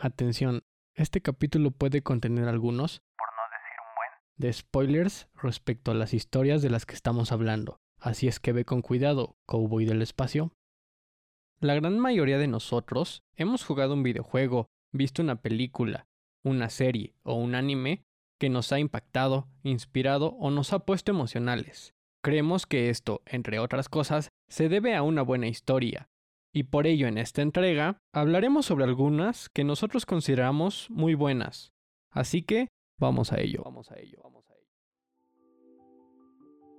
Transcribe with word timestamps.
Atención, 0.00 0.62
este 0.94 1.20
capítulo 1.22 1.72
puede 1.72 2.02
contener 2.04 2.46
algunos, 2.46 3.02
por 3.18 3.26
no 3.34 3.42
decir 3.50 3.76
un 3.80 3.94
buen, 3.96 4.10
de 4.36 4.52
spoilers 4.52 5.28
respecto 5.34 5.90
a 5.90 5.94
las 5.94 6.14
historias 6.14 6.62
de 6.62 6.70
las 6.70 6.86
que 6.86 6.94
estamos 6.94 7.32
hablando, 7.32 7.80
así 7.98 8.28
es 8.28 8.38
que 8.38 8.52
ve 8.52 8.64
con 8.64 8.80
cuidado, 8.80 9.36
cowboy 9.46 9.86
del 9.86 10.00
espacio. 10.00 10.52
La 11.58 11.74
gran 11.74 11.98
mayoría 11.98 12.38
de 12.38 12.46
nosotros 12.46 13.24
hemos 13.34 13.64
jugado 13.64 13.94
un 13.94 14.04
videojuego, 14.04 14.68
visto 14.92 15.20
una 15.20 15.42
película, 15.42 16.06
una 16.44 16.70
serie 16.70 17.16
o 17.24 17.34
un 17.34 17.56
anime 17.56 18.04
que 18.38 18.50
nos 18.50 18.70
ha 18.70 18.78
impactado, 18.78 19.48
inspirado 19.64 20.28
o 20.38 20.52
nos 20.52 20.72
ha 20.72 20.78
puesto 20.78 21.10
emocionales. 21.10 21.92
Creemos 22.22 22.66
que 22.66 22.88
esto, 22.90 23.22
entre 23.26 23.58
otras 23.58 23.88
cosas, 23.88 24.28
se 24.48 24.68
debe 24.68 24.94
a 24.94 25.02
una 25.02 25.22
buena 25.22 25.48
historia, 25.48 26.08
y 26.58 26.64
por 26.64 26.88
ello 26.88 27.06
en 27.06 27.18
esta 27.18 27.40
entrega 27.40 28.02
hablaremos 28.12 28.66
sobre 28.66 28.82
algunas 28.82 29.48
que 29.48 29.62
nosotros 29.62 30.04
consideramos 30.06 30.90
muy 30.90 31.14
buenas. 31.14 31.72
Así 32.10 32.42
que 32.42 32.66
vamos 32.98 33.32
a 33.32 33.40
ello. 33.40 33.62
Vamos 33.64 33.92
a 33.92 33.98
ello, 34.00 34.18
vamos 34.24 34.44
a 34.50 34.54
ello. 34.54 34.66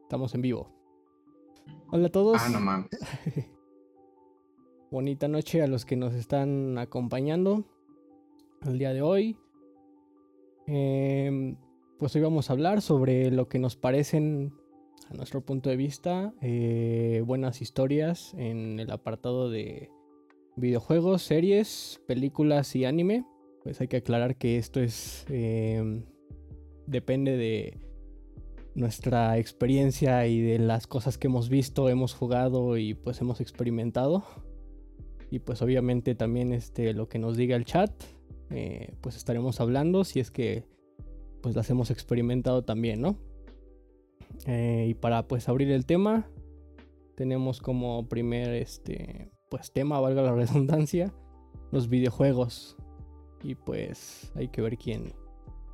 Estamos 0.01 0.35
en 0.35 0.41
vivo. 0.41 0.75
Hola 1.91 2.07
a 2.07 2.11
todos. 2.11 2.41
Ah, 2.41 2.49
no 2.49 2.59
mames. 2.59 2.89
Bonita 4.91 5.29
noche 5.29 5.61
a 5.61 5.67
los 5.67 5.85
que 5.85 5.95
nos 5.95 6.13
están 6.13 6.77
acompañando 6.77 7.63
el 8.63 8.79
día 8.79 8.91
de 8.91 9.01
hoy. 9.01 9.37
Em, 10.67 11.55
pues 11.97 12.13
hoy 12.17 12.21
vamos 12.21 12.49
a 12.49 12.53
hablar 12.53 12.81
sobre 12.81 13.31
lo 13.31 13.47
que 13.47 13.59
nos 13.59 13.77
parecen 13.77 14.58
a 15.09 15.13
nuestro 15.13 15.41
punto 15.41 15.69
de 15.69 15.75
vista, 15.75 16.33
eh, 16.41 17.23
buenas 17.25 17.61
historias 17.61 18.33
en 18.35 18.79
el 18.79 18.91
apartado 18.91 19.49
de 19.49 19.89
videojuegos, 20.55 21.21
series, 21.21 22.01
películas 22.07 22.75
y 22.75 22.85
anime. 22.85 23.25
Pues 23.63 23.81
hay 23.81 23.87
que 23.87 23.97
aclarar 23.97 24.35
que 24.37 24.57
esto 24.57 24.79
es... 24.79 25.25
Em, 25.29 26.03
depende 26.85 27.37
de 27.37 27.77
nuestra 28.75 29.37
experiencia 29.37 30.25
y 30.27 30.41
de 30.41 30.59
las 30.59 30.87
cosas 30.87 31.17
que 31.17 31.27
hemos 31.27 31.49
visto, 31.49 31.89
hemos 31.89 32.13
jugado 32.13 32.77
y 32.77 32.93
pues 32.93 33.21
hemos 33.21 33.41
experimentado. 33.41 34.23
Y 35.31 35.39
pues 35.39 35.61
obviamente 35.61 36.15
también 36.15 36.53
este, 36.53 36.93
lo 36.93 37.07
que 37.07 37.19
nos 37.19 37.37
diga 37.37 37.55
el 37.55 37.65
chat, 37.65 37.91
eh, 38.49 38.95
pues 39.01 39.15
estaremos 39.15 39.59
hablando 39.61 40.03
si 40.03 40.19
es 40.19 40.31
que 40.31 40.65
pues 41.41 41.55
las 41.55 41.69
hemos 41.69 41.91
experimentado 41.91 42.63
también, 42.63 43.01
¿no? 43.01 43.17
Eh, 44.45 44.87
y 44.89 44.93
para 44.93 45.27
pues 45.27 45.49
abrir 45.49 45.71
el 45.71 45.85
tema, 45.85 46.29
tenemos 47.15 47.61
como 47.61 48.07
primer 48.07 48.53
este 48.53 49.31
pues 49.49 49.71
tema, 49.71 49.99
valga 49.99 50.21
la 50.21 50.33
redundancia, 50.35 51.13
los 51.71 51.89
videojuegos. 51.89 52.77
Y 53.41 53.55
pues 53.55 54.31
hay 54.35 54.49
que 54.49 54.61
ver 54.61 54.77
quién, 54.77 55.13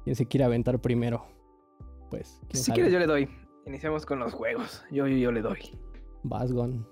quién 0.04 0.16
se 0.16 0.26
quiere 0.28 0.44
aventar 0.44 0.80
primero. 0.80 1.26
Pues, 2.10 2.40
si 2.54 2.72
quieres 2.72 2.94
yo 2.94 3.00
le 3.00 3.08
doy. 3.08 3.28
Iniciamos 3.66 4.06
con 4.06 4.20
los 4.20 4.34
juegos. 4.34 4.84
Yo, 4.92 5.08
yo, 5.08 5.18
yo 5.18 5.32
le 5.32 5.42
doy. 5.42 5.58
Vasgon. 6.24 6.88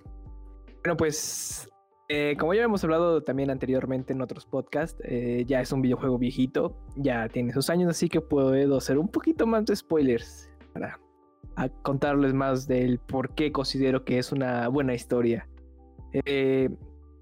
Bueno, 0.84 0.98
pues 0.98 1.70
eh, 2.10 2.36
como 2.38 2.54
ya 2.54 2.64
hemos 2.64 2.84
hablado 2.84 3.24
también 3.24 3.50
anteriormente 3.50 4.14
en 4.14 4.22
otros 4.22 4.46
podcasts, 4.46 5.02
eh, 5.06 5.46
ya 5.48 5.62
es 5.62 5.72
un 5.72 5.82
videojuego 5.82 6.18
viejito, 6.18 6.76
ya 6.96 7.30
tiene 7.30 7.54
sus 7.54 7.70
años, 7.70 7.90
así 7.90 8.10
que 8.10 8.22
puedo 8.22 8.78
hacer 8.78 8.98
un 8.98 9.08
poquito 9.08 9.48
más 9.48 9.66
de 9.66 9.76
spoilers 9.76 10.52
para 10.74 11.00
a 11.56 11.70
contarles 11.70 12.34
más 12.34 12.68
del 12.68 13.00
por 13.00 13.34
qué 13.36 13.52
considero 13.52 14.04
que 14.04 14.18
es 14.18 14.32
una 14.32 14.68
buena 14.68 14.94
historia. 14.94 15.48
Eh, 16.26 16.70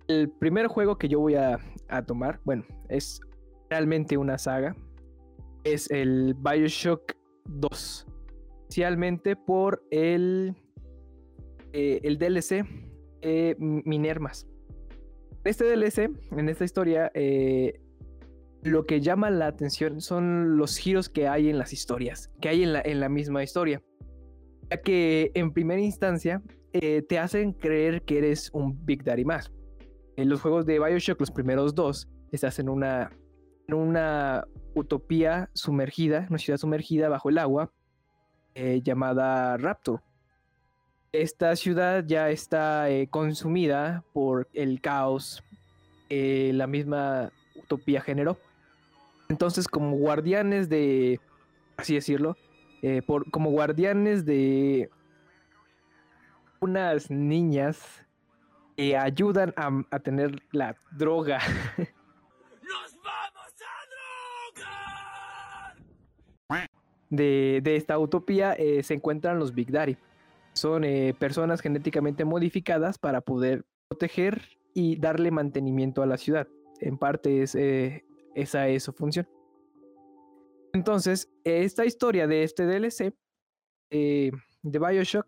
el 0.08 0.30
primer 0.30 0.68
juego 0.68 0.98
que 0.98 1.08
yo 1.08 1.20
voy 1.20 1.36
a, 1.36 1.60
tomar, 2.08 2.40
bueno, 2.46 2.64
es 2.90 3.22
realmente 3.70 4.18
una 4.18 4.38
saga, 4.38 4.76
es 5.64 5.90
el 5.92 6.36
Bioshock 6.36 7.14
2, 7.46 8.08
especialmente 8.62 9.36
por 9.36 9.84
el, 9.92 10.56
eh, 11.74 12.00
el 12.04 12.18
DLC 12.18 12.66
eh, 13.22 13.56
Minermas. 13.60 14.48
Este 15.44 15.66
DLC, 15.66 16.12
en 16.32 16.50
esta 16.50 16.64
historia, 16.64 17.12
lo 18.64 18.86
que 18.86 19.02
llama 19.02 19.30
la 19.32 19.48
atención 19.48 20.00
son 20.00 20.58
los 20.58 20.78
giros 20.78 21.10
que 21.10 21.28
hay 21.28 21.50
en 21.50 21.58
las 21.58 21.74
historias, 21.74 22.32
que 22.40 22.50
hay 22.50 22.64
en 22.64 22.74
la, 22.74 22.82
en 22.82 23.00
la 23.00 23.10
misma 23.10 23.44
historia 23.44 23.82
que 24.78 25.32
en 25.34 25.52
primera 25.52 25.82
instancia 25.82 26.42
eh, 26.74 27.02
te 27.02 27.20
hacen 27.20 27.54
creer 27.54 28.04
que 28.04 28.18
eres 28.18 28.50
un 28.54 28.86
Big 28.86 29.04
Daddy 29.04 29.26
más. 29.26 29.52
En 30.16 30.30
los 30.30 30.42
juegos 30.42 30.66
de 30.66 30.80
Bioshock, 30.80 31.20
los 31.20 31.32
primeros 31.32 31.76
dos, 31.76 32.08
estás 32.32 32.60
en 32.60 32.70
una, 32.70 33.12
una 33.68 34.46
utopía 34.74 35.50
sumergida, 35.54 36.28
una 36.30 36.38
ciudad 36.38 36.58
sumergida 36.58 37.10
bajo 37.10 37.30
el 37.30 37.38
agua, 37.38 37.72
eh, 38.56 38.82
llamada 38.84 39.58
Raptor. 39.58 40.02
Esta 41.12 41.56
ciudad 41.58 42.06
ya 42.06 42.30
está 42.30 42.90
eh, 42.90 43.08
consumida 43.08 44.04
por 44.14 44.48
el 44.54 44.82
caos 44.82 45.44
la 46.14 46.68
misma 46.68 47.32
utopía 47.56 48.02
generó. 48.02 48.38
Entonces, 49.30 49.70
como 49.70 49.96
guardianes 49.96 50.68
de, 50.68 51.22
así 51.78 51.96
decirlo, 51.96 52.36
eh, 52.82 53.02
por, 53.06 53.30
como 53.30 53.52
guardianes 53.52 54.26
de 54.26 54.90
unas 56.60 57.12
niñas 57.12 58.06
que 58.76 58.98
ayudan 58.98 59.54
a, 59.56 60.00
tener 60.00 60.42
la 60.52 60.76
droga. 60.92 61.40
¡Nos 61.78 62.96
vamos 63.04 63.54
a 63.62 63.76
drogar! 66.50 66.68
De, 67.10 67.62
esta 67.76 68.00
utopía 68.00 68.54
eh, 68.54 68.82
se 68.84 68.96
encuentran 68.96 69.38
los 69.38 69.54
Big 69.54 69.72
Daddy. 69.72 69.98
Son 70.54 70.84
eh, 70.84 71.14
personas 71.18 71.62
genéticamente 71.62 72.26
modificadas 72.26 72.98
para 72.98 73.22
poder 73.22 73.64
proteger 73.90 74.42
y 74.74 74.96
darle 74.96 75.30
mantenimiento 75.30 76.02
a 76.02 76.08
la 76.08 76.18
ciudad. 76.18 76.48
En 76.80 76.98
parte 76.98 77.44
es, 77.44 77.56
esa 78.34 78.68
es 78.70 78.84
su 78.84 78.94
función. 78.94 79.28
Entonces, 80.74 81.30
esta 81.44 81.86
historia 81.86 82.28
de 82.28 82.44
este 82.44 82.66
DLC 82.66 83.14
eh, 83.90 84.32
de 84.62 84.80
Bioshock 84.80 85.28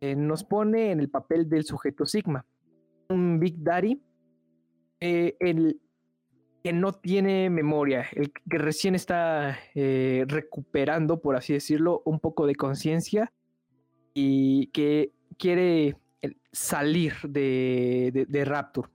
eh, 0.00 0.16
nos 0.16 0.44
pone 0.44 0.90
en 0.90 1.00
el 1.00 1.10
papel 1.10 1.48
del 1.48 1.64
sujeto 1.64 2.06
Sigma, 2.06 2.46
un 3.08 3.38
Big 3.38 3.62
Daddy, 3.62 4.00
eh, 5.00 5.36
el 5.40 5.80
que 6.62 6.72
no 6.72 6.92
tiene 6.92 7.50
memoria, 7.50 8.06
el 8.12 8.32
que 8.32 8.58
recién 8.58 8.94
está 8.94 9.58
recuperando, 9.74 11.20
por 11.20 11.36
así 11.36 11.52
decirlo, 11.52 12.02
un 12.04 12.18
poco 12.18 12.46
de 12.46 12.56
conciencia 12.56 13.32
y 14.12 14.66
que 14.68 15.12
quiere 15.38 15.96
salir 16.50 17.14
de, 17.22 18.26
de 18.28 18.44
Rapture. 18.44 18.88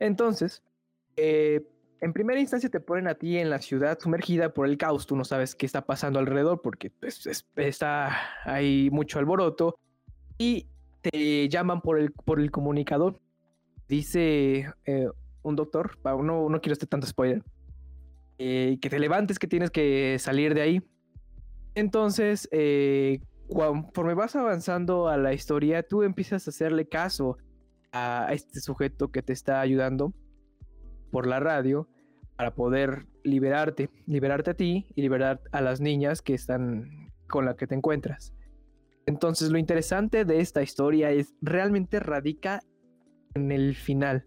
Entonces, 0.00 0.64
en 2.00 2.12
primera 2.12 2.40
instancia 2.40 2.68
te 2.68 2.80
ponen 2.80 3.08
a 3.08 3.14
ti 3.14 3.38
en 3.38 3.50
la 3.50 3.60
ciudad 3.60 3.98
sumergida 3.98 4.52
por 4.52 4.66
el 4.68 4.78
caos, 4.78 5.06
tú 5.06 5.16
no 5.16 5.24
sabes 5.24 5.54
qué 5.54 5.66
está 5.66 5.84
pasando 5.84 6.18
alrededor 6.18 6.60
porque 6.62 6.90
pues, 6.90 7.26
está 7.56 8.16
hay 8.44 8.88
mucho 8.90 9.18
alboroto 9.18 9.78
y 10.38 10.68
te 11.00 11.48
llaman 11.48 11.80
por 11.80 11.98
el, 11.98 12.12
por 12.12 12.40
el 12.40 12.50
comunicador. 12.50 13.20
Dice 13.88 14.70
eh, 14.84 15.08
un 15.42 15.56
doctor, 15.56 15.98
no, 16.04 16.48
no 16.48 16.60
quiero 16.60 16.74
este 16.74 16.86
tanto 16.86 17.06
spoiler, 17.06 17.42
eh, 18.38 18.78
que 18.80 18.90
te 18.90 18.98
levantes, 18.98 19.38
que 19.38 19.48
tienes 19.48 19.70
que 19.70 20.16
salir 20.18 20.54
de 20.54 20.60
ahí. 20.60 20.82
Entonces, 21.74 22.48
eh, 22.52 23.20
conforme 23.48 24.14
vas 24.14 24.36
avanzando 24.36 25.08
a 25.08 25.16
la 25.16 25.32
historia, 25.32 25.82
tú 25.82 26.02
empiezas 26.02 26.46
a 26.46 26.50
hacerle 26.50 26.86
caso 26.88 27.38
a 27.92 28.28
este 28.32 28.60
sujeto 28.60 29.10
que 29.10 29.22
te 29.22 29.32
está 29.32 29.60
ayudando 29.60 30.12
por 31.10 31.26
la 31.26 31.40
radio 31.40 31.88
para 32.36 32.54
poder 32.54 33.06
liberarte, 33.24 33.90
liberarte 34.06 34.50
a 34.50 34.54
ti 34.54 34.86
y 34.94 35.02
liberar 35.02 35.40
a 35.52 35.60
las 35.60 35.80
niñas 35.80 36.22
que 36.22 36.34
están 36.34 37.10
con 37.28 37.44
las 37.44 37.56
que 37.56 37.66
te 37.66 37.74
encuentras. 37.74 38.32
Entonces 39.06 39.50
lo 39.50 39.58
interesante 39.58 40.24
de 40.24 40.40
esta 40.40 40.62
historia 40.62 41.10
es 41.10 41.34
realmente 41.40 41.98
radica 41.98 42.60
en 43.34 43.52
el 43.52 43.74
final. 43.74 44.26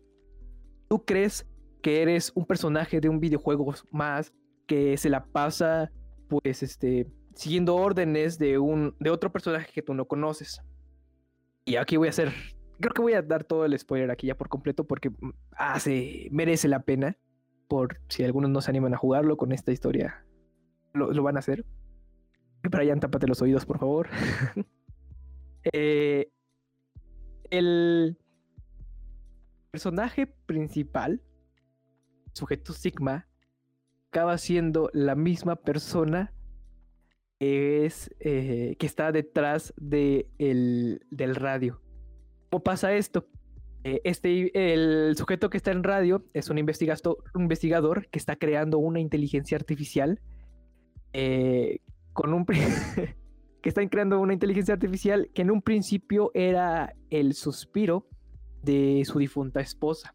Tú 0.89 1.05
crees 1.05 1.47
que 1.81 2.01
eres 2.01 2.31
un 2.35 2.45
personaje 2.45 2.99
de 2.99 3.09
un 3.09 3.19
videojuego 3.19 3.73
más 3.91 4.33
que 4.67 4.97
se 4.97 5.09
la 5.09 5.25
pasa 5.25 5.91
pues 6.27 6.63
este 6.63 7.07
siguiendo 7.35 7.75
órdenes 7.75 8.37
de 8.37 8.57
un 8.57 8.95
de 8.99 9.09
otro 9.09 9.31
personaje 9.31 9.71
que 9.73 9.81
tú 9.81 9.93
no 9.93 10.05
conoces. 10.05 10.61
Y 11.65 11.75
aquí 11.75 11.97
voy 11.97 12.07
a 12.07 12.11
hacer 12.11 12.31
creo 12.81 12.93
que 12.93 13.01
voy 13.01 13.13
a 13.13 13.21
dar 13.21 13.43
todo 13.43 13.65
el 13.65 13.77
spoiler 13.77 14.11
aquí 14.11 14.27
ya 14.27 14.37
por 14.37 14.49
completo 14.49 14.85
porque 14.85 15.09
mm, 15.09 15.31
merece 16.31 16.67
la 16.67 16.83
pena. 16.83 17.17
Por 17.67 18.01
si 18.09 18.25
algunos 18.25 18.49
no 18.49 18.59
se 18.59 18.69
animan 18.69 18.93
a 18.93 18.97
jugarlo 18.97 19.37
con 19.37 19.53
esta 19.53 19.71
historia, 19.71 20.25
lo, 20.93 21.23
van 21.23 21.37
a 21.37 21.39
hacer. 21.39 21.65
Brian, 22.63 22.99
tápate 22.99 23.27
los 23.27 23.41
oídos, 23.41 23.65
por 23.65 23.79
favor. 23.79 24.09
Eh, 25.73 26.27
el 27.51 28.17
personaje 29.69 30.25
principal 30.25 31.21
sujeto 32.33 32.73
Sigma 32.73 33.27
acaba 34.09 34.39
siendo 34.39 34.89
la 34.93 35.13
misma 35.13 35.55
persona 35.55 36.33
que 37.39 37.85
es 37.85 38.09
eh, 38.19 38.75
que 38.79 38.87
está 38.87 39.11
detrás 39.11 39.71
de 39.77 40.29
del 41.11 41.35
radio. 41.35 41.79
¿Cómo 42.51 42.63
pasa 42.63 42.93
esto? 42.93 43.25
Eh, 43.85 44.01
este, 44.03 44.73
el 44.73 45.15
sujeto 45.15 45.49
que 45.49 45.55
está 45.55 45.71
en 45.71 45.83
radio 45.83 46.25
es 46.33 46.49
un, 46.49 46.57
investigador 46.57 48.07
que 48.09 48.19
está 48.19 48.35
creando 48.35 48.77
una 48.77 48.99
inteligencia 48.99 49.57
artificial 49.57 50.19
eh, 51.13 51.79
con 52.11 52.33
un 52.33 52.45
que 52.45 53.69
están 53.69 53.87
creando 53.87 54.19
una 54.19 54.33
inteligencia 54.33 54.73
artificial 54.73 55.29
que 55.33 55.43
en 55.43 55.51
un 55.51 55.61
principio 55.61 56.31
era 56.33 56.93
el 57.09 57.35
suspiro 57.35 58.05
de 58.63 59.03
su 59.05 59.19
difunta 59.19 59.61
esposa. 59.61 60.13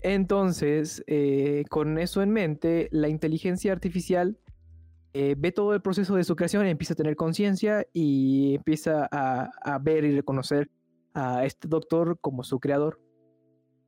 Entonces, 0.00 1.04
eh, 1.06 1.62
con 1.70 1.96
eso 1.98 2.22
en 2.22 2.30
mente, 2.30 2.88
la 2.90 3.08
inteligencia 3.08 3.70
artificial 3.70 4.36
eh, 5.16 5.36
ve 5.38 5.52
todo 5.52 5.74
el 5.74 5.80
proceso 5.80 6.16
de 6.16 6.24
su 6.24 6.34
creación, 6.34 6.66
empieza 6.66 6.94
a 6.94 6.96
tener 6.96 7.14
conciencia 7.14 7.86
y 7.92 8.56
empieza 8.56 9.08
a, 9.12 9.78
ver 9.78 10.04
y 10.04 10.10
reconocer 10.10 10.68
a 11.14 11.44
este 11.44 11.68
doctor 11.68 12.18
como 12.20 12.42
su 12.42 12.58
creador. 12.58 13.00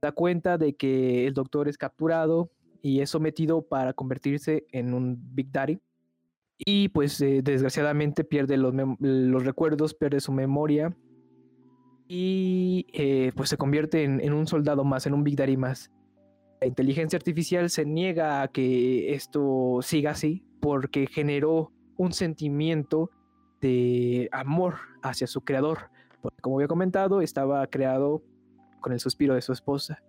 Da 0.01 0.13
cuenta 0.13 0.57
de 0.57 0.77
que 0.77 1.27
el 1.27 1.35
doctor 1.35 1.67
es 1.69 1.79
capturado 1.79 2.53
y 2.81 3.01
es 3.01 3.11
sometido 3.11 3.63
para 3.63 3.93
convertirse 3.93 4.67
en 4.71 4.95
un 4.95 5.19
Big 5.35 5.51
Daddy. 5.51 5.81
Y 6.59 6.91
pues 6.91 7.21
eh, 7.21 7.41
desgraciadamente 7.43 8.23
pierde 8.23 8.57
los, 8.57 8.73
recuerdos, 9.45 9.95
pierde 9.95 10.21
su 10.21 10.31
memoria 10.31 10.97
y 12.07 12.87
pues 13.35 13.49
se 13.49 13.57
convierte 13.57 14.05
en, 14.05 14.21
en, 14.21 14.33
un 14.33 14.47
soldado 14.47 14.85
más, 14.85 15.09
en 15.09 15.15
un 15.15 15.25
Big 15.25 15.35
Daddy 15.35 15.57
más. 15.57 15.91
La 16.61 16.69
inteligencia 16.69 17.17
artificial 17.17 17.69
se 17.69 17.85
niega 17.85 18.43
a 18.43 18.49
que 18.49 19.13
esto 19.13 19.81
siga 19.83 20.13
así 20.13 20.47
porque 20.61 21.07
generó 21.07 21.73
un 21.97 22.13
sentimiento 22.13 23.11
de 23.61 24.29
amor 24.33 24.77
hacia 25.03 25.27
su 25.27 25.43
creador. 25.43 25.91
Porque 26.21 26.41
como 26.41 26.57
había 26.57 26.69
comentado, 26.69 27.21
estaba 27.21 27.67
creado 27.67 28.23
con 28.81 28.93
el 28.93 29.01
suspiro 29.01 29.35
de 29.35 29.43
su 29.43 29.53
esposa. 29.53 30.03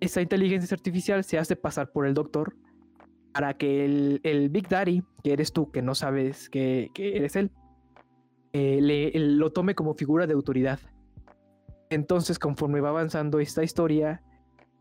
Esa 0.00 0.20
inteligencia 0.20 0.74
artificial 0.74 1.24
se 1.24 1.38
hace 1.38 1.56
pasar 1.56 1.90
por 1.90 2.06
el 2.06 2.14
doctor 2.14 2.56
para 3.32 3.54
que 3.54 3.84
el, 4.22 4.48
Big 4.50 4.68
Daddy, 4.68 5.02
que 5.22 5.32
eres 5.32 5.52
tú, 5.52 5.70
que 5.70 5.82
no 5.82 5.94
sabes 5.94 6.48
que, 6.48 6.90
eres 6.96 7.36
él, 7.36 7.50
eh, 8.52 8.80
le, 8.80 9.12
lo 9.18 9.52
tome 9.52 9.74
como 9.74 9.94
figura 9.94 10.26
de 10.26 10.34
autoridad. 10.34 10.80
Entonces, 11.90 12.38
conforme 12.38 12.80
va 12.80 12.90
avanzando 12.90 13.40
esta 13.40 13.62
historia, 13.62 14.22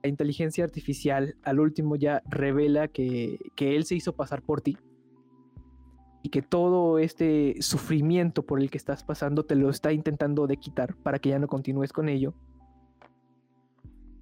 la 0.03 0.09
inteligencia 0.09 0.63
artificial 0.63 1.35
al 1.43 1.59
último 1.59 1.95
ya 1.95 2.21
revela 2.29 2.87
que, 2.87 3.39
él 3.57 3.85
se 3.85 3.95
hizo 3.95 4.15
pasar 4.15 4.41
por 4.41 4.61
ti 4.61 4.77
y 6.23 6.29
que 6.29 6.41
todo 6.41 6.99
este 6.99 7.55
sufrimiento 7.59 8.45
por 8.45 8.61
el 8.61 8.69
que 8.69 8.77
estás 8.77 9.03
pasando 9.03 9.45
te 9.45 9.55
lo 9.55 9.69
está 9.69 9.93
intentando 9.93 10.47
de 10.47 10.57
quitar 10.57 10.95
para 10.97 11.19
que 11.19 11.29
ya 11.29 11.39
no 11.39 11.47
continúes 11.47 11.93
con 11.93 12.09
ello. 12.09 12.33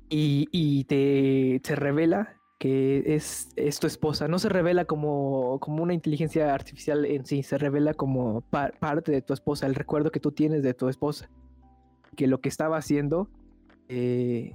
Y, 0.07 0.85
te, 0.85 1.59
se 1.63 1.75
revela 1.75 2.37
que 2.57 3.15
es, 3.15 3.49
es, 3.57 3.79
tu 3.79 3.87
esposa. 3.87 4.29
No 4.29 4.39
se 4.39 4.47
revela 4.47 4.85
como, 4.85 5.59
como 5.59 5.83
una 5.83 5.93
inteligencia 5.93 6.53
artificial 6.53 7.05
en 7.05 7.25
sí, 7.25 7.43
se 7.43 7.57
revela 7.57 7.93
como 7.93 8.41
parte 8.41 9.11
de 9.11 9.21
tu 9.21 9.33
esposa, 9.33 9.65
el 9.65 9.75
recuerdo 9.75 10.11
que 10.11 10.21
tú 10.21 10.31
tienes 10.31 10.63
de 10.63 10.73
tu 10.73 10.87
esposa. 10.87 11.29
Que 12.15 12.27
lo 12.27 12.39
que 12.39 12.47
estaba 12.47 12.77
haciendo 12.77 13.29
eh, 13.89 14.53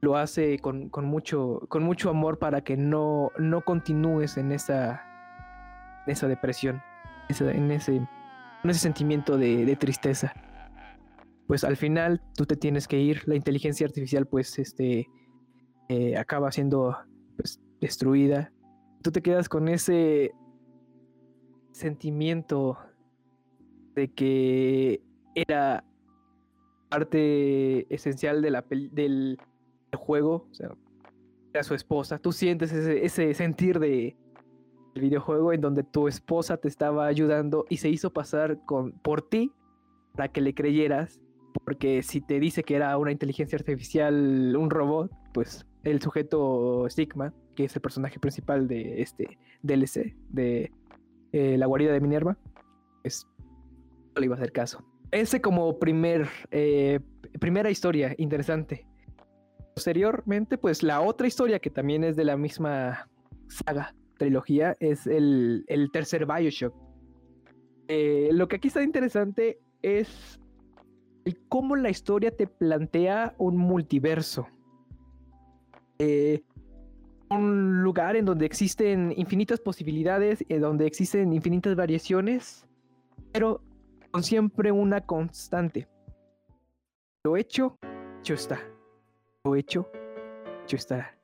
lo 0.00 0.16
hace 0.16 0.58
con, 0.58 0.90
mucho, 1.04 1.60
con 1.68 1.82
mucho 1.82 2.10
amor 2.10 2.38
para 2.38 2.62
que 2.62 2.76
no, 2.76 3.30
no 3.38 3.62
continúes 3.62 4.36
en 4.36 4.52
esa, 4.52 5.02
esa 6.06 6.26
depresión, 6.26 6.82
en, 7.28 7.70
ese, 7.70 7.96
en 7.96 8.08
ese 8.70 8.80
sentimiento 8.80 9.36
de, 9.36 9.76
tristeza. 9.76 10.32
Pues 11.46 11.64
al 11.64 11.76
final 11.76 12.22
tú 12.36 12.46
te 12.46 12.56
tienes 12.56 12.88
que 12.88 12.98
ir, 12.98 13.22
la 13.26 13.34
inteligencia 13.34 13.86
artificial 13.86 14.26
pues 14.26 14.58
este, 14.58 15.08
eh, 15.88 16.16
acaba 16.16 16.50
siendo 16.50 16.96
pues, 17.36 17.60
destruida. 17.80 18.52
Tú 19.02 19.10
te 19.10 19.20
quedas 19.20 19.48
con 19.48 19.68
ese 19.68 20.32
sentimiento 21.72 22.78
de 23.94 24.12
que 24.12 25.02
era 25.34 25.84
parte 26.88 27.92
esencial 27.94 28.42
de 28.42 28.50
la, 28.50 28.64
del, 28.70 29.38
el 29.92 29.98
juego, 29.98 30.46
o 30.50 30.54
sea, 30.54 30.70
a 31.58 31.62
su 31.62 31.74
esposa. 31.74 32.18
Tú 32.18 32.32
sientes 32.32 32.72
ese, 32.72 33.34
sentir 33.34 33.78
de 33.78 34.16
el 34.94 35.02
videojuego 35.02 35.52
en 35.52 35.60
donde 35.60 35.84
tu 35.84 36.08
esposa 36.08 36.56
te 36.56 36.68
estaba 36.68 37.06
ayudando 37.06 37.64
y 37.68 37.76
se 37.76 37.88
hizo 37.88 38.12
pasar 38.12 38.64
con, 38.66 38.92
por 38.92 39.22
ti 39.22 39.52
para 40.14 40.28
que 40.28 40.40
le 40.40 40.54
creyeras, 40.54 41.20
porque 41.64 42.02
si 42.02 42.20
te 42.20 42.40
dice 42.40 42.64
que 42.64 42.74
era 42.74 42.96
una 42.98 43.12
inteligencia 43.12 43.56
artificial, 43.56 44.56
un 44.56 44.70
robot, 44.70 45.10
pues 45.32 45.66
el 45.84 46.00
sujeto 46.02 46.88
Sigma, 46.88 47.32
que 47.54 47.64
es 47.64 47.74
el 47.76 47.82
personaje 47.82 48.18
principal 48.18 48.66
de 48.66 49.00
este 49.00 49.38
DLC, 49.62 50.16
de 50.28 50.72
eh, 51.32 51.56
la 51.56 51.66
guarida 51.66 51.92
de 51.92 52.00
Minerva, 52.00 52.36
pues 53.02 53.26
no 54.14 54.20
le 54.20 54.26
iba 54.26 54.34
a 54.34 54.38
hacer 54.38 54.52
caso. 54.52 54.84
Ese 55.12 55.40
como 55.40 55.78
primer, 55.78 56.28
eh, 56.50 57.00
primera 57.38 57.70
historia 57.70 58.14
interesante 58.18 58.89
posteriormente, 59.74 60.58
pues 60.58 60.82
la 60.82 61.00
otra 61.00 61.26
historia 61.26 61.58
que 61.58 61.70
también 61.70 62.04
es 62.04 62.16
de 62.16 62.24
la 62.24 62.36
misma 62.36 63.08
saga, 63.48 63.94
trilogía, 64.18 64.76
es 64.80 65.06
el, 65.06 65.64
tercer 65.92 66.26
Bioshock. 66.26 66.74
Eh, 67.88 68.30
lo 68.32 68.48
que 68.48 68.56
aquí 68.56 68.68
está 68.68 68.82
interesante 68.82 69.58
es 69.82 70.40
cómo 71.48 71.76
la 71.76 71.90
historia 71.90 72.34
te 72.36 72.46
plantea 72.46 73.34
un 73.38 73.56
multiverso. 73.56 74.46
Eh, 75.98 76.42
un 77.30 77.82
lugar 77.82 78.16
en 78.16 78.24
donde 78.24 78.46
existen 78.46 79.12
infinitas 79.16 79.60
posibilidades, 79.60 80.44
en 80.48 80.60
donde 80.60 80.86
existen 80.86 81.32
infinitas 81.32 81.76
variaciones, 81.76 82.66
pero 83.32 83.62
con 84.10 84.22
siempre 84.22 84.72
una 84.72 85.00
constante. 85.00 85.88
Lo 87.24 87.36
hecho, 87.36 87.78
hecho 88.20 88.34
está 88.34 88.60
lo 89.44 89.56
hecho, 89.56 89.90
hecho 90.64 90.76
estará. 90.76 91.16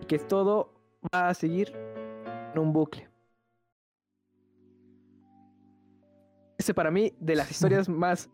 Y 0.00 0.06
que 0.06 0.18
todo 0.18 0.72
va 1.14 1.28
a 1.28 1.34
seguir 1.34 1.72
en 2.52 2.58
un 2.58 2.72
bucle. 2.72 3.08
Ese 6.58 6.74
para 6.74 6.90
mí, 6.90 7.14
de 7.18 7.36
las 7.36 7.50
historias 7.50 7.88
más 7.88 8.30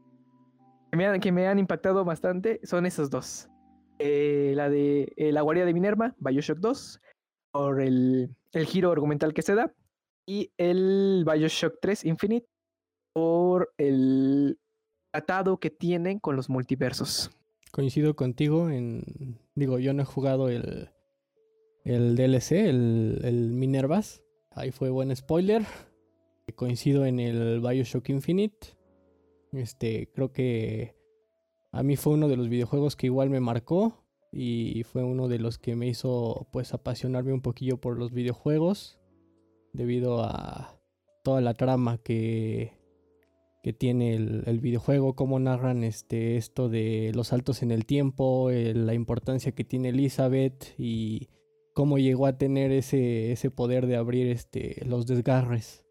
que 0.91 0.97
me 0.97 1.07
han, 1.07 1.21
que 1.21 1.33
me 1.33 1.47
han 1.47 1.59
impactado 1.59 2.05
bastante, 2.05 2.61
son 2.65 2.87
esos 2.87 3.11
dos. 3.11 3.49
Eh, 3.99 4.53
la 4.55 4.69
de 4.69 5.13
eh, 5.17 5.33
La 5.33 5.43
Guardia 5.43 5.65
de 5.65 5.75
Minerva, 5.75 6.15
Bioshock 6.19 6.59
2, 6.59 7.01
por 7.53 7.81
el, 7.81 8.35
el 8.53 8.67
giro 8.67 8.93
argumental 8.93 9.35
que 9.35 9.43
se 9.43 9.55
da, 9.55 9.73
y 10.27 10.53
el 10.57 11.25
Bioshock 11.27 11.79
3 11.81 12.05
Infinite, 12.05 12.49
por 13.13 13.73
el 13.77 14.59
tratado 15.11 15.59
que 15.59 15.71
tienen 15.71 16.21
con 16.21 16.37
los 16.37 16.49
multiversos 16.49 17.31
coincido 17.71 18.17
contigo 18.17 18.71
en. 18.71 19.39
Digo, 19.55 19.79
yo 19.79 19.93
no 19.93 20.03
he 20.03 20.07
jugado 20.07 20.49
el, 20.49 20.91
el 21.85 22.17
DLC, 22.17 22.53
el, 22.53 23.21
el 23.25 23.53
Minervas. 23.53 24.23
Ahí 24.51 24.71
fue 24.71 24.91
buen 24.91 25.15
spoiler. 25.15 25.63
Coincido 26.57 27.05
en 27.05 27.21
el 27.21 27.61
Bioshock 27.61 28.09
Infinite. 28.09 28.75
Este, 29.53 30.11
creo 30.13 30.33
que 30.33 30.97
a 31.73 31.83
mí 31.83 31.97
fue 31.97 32.15
uno 32.15 32.29
de 32.29 32.37
los 32.37 32.49
videojuegos 32.49 32.97
que 32.97 33.07
igual 33.07 33.31
me 33.31 33.41
marcó. 33.41 34.05
Y 34.31 34.83
fue 34.85 35.05
uno 35.05 35.29
de 35.29 35.39
los 35.39 35.59
que 35.59 35.75
me 35.75 35.87
hizo 35.87 36.49
pues 36.53 36.75
apasionarme 36.75 37.33
un 37.33 37.41
poquillo 37.41 37.81
por 37.81 37.99
los 37.99 38.13
videojuegos. 38.13 38.99
Debido 39.73 40.23
a 40.23 40.79
toda 41.25 41.41
la 41.41 41.55
trama 41.55 41.99
que, 41.99 42.78
que 43.62 43.73
tiene 43.73 44.15
el, 44.15 44.61
videojuego, 44.61 45.15
cómo 45.15 45.38
narran 45.38 45.85
este, 45.85 46.37
esto 46.37 46.69
de 46.69 47.12
los 47.15 47.29
saltos 47.29 47.62
en 47.62 47.71
el 47.71 47.87
tiempo, 47.87 48.50
la 48.50 48.95
importancia 48.95 49.53
que 49.53 49.65
tiene 49.65 49.88
Elizabeth 49.88 50.75
y 50.79 51.29
cómo 51.75 51.99
llegó 51.99 52.27
a 52.27 52.38
tener 52.38 52.71
ese, 52.73 53.33
ese 53.33 53.50
poder 53.50 53.87
de 53.87 53.97
abrir 53.97 54.29
este, 54.29 54.85
los 54.85 55.07
desgarres 55.07 55.85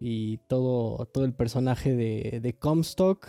y 0.00 0.38
todo, 0.48 1.06
todo 1.06 1.24
el 1.24 1.34
personaje 1.34 1.94
de, 1.94 2.40
de 2.42 2.52
Comstock 2.54 3.28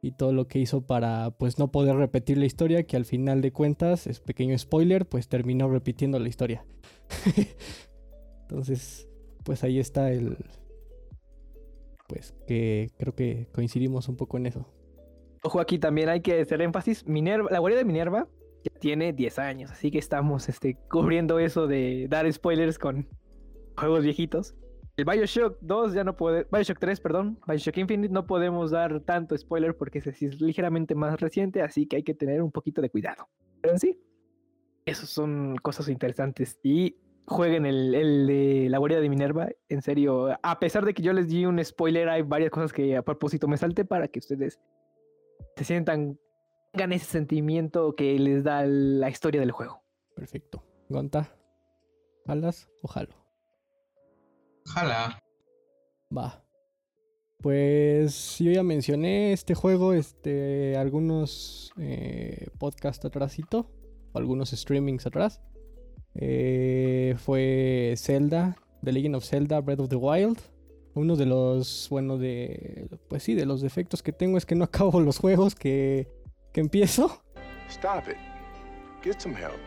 y 0.00 0.12
todo 0.12 0.32
lo 0.32 0.46
que 0.46 0.60
hizo 0.60 0.82
para 0.86 1.32
pues 1.32 1.58
no 1.58 1.70
poder 1.70 1.96
repetir 1.96 2.38
la 2.38 2.46
historia 2.46 2.84
que 2.84 2.96
al 2.96 3.04
final 3.04 3.40
de 3.40 3.52
cuentas, 3.52 4.06
es 4.06 4.20
pequeño 4.20 4.56
spoiler, 4.56 5.08
pues 5.08 5.28
terminó 5.28 5.68
repitiendo 5.68 6.18
la 6.18 6.28
historia. 6.28 6.64
Entonces, 8.42 9.08
pues 9.44 9.64
ahí 9.64 9.78
está 9.78 10.12
el, 10.12 10.36
pues 12.08 12.34
que 12.46 12.90
creo 12.98 13.14
que 13.14 13.48
coincidimos 13.52 14.08
un 14.08 14.16
poco 14.16 14.38
en 14.38 14.46
eso. 14.46 14.66
Ojo, 15.42 15.60
aquí 15.60 15.78
también 15.78 16.08
hay 16.08 16.20
que 16.20 16.40
hacer 16.40 16.60
énfasis. 16.62 17.06
Minerva, 17.06 17.48
la 17.50 17.60
guardia 17.60 17.78
de 17.78 17.84
Minerva 17.84 18.26
ya 18.64 18.80
tiene 18.80 19.12
10 19.12 19.38
años, 19.38 19.70
así 19.70 19.90
que 19.90 19.98
estamos 19.98 20.48
este, 20.48 20.76
cubriendo 20.90 21.38
eso 21.38 21.68
de 21.68 22.06
dar 22.10 22.30
spoilers 22.32 22.78
con 22.78 23.08
juegos 23.76 24.02
viejitos. 24.02 24.56
El 24.96 25.04
Bioshock 25.04 25.58
2 25.60 25.94
ya 25.94 26.02
no 26.02 26.16
puede, 26.16 26.44
Bioshock 26.50 26.80
3, 26.80 27.00
perdón, 27.00 27.38
Bioshock 27.46 27.76
Infinite 27.76 28.12
no 28.12 28.26
podemos 28.26 28.72
dar 28.72 28.98
tanto 29.00 29.38
spoiler 29.38 29.76
porque 29.76 29.98
ese 29.98 30.12
sí 30.12 30.26
es 30.26 30.40
ligeramente 30.40 30.96
más 30.96 31.20
reciente, 31.20 31.62
así 31.62 31.86
que 31.86 31.96
hay 31.96 32.02
que 32.02 32.14
tener 32.14 32.42
un 32.42 32.50
poquito 32.50 32.82
de 32.82 32.90
cuidado. 32.90 33.28
Pero 33.60 33.74
en 33.74 33.78
sí, 33.78 34.00
esos 34.86 35.08
son 35.08 35.56
cosas 35.62 35.88
interesantes 35.88 36.58
y 36.64 36.96
jueguen 37.28 37.66
el, 37.66 37.94
el 37.94 38.26
de 38.26 38.66
la 38.68 38.78
guardia 38.78 39.00
de 39.00 39.08
Minerva, 39.08 39.48
en 39.68 39.82
serio, 39.82 40.36
a 40.42 40.58
pesar 40.58 40.84
de 40.84 40.94
que 40.94 41.02
yo 41.02 41.12
les 41.12 41.28
di 41.28 41.46
un 41.46 41.62
spoiler, 41.64 42.08
hay 42.08 42.22
varias 42.22 42.50
cosas 42.50 42.72
que 42.72 42.96
a 42.96 43.02
propósito 43.02 43.46
me 43.46 43.56
salte 43.56 43.84
para 43.84 44.08
que 44.08 44.18
ustedes 44.18 44.60
se 45.56 45.64
sientan, 45.64 46.18
tengan 46.72 46.92
ese 46.92 47.06
sentimiento 47.06 47.94
que 47.94 48.18
les 48.18 48.44
da 48.44 48.64
la 48.64 49.10
historia 49.10 49.40
del 49.40 49.52
juego. 49.52 49.82
Perfecto. 50.14 50.64
Gonta, 50.88 51.36
¿jalas 52.26 52.68
o 52.82 52.88
jalo? 52.88 53.14
Jala. 54.66 55.22
Va. 56.16 56.44
Pues 57.40 58.38
yo 58.40 58.50
ya 58.50 58.62
mencioné 58.62 59.32
este 59.32 59.54
juego, 59.54 59.92
este, 59.92 60.76
algunos 60.76 61.72
eh, 61.78 62.48
podcasts 62.58 63.04
atrásito, 63.04 63.70
algunos 64.14 64.50
streamings 64.50 65.06
atrás. 65.06 65.40
Eh, 66.14 67.14
fue 67.18 67.94
Zelda, 67.96 68.56
The 68.82 68.92
Legend 68.92 69.16
of 69.16 69.24
Zelda, 69.24 69.60
Breath 69.60 69.80
of 69.80 69.88
the 69.88 69.96
Wild. 69.96 70.38
Uno 70.94 71.16
de 71.16 71.26
los, 71.26 71.88
bueno, 71.90 72.18
de, 72.18 72.88
pues 73.08 73.22
sí, 73.22 73.34
de 73.34 73.46
los 73.46 73.60
defectos 73.60 74.02
que 74.02 74.12
tengo 74.12 74.36
es 74.38 74.46
que 74.46 74.54
no 74.54 74.64
acabo 74.64 75.00
los 75.00 75.18
juegos 75.18 75.54
que, 75.54 76.08
que 76.52 76.60
empiezo. 76.60 77.22
Stop 77.68 78.08
it. 78.08 78.16
Get 79.02 79.20
some 79.20 79.36
help. 79.36 79.58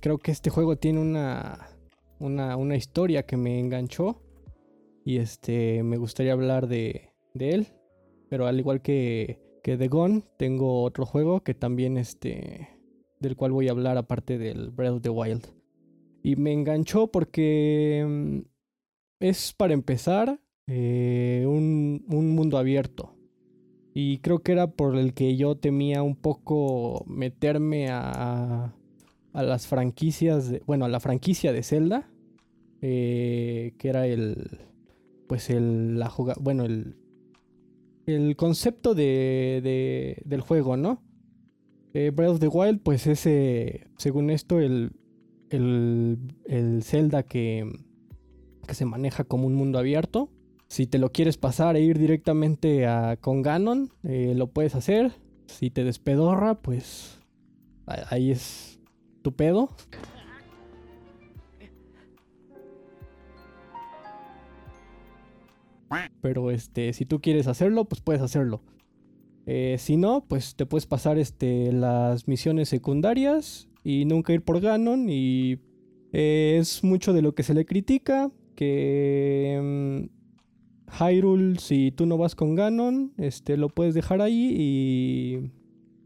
Creo 0.00 0.18
que 0.18 0.32
este 0.32 0.50
juego 0.50 0.76
tiene 0.76 1.00
una, 1.00 1.68
una, 2.18 2.56
una 2.56 2.76
historia 2.76 3.24
que 3.24 3.36
me 3.36 3.58
enganchó 3.58 4.20
y 5.04 5.18
este, 5.18 5.82
me 5.82 5.96
gustaría 5.96 6.32
hablar 6.32 6.66
de, 6.66 7.10
de 7.34 7.50
él. 7.50 7.66
Pero 8.28 8.46
al 8.46 8.58
igual 8.58 8.82
que, 8.82 9.40
que 9.62 9.76
The 9.76 9.88
Gone, 9.88 10.22
tengo 10.36 10.82
otro 10.82 11.06
juego 11.06 11.40
que 11.40 11.54
también 11.54 11.96
este, 11.96 12.68
del 13.20 13.36
cual 13.36 13.52
voy 13.52 13.68
a 13.68 13.72
hablar 13.72 13.98
aparte 13.98 14.38
del 14.38 14.70
Breath 14.70 14.94
of 14.94 15.02
the 15.02 15.10
Wild. 15.10 15.46
Y 16.22 16.36
me 16.36 16.52
enganchó 16.52 17.08
porque 17.10 18.04
mm, 18.08 18.38
es 19.20 19.52
para 19.54 19.74
empezar 19.74 20.40
eh, 20.66 21.44
un, 21.48 22.04
un 22.08 22.30
mundo 22.34 22.58
abierto. 22.58 23.16
Y 23.94 24.18
creo 24.18 24.40
que 24.42 24.52
era 24.52 24.68
por 24.72 24.96
el 24.96 25.14
que 25.14 25.36
yo 25.36 25.56
temía 25.56 26.02
un 26.02 26.16
poco 26.16 27.04
meterme 27.06 27.88
a, 27.90 28.74
a 29.34 29.42
las 29.42 29.66
franquicias, 29.66 30.52
bueno, 30.66 30.86
a 30.86 30.88
la 30.88 31.00
franquicia 31.00 31.52
de 31.52 31.62
Zelda, 31.62 32.10
eh, 32.82 33.74
que 33.78 33.88
era 33.88 34.06
el, 34.06 34.60
pues 35.28 35.50
el, 35.50 35.98
la 35.98 36.10
juga- 36.10 36.36
bueno, 36.40 36.64
el, 36.64 36.96
el 38.06 38.36
concepto 38.36 38.94
de, 38.94 39.60
de- 39.62 40.22
del 40.24 40.40
juego, 40.40 40.76
¿no? 40.76 41.02
Eh, 41.94 42.10
Breath 42.14 42.32
of 42.32 42.40
the 42.40 42.48
Wild, 42.48 42.80
pues 42.82 43.06
es, 43.06 43.26
eh, 43.26 43.88
según 43.98 44.30
esto, 44.30 44.60
el, 44.60 44.92
el, 45.52 46.18
el 46.46 46.82
Zelda 46.82 47.22
que, 47.22 47.70
que 48.66 48.74
se 48.74 48.84
maneja 48.84 49.24
como 49.24 49.46
un 49.46 49.54
mundo 49.54 49.78
abierto. 49.78 50.30
Si 50.68 50.86
te 50.86 50.98
lo 50.98 51.12
quieres 51.12 51.36
pasar 51.36 51.76
e 51.76 51.80
ir 51.80 51.98
directamente 51.98 52.86
a, 52.86 53.16
con 53.16 53.42
Ganon, 53.42 53.90
eh, 54.04 54.32
lo 54.34 54.48
puedes 54.48 54.74
hacer. 54.74 55.12
Si 55.46 55.70
te 55.70 55.84
despedorra, 55.84 56.62
pues 56.62 57.20
ahí 57.86 58.30
es 58.30 58.80
tu 59.20 59.32
pedo. 59.32 59.68
Pero 66.22 66.50
este, 66.50 66.94
si 66.94 67.04
tú 67.04 67.20
quieres 67.20 67.48
hacerlo, 67.48 67.84
pues 67.84 68.00
puedes 68.00 68.22
hacerlo. 68.22 68.62
Eh, 69.44 69.76
si 69.78 69.98
no, 69.98 70.24
pues 70.26 70.56
te 70.56 70.64
puedes 70.64 70.86
pasar 70.86 71.18
este, 71.18 71.70
las 71.72 72.28
misiones 72.28 72.70
secundarias 72.70 73.68
y 73.84 74.04
nunca 74.04 74.32
ir 74.32 74.42
por 74.42 74.60
Ganon. 74.60 75.08
Y 75.08 75.58
eh, 76.12 76.56
es 76.60 76.84
mucho 76.84 77.12
de 77.12 77.22
lo 77.22 77.34
que 77.34 77.42
se 77.42 77.54
le 77.54 77.64
critica. 77.64 78.30
Que 78.54 80.08
mm, 80.08 81.02
Hyrule, 81.02 81.58
si 81.58 81.90
tú 81.90 82.06
no 82.06 82.18
vas 82.18 82.34
con 82.34 82.54
Ganon, 82.54 83.12
este, 83.18 83.56
lo 83.56 83.68
puedes 83.68 83.94
dejar 83.94 84.20
ahí 84.20 84.54
y 84.56 85.50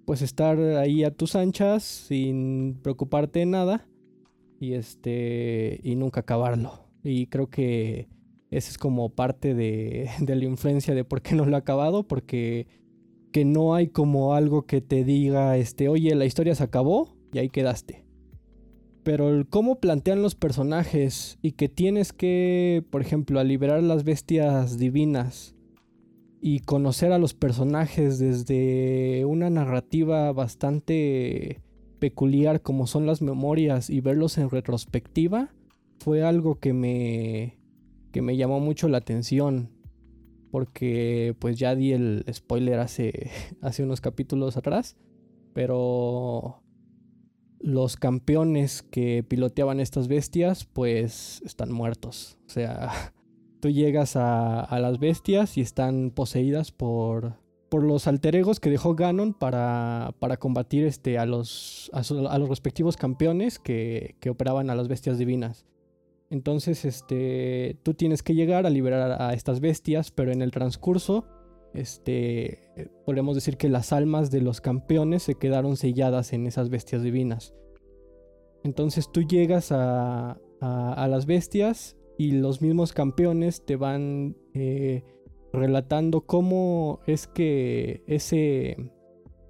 pues 0.05 0.23
estar 0.23 0.59
ahí 0.59 1.03
a 1.03 1.11
tus 1.11 1.35
anchas 1.35 1.83
sin 1.83 2.79
preocuparte 2.83 3.41
de 3.41 3.47
nada. 3.47 3.89
Y 4.61 4.73
este. 4.73 5.81
Y 5.83 5.97
nunca 5.97 6.21
acabarlo. 6.21 6.89
Y 7.03 7.27
creo 7.27 7.51
que 7.51 8.09
esa 8.51 8.71
es 8.71 8.79
como 8.79 9.11
parte 9.11 9.55
de, 9.55 10.09
de 10.21 10.37
la 10.37 10.45
influencia 10.45 10.95
de 10.95 11.05
por 11.05 11.23
qué 11.23 11.35
no 11.35 11.45
lo 11.45 11.57
he 11.57 11.59
acabado. 11.59 12.05
Porque 12.05 12.67
que 13.33 13.45
no 13.45 13.75
hay 13.75 13.89
como 13.89 14.33
algo 14.33 14.65
que 14.65 14.81
te 14.81 15.05
diga, 15.05 15.59
este, 15.59 15.91
oye, 15.91 16.15
la 16.15 16.25
historia 16.25 16.55
se 16.55 16.65
acabó 16.65 17.16
y 17.33 17.39
ahí 17.39 17.49
quedaste. 17.49 18.05
Pero 19.03 19.29
el 19.29 19.47
cómo 19.47 19.79
plantean 19.79 20.23
los 20.23 20.35
personajes 20.35 21.39
y 21.43 21.53
que 21.53 21.69
tienes 21.69 22.13
que, 22.13 22.85
por 22.91 23.03
ejemplo, 23.03 23.39
a 23.39 23.45
liberar 23.45 23.83
las 23.83 24.05
bestias 24.05 24.79
divinas 24.79 25.55
y 26.41 26.61
conocer 26.61 27.13
a 27.13 27.19
los 27.19 27.35
personajes 27.35 28.19
desde 28.19 29.25
una 29.25 29.49
narrativa 29.49 30.33
bastante 30.33 31.63
peculiar 31.99 32.63
como 32.63 32.87
son 32.87 33.07
las 33.07 33.23
memorias 33.23 33.91
y 33.91 34.01
verlos 34.01 34.37
en 34.39 34.51
retrospectiva 34.51 35.55
fue 35.99 36.23
algo 36.23 36.61
que 36.61 36.73
me 36.73 37.59
que 38.13 38.23
me 38.23 38.37
llamó 38.37 38.61
mucho 38.61 38.89
la 38.89 38.99
atención 38.99 39.71
porque 40.51 41.35
pues 41.39 41.59
ya 41.59 41.75
di 41.75 41.93
el 41.93 42.25
spoiler 42.33 42.79
hace 42.79 43.31
hace 43.61 43.83
unos 43.83 44.01
capítulos 44.01 44.57
atrás, 44.57 44.97
pero 45.53 46.63
los 47.67 47.97
campeones 47.97 48.83
que 48.83 49.25
piloteaban 49.25 49.81
estas 49.81 50.07
bestias 50.07 50.65
pues 50.73 51.43
están 51.45 51.73
muertos. 51.73 52.39
O 52.47 52.51
sea, 52.51 53.13
tú 53.61 53.71
llegas 53.71 54.15
a, 54.15 54.79
las 54.79 55.01
bestias 55.01 55.59
y 55.59 55.63
están 55.63 56.13
poseídas 56.15 56.71
por, 56.71 57.35
por 57.69 57.83
los 57.83 58.07
alter 58.07 58.37
egos 58.37 58.61
que 58.61 58.71
dejó 58.71 58.95
Ganon 58.95 59.35
para, 59.35 60.15
para 60.21 60.37
combatir 60.37 60.85
este, 60.85 61.19
a, 61.19 61.27
los, 61.27 61.91
a, 61.93 62.39
los 62.39 62.49
respectivos 62.49 62.97
campeones 62.97 63.59
que, 63.59 64.15
que 64.21 64.31
operaban 64.31 64.71
a 64.71 64.77
las 64.77 64.87
bestias 64.87 65.19
divinas. 65.19 65.67
Entonces, 66.31 66.85
este, 66.85 67.79
tú 67.83 67.95
tienes 67.95 68.23
que 68.23 68.35
llegar 68.35 68.65
a 68.67 68.71
liberar 68.71 69.21
a 69.21 69.33
estas 69.33 69.59
bestias, 69.59 70.13
pero 70.13 70.31
en 70.31 70.41
el 70.41 70.53
transcurso, 70.53 71.25
este, 71.75 72.91
podemos 73.05 73.35
decir 73.35 73.57
que 73.57 73.69
las 73.69 73.93
almas 73.93 74.31
de 74.31 74.41
los 74.41 74.61
campeones 74.61 75.23
se 75.23 75.35
quedaron 75.35 75.77
selladas 75.77 76.33
en 76.33 76.47
esas 76.47 76.71
bestias 76.71 77.03
divinas. 77.03 77.55
Entonces 78.65 79.11
tú 79.13 79.23
llegas 79.23 79.71
a, 79.71 80.39
las 80.61 81.27
bestias 81.27 81.97
y 82.19 82.33
los 82.33 82.63
mismos 82.63 82.93
campeones 82.93 83.65
te 83.65 83.77
van 83.77 84.37
eh, 84.55 85.05
relatando 85.53 86.23
cómo 86.23 87.01
es 87.07 87.27
que 87.29 88.03
ese, 88.07 88.91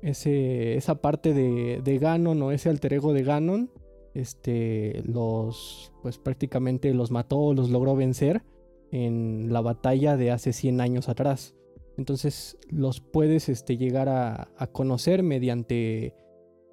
esa 0.03 1.01
parte 1.01 1.33
de, 1.33 1.81
de 1.83 1.99
Ganon 1.99 2.43
o 2.43 2.53
ese 2.53 2.69
alter 2.69 2.95
ego 2.95 3.13
de 3.13 3.23
Ganon, 3.23 3.71
este, 4.15 5.03
los, 5.05 5.93
pues 6.03 6.19
prácticamente 6.19 6.93
los 6.93 7.11
mató, 7.11 7.55
los 7.55 7.71
logró 7.71 7.95
vencer 7.95 8.43
en 8.91 9.53
la 9.53 9.61
batalla 9.61 10.17
de 10.17 10.31
hace 10.31 10.53
100 10.53 10.81
años 10.81 11.09
atrás. 11.09 11.55
Entonces 11.97 12.59
los 12.69 13.01
puedes 13.01 13.49
este, 13.49 13.77
llegar 13.77 14.09
a, 14.09 14.49
conocer 14.73 15.23
mediante, 15.23 16.15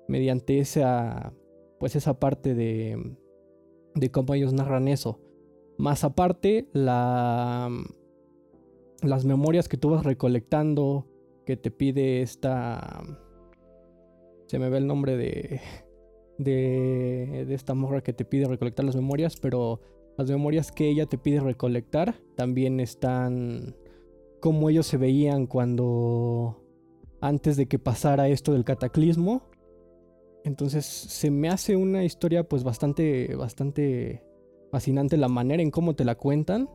mediante 0.08 0.60
esa, 0.60 1.34
pues 1.80 1.96
esa 1.96 2.20
parte 2.20 2.54
de, 2.54 3.16
de 3.96 4.12
cómo 4.12 4.34
ellos 4.34 4.54
narran 4.54 4.88
eso. 4.88 5.22
Más 5.78 6.04
aparte, 6.04 6.68
la, 6.74 7.70
las 9.02 9.26
memorias 9.26 9.70
que 9.70 9.78
tú 9.78 9.92
vas 9.92 10.04
recolectando, 10.04 11.08
que 11.46 11.58
te 11.58 11.72
pide 11.72 12.22
esta... 12.22 13.02
Se 14.48 14.60
me 14.60 14.70
ve 14.70 14.78
el 14.78 14.88
nombre 14.88 15.18
de, 15.18 15.62
de, 16.38 17.46
de 17.48 17.54
esta 17.54 17.74
morra 17.74 18.02
que 18.02 18.14
te 18.14 18.26
pide 18.26 18.46
recolectar 18.46 18.86
las 18.86 18.96
memorias, 18.96 19.38
pero 19.38 19.80
las 20.18 20.30
memorias 20.30 20.72
que 20.72 20.90
ella 20.90 21.06
te 21.06 21.18
pide 21.18 21.40
recolectar 21.40 22.16
también 22.36 22.80
están 22.80 23.76
como 24.44 24.70
ellos 24.70 24.88
se 24.88 24.98
veían 24.98 25.48
cuando 25.48 26.62
antes 27.22 27.56
de 27.56 27.66
que 27.66 27.80
pasara 27.80 28.28
esto 28.28 28.52
del 28.52 28.66
cataclismo. 28.66 29.44
Entonces 30.44 30.86
se 30.86 31.32
me 31.32 31.48
hace 31.48 31.78
una 31.78 32.04
historia 32.04 32.44
pues 32.44 32.66
bastante 32.66 33.38
bastante 33.38 34.22
fascinante 34.70 35.16
la 35.16 35.30
manera 35.30 35.64
en 35.64 35.72
cómo 35.72 35.96
te 35.96 36.04
la 36.04 36.16
cuentan, 36.16 36.70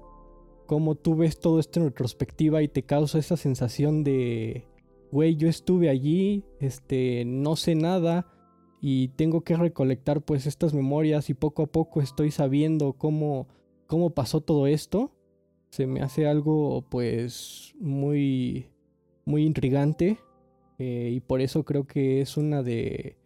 cómo 0.64 0.94
tú 0.94 1.14
ves 1.14 1.40
todo 1.40 1.60
esto 1.60 1.80
en 1.80 1.88
retrospectiva 1.88 2.62
y 2.62 2.68
te 2.68 2.84
causa 2.84 3.18
esa 3.18 3.36
sensación 3.36 4.02
de 4.02 4.64
güey, 5.12 5.36
yo 5.36 5.46
estuve 5.46 5.90
allí, 5.90 6.46
este 6.60 7.24
no 7.26 7.54
sé 7.54 7.74
nada 7.74 8.32
y 8.80 9.08
tengo 9.08 9.42
que 9.42 9.58
recolectar 9.58 10.22
pues 10.22 10.46
estas 10.46 10.72
memorias 10.72 11.28
y 11.28 11.34
poco 11.34 11.64
a 11.64 11.66
poco 11.66 12.00
estoy 12.00 12.30
sabiendo 12.30 12.94
cómo, 12.94 13.46
cómo 13.86 14.14
pasó 14.14 14.40
todo 14.40 14.66
esto, 14.66 15.17
se 15.70 15.86
me 15.86 16.00
hace 16.00 16.26
algo 16.26 16.82
pues 16.88 17.74
muy, 17.78 18.70
muy 19.24 19.44
intrigante 19.44 20.18
eh, 20.78 21.10
y 21.12 21.20
por 21.20 21.40
eso 21.40 21.64
creo 21.64 21.86
que 21.86 22.20
es 22.20 22.36
una 22.36 22.62
de, 22.62 23.16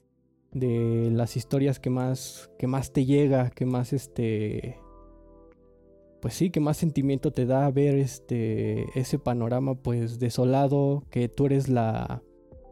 de 0.53 1.11
las 1.13 1.37
historias 1.37 1.79
que 1.79 1.91
más, 1.91 2.51
que 2.59 2.67
más 2.67 2.93
te 2.93 3.05
llega, 3.05 3.51
que 3.51 3.67
más 3.67 3.93
este... 3.93 4.79
Pues 6.21 6.35
sí, 6.35 6.51
que 6.51 6.61
más 6.61 6.77
sentimiento 6.77 7.33
te 7.33 7.47
da 7.47 7.69
ver 7.73 7.97
este 7.97 8.87
ese 8.95 9.19
panorama 9.19 9.75
pues 9.75 10.21
desolado, 10.21 11.03
que 11.11 11.29
tú 11.29 11.47
eres 11.47 11.69
la 11.69 12.23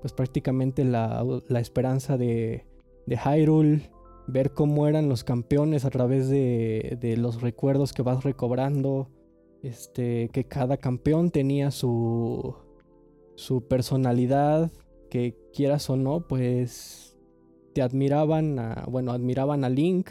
pues 0.00 0.12
prácticamente 0.12 0.84
la, 0.84 1.24
la 1.48 1.60
esperanza 1.60 2.16
de, 2.16 2.64
de 3.06 3.16
Hyrule, 3.18 3.90
ver 4.26 4.52
cómo 4.52 4.86
eran 4.86 5.08
los 5.08 5.24
campeones 5.24 5.84
a 5.84 5.90
través 5.90 6.28
de, 6.28 6.96
de, 7.00 7.16
los 7.16 7.42
recuerdos 7.42 7.92
que 7.92 8.02
vas 8.02 8.24
recobrando, 8.24 9.08
este, 9.62 10.28
que 10.32 10.44
cada 10.44 10.76
campeón 10.76 11.30
tenía 11.30 11.70
su, 11.70 12.54
su 13.34 13.66
personalidad, 13.66 14.70
que 15.10 15.36
quieras 15.52 15.90
o 15.90 15.96
no, 15.96 16.26
pues 16.26 17.18
te 17.74 17.82
admiraban, 17.82 18.58
a, 18.58 18.86
bueno, 18.88 19.12
admiraban 19.12 19.64
a 19.64 19.68
Link 19.68 20.08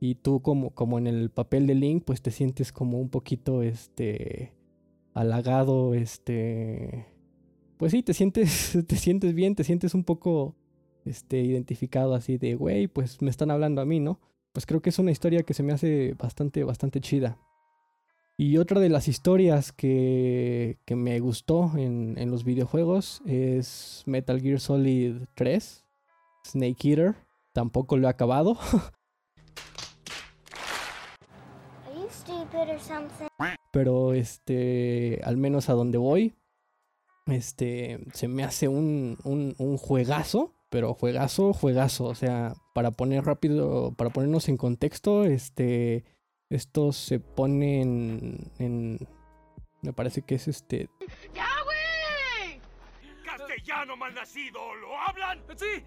y 0.00 0.16
tú 0.16 0.42
como, 0.42 0.70
como 0.70 0.98
en 0.98 1.06
el 1.06 1.30
papel 1.30 1.66
de 1.66 1.74
Link, 1.74 2.04
pues 2.04 2.22
te 2.22 2.30
sientes 2.30 2.72
como 2.72 3.00
un 3.00 3.08
poquito, 3.08 3.62
este, 3.62 4.52
halagado, 5.14 5.94
este, 5.94 7.06
pues 7.76 7.92
sí, 7.92 8.02
te 8.02 8.14
sientes, 8.14 8.78
te 8.86 8.96
sientes 8.96 9.34
bien, 9.34 9.54
te 9.54 9.64
sientes 9.64 9.94
un 9.94 10.04
poco 10.04 10.54
este, 11.04 11.40
identificado 11.40 12.14
así 12.14 12.36
de, 12.38 12.54
güey, 12.54 12.88
pues 12.88 13.22
me 13.22 13.30
están 13.30 13.50
hablando 13.50 13.80
a 13.80 13.86
mí, 13.86 14.00
¿no? 14.00 14.20
Pues 14.52 14.66
creo 14.66 14.82
que 14.82 14.90
es 14.90 14.98
una 14.98 15.10
historia 15.10 15.42
que 15.42 15.54
se 15.54 15.62
me 15.62 15.72
hace 15.72 16.14
bastante, 16.14 16.64
bastante 16.64 17.00
chida. 17.00 17.38
Y 18.36 18.58
otra 18.58 18.80
de 18.80 18.88
las 18.88 19.06
historias 19.06 19.70
que, 19.70 20.78
que 20.84 20.96
me 20.96 21.20
gustó 21.20 21.70
en, 21.76 22.16
en, 22.18 22.32
los 22.32 22.42
videojuegos 22.42 23.22
es 23.26 24.02
Metal 24.06 24.40
Gear 24.40 24.58
Solid 24.58 25.22
3, 25.34 25.84
Snake 26.44 26.88
Eater. 26.88 27.14
Tampoco 27.52 27.96
lo 27.96 28.08
he 28.08 28.10
acabado. 28.10 28.58
Pero 33.70 34.14
este, 34.14 35.20
al 35.24 35.36
menos 35.36 35.68
a 35.68 35.74
donde 35.74 35.98
voy, 35.98 36.34
este, 37.26 38.00
se 38.12 38.28
me 38.28 38.44
hace 38.44 38.68
un, 38.68 39.18
un, 39.24 39.54
un, 39.58 39.76
juegazo, 39.76 40.52
pero 40.70 40.94
juegazo, 40.94 41.52
juegazo. 41.52 42.04
O 42.04 42.14
sea, 42.14 42.54
para 42.74 42.90
poner 42.90 43.24
rápido, 43.24 43.92
para 43.96 44.10
ponernos 44.10 44.48
en 44.48 44.56
contexto, 44.56 45.24
este, 45.24 46.04
esto 46.50 46.92
se 46.92 47.20
pone 47.20 47.80
en, 47.80 48.50
en 48.58 48.98
me 49.82 49.92
parece 49.92 50.22
que 50.22 50.36
es 50.36 50.48
este. 50.48 50.88
¡Ya, 51.34 51.46
güey! 51.64 52.60
¡Castellano 53.24 53.96
malnacido! 53.96 54.60
¿Lo 54.76 54.98
hablan? 54.98 55.40
Sí. 55.56 55.82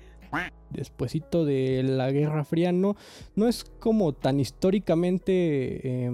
Despuésito 0.69 1.45
de 1.45 1.83
la 1.83 2.11
Guerra 2.11 2.43
Fría, 2.43 2.71
no, 2.71 2.95
no 3.35 3.47
es 3.47 3.63
como 3.63 4.13
tan 4.13 4.39
históricamente 4.39 6.05
eh, 6.05 6.11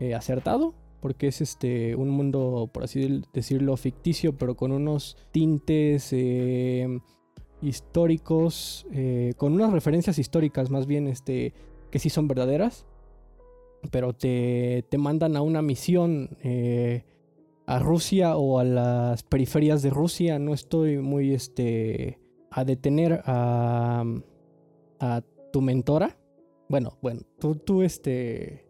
eh, 0.00 0.14
acertado, 0.14 0.74
porque 1.00 1.28
es 1.28 1.40
este 1.40 1.94
un 1.96 2.10
mundo, 2.10 2.68
por 2.72 2.84
así 2.84 3.22
decirlo, 3.32 3.76
ficticio, 3.76 4.36
pero 4.36 4.56
con 4.56 4.72
unos 4.72 5.16
tintes 5.32 6.12
eh, 6.12 7.00
históricos, 7.62 8.86
eh, 8.92 9.32
con 9.36 9.54
unas 9.54 9.72
referencias 9.72 10.18
históricas 10.18 10.70
más 10.70 10.86
bien, 10.86 11.08
este, 11.08 11.54
que 11.94 12.00
sí 12.00 12.10
son 12.10 12.26
verdaderas, 12.26 12.86
pero 13.92 14.14
te, 14.14 14.84
te 14.88 14.98
mandan 14.98 15.36
a 15.36 15.42
una 15.42 15.62
misión 15.62 16.36
eh, 16.42 17.04
a 17.66 17.78
Rusia 17.78 18.36
o 18.36 18.58
a 18.58 18.64
las 18.64 19.22
periferias 19.22 19.80
de 19.80 19.90
Rusia. 19.90 20.40
No 20.40 20.54
estoy 20.54 20.98
muy 20.98 21.32
este, 21.32 22.18
a 22.50 22.64
detener 22.64 23.22
a, 23.26 24.04
a 24.98 25.22
tu 25.52 25.62
mentora. 25.62 26.18
Bueno, 26.68 26.98
bueno, 27.00 27.20
tú, 27.38 27.54
tú 27.54 27.82
este 27.82 28.64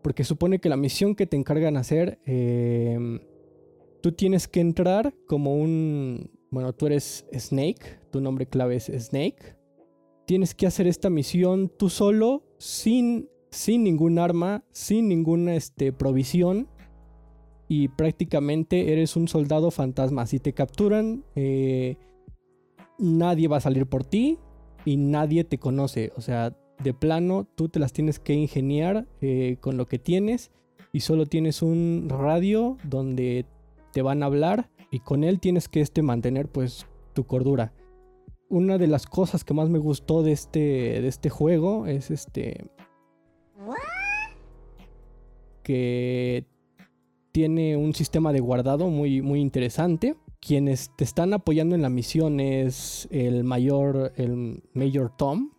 Porque 0.00 0.22
supone 0.22 0.60
que 0.60 0.68
la 0.68 0.76
misión 0.76 1.16
que 1.16 1.26
te 1.26 1.36
encargan 1.36 1.76
hacer, 1.76 2.20
eh, 2.24 3.18
tú 4.00 4.12
tienes 4.12 4.46
que 4.46 4.60
entrar 4.60 5.12
como 5.26 5.56
un... 5.56 6.30
Bueno, 6.54 6.72
tú 6.72 6.86
eres 6.86 7.26
Snake, 7.36 7.98
tu 8.12 8.20
nombre 8.20 8.46
clave 8.46 8.76
es 8.76 8.84
Snake. 8.84 9.56
Tienes 10.24 10.54
que 10.54 10.68
hacer 10.68 10.86
esta 10.86 11.10
misión 11.10 11.68
tú 11.68 11.88
solo, 11.88 12.44
sin, 12.58 13.28
sin 13.50 13.82
ningún 13.82 14.20
arma, 14.20 14.62
sin 14.70 15.08
ninguna 15.08 15.56
este, 15.56 15.92
provisión. 15.92 16.68
Y 17.66 17.88
prácticamente 17.88 18.92
eres 18.92 19.16
un 19.16 19.26
soldado 19.26 19.72
fantasma. 19.72 20.26
Si 20.26 20.38
te 20.38 20.52
capturan, 20.54 21.24
eh, 21.34 21.96
nadie 23.00 23.48
va 23.48 23.56
a 23.56 23.60
salir 23.60 23.88
por 23.88 24.04
ti 24.04 24.38
y 24.84 24.96
nadie 24.96 25.42
te 25.42 25.58
conoce. 25.58 26.12
O 26.16 26.20
sea, 26.20 26.56
de 26.80 26.94
plano 26.94 27.48
tú 27.56 27.68
te 27.68 27.80
las 27.80 27.92
tienes 27.92 28.20
que 28.20 28.34
ingeniar 28.34 29.08
eh, 29.20 29.56
con 29.60 29.76
lo 29.76 29.88
que 29.88 29.98
tienes 29.98 30.52
y 30.92 31.00
solo 31.00 31.26
tienes 31.26 31.62
un 31.62 32.06
radio 32.08 32.76
donde 32.84 33.44
te 33.92 34.02
van 34.02 34.22
a 34.22 34.26
hablar 34.26 34.70
y 34.94 35.00
con 35.00 35.24
él 35.24 35.40
tienes 35.40 35.68
que 35.68 35.80
este 35.80 36.02
mantener 36.02 36.46
pues 36.48 36.86
tu 37.14 37.24
cordura. 37.24 37.72
Una 38.48 38.78
de 38.78 38.86
las 38.86 39.06
cosas 39.06 39.42
que 39.42 39.52
más 39.52 39.68
me 39.68 39.80
gustó 39.80 40.22
de 40.22 40.30
este, 40.30 40.60
de 40.60 41.08
este 41.08 41.30
juego 41.30 41.88
es 41.88 42.12
este 42.12 42.70
que 45.64 46.46
tiene 47.32 47.76
un 47.76 47.92
sistema 47.92 48.32
de 48.32 48.38
guardado 48.38 48.88
muy, 48.88 49.20
muy 49.20 49.40
interesante. 49.40 50.14
Quienes 50.40 50.94
te 50.96 51.02
están 51.02 51.32
apoyando 51.32 51.74
en 51.74 51.82
la 51.82 51.88
misión 51.88 52.38
es 52.38 53.08
el 53.10 53.42
mayor, 53.42 54.12
el 54.14 54.62
Mayor 54.74 55.10
Tom, 55.16 55.50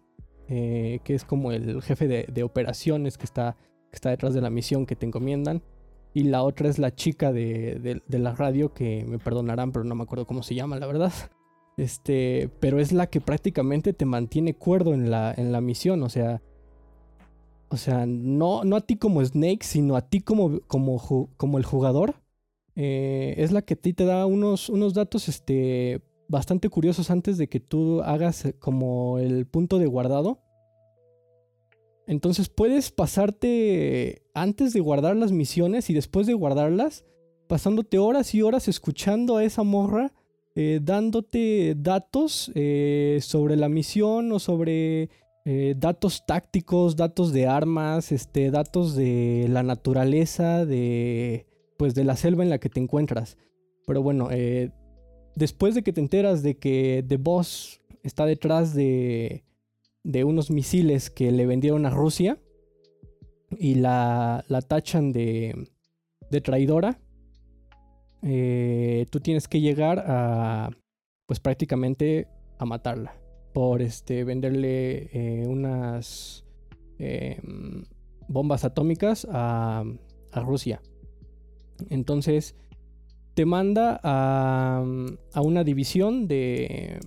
eh, 0.47 0.99
que 1.03 1.13
es 1.13 1.25
como 1.25 1.51
el 1.51 1.81
jefe 1.81 2.07
de, 2.07 2.43
operaciones 2.43 3.17
que 3.17 3.25
está, 3.25 3.57
que 3.91 3.95
está 3.95 4.11
detrás 4.11 4.33
de 4.33 4.39
la 4.39 4.49
misión 4.49 4.85
que 4.85 4.95
te 4.95 5.05
encomiendan. 5.05 5.61
Y 6.15 6.23
la 6.23 6.43
otra 6.43 6.69
es 6.69 6.79
la 6.79 6.95
chica 6.95 7.33
de, 7.33 8.01
la 8.07 8.33
radio, 8.33 8.73
que 8.73 9.03
me 9.05 9.19
perdonarán, 9.19 9.73
pero 9.73 9.83
no 9.83 9.95
me 9.95 10.03
acuerdo 10.03 10.25
cómo 10.25 10.43
se 10.43 10.55
llama, 10.55 10.79
la 10.79 10.87
verdad. 10.87 11.11
Este, 11.75 12.49
pero 12.61 12.79
es 12.79 12.93
la 12.93 13.07
que 13.07 13.19
prácticamente 13.19 13.91
te 13.91 14.05
mantiene 14.05 14.55
cuerdo 14.55 14.93
en 14.93 15.11
la, 15.11 15.33
en 15.35 15.51
la 15.51 15.59
misión, 15.59 16.01
o 16.03 16.09
sea... 16.09 16.41
O 17.67 17.75
sea, 17.75 18.05
no, 18.05 18.63
no 18.63 18.77
a 18.77 18.81
ti 18.81 18.95
como 18.95 19.25
Snake, 19.25 19.63
sino 19.63 19.97
a 19.97 20.07
ti 20.07 20.21
como, 20.21 20.61
como, 20.67 21.29
como 21.35 21.57
el 21.57 21.65
jugador. 21.65 22.15
Eh, 22.77 23.35
es 23.37 23.51
la 23.51 23.63
que 23.63 23.73
a 23.73 23.77
ti 23.77 23.91
te 23.91 24.05
da 24.05 24.25
unos, 24.25 24.69
unos 24.69 24.93
datos 24.93 25.27
este, 25.27 26.01
bastante 26.29 26.69
curiosos 26.69 27.11
antes 27.11 27.37
de 27.37 27.49
que 27.49 27.59
tú 27.59 28.01
hagas 28.03 28.53
como 28.59 29.19
el 29.19 29.45
punto 29.47 29.79
de 29.79 29.87
guardado. 29.87 30.44
Entonces 32.07 32.49
puedes 32.49 32.91
pasarte 32.91 34.21
antes 34.33 34.73
de 34.73 34.79
guardar 34.79 35.15
las 35.15 35.31
misiones 35.31 35.89
y 35.89 35.93
después 35.93 36.27
de 36.27 36.33
guardarlas, 36.33 37.03
pasándote 37.47 37.97
horas 37.97 38.35
y 38.35 38.41
horas 38.41 38.67
escuchando 38.67 39.37
a 39.37 39.43
esa 39.43 39.63
morra, 39.63 40.13
eh, 40.55 40.79
dándote 40.81 41.75
datos 41.77 42.51
eh, 42.55 43.19
sobre 43.21 43.55
la 43.55 43.69
misión 43.69 44.31
o 44.31 44.39
sobre 44.39 45.09
datos 45.77 46.25
tácticos, 46.25 46.95
datos 46.95 47.31
de 47.31 47.45
armas, 47.45 48.11
este, 48.11 48.49
datos 48.49 48.95
de 48.95 49.45
la 49.47 49.61
naturaleza, 49.61 50.65
de 50.65 51.45
pues 51.77 51.93
de 51.93 52.03
la 52.03 52.15
selva 52.15 52.41
en 52.41 52.49
la 52.49 52.57
que 52.57 52.69
te 52.69 52.79
encuentras. 52.79 53.37
Pero 53.85 54.01
bueno, 54.01 54.29
después 55.35 55.75
de 55.75 55.83
que 55.83 55.93
te 55.93 56.01
enteras 56.01 56.41
de 56.41 56.57
que 56.57 57.05
The 57.07 57.17
Boss 57.17 57.79
está 58.01 58.25
detrás 58.25 58.73
de, 58.73 59.43
de 60.05 60.23
unos 60.23 60.51
misiles 60.51 61.09
que 61.09 61.31
le 61.31 61.47
vendieron 61.47 61.85
a 61.85 61.89
Rusia 61.89 62.37
y 63.57 63.75
la, 63.75 64.45
la 64.47 64.61
tachan 64.61 65.11
de, 65.11 65.67
de 66.29 66.41
traidora, 66.41 66.99
eh, 68.21 69.07
tú 69.09 69.19
tienes 69.19 69.47
que 69.47 69.61
llegar 69.61 70.03
a, 70.07 70.69
pues 71.25 71.39
prácticamente 71.39 72.27
a 72.59 72.65
matarla 72.65 73.15
por 73.51 73.81
este, 73.81 74.23
venderle 74.23 75.09
eh, 75.11 75.47
unas 75.47 76.45
em, 76.99 77.83
bombas 78.27 78.63
atómicas 78.63 79.27
a, 79.31 79.83
a 80.31 80.39
Rusia. 80.41 80.81
Entonces, 81.89 82.55
te 83.33 83.45
manda 83.45 83.99
a, 84.03 84.85
a 85.33 85.41
una 85.41 85.63
división 85.63 86.27
de, 86.27 86.99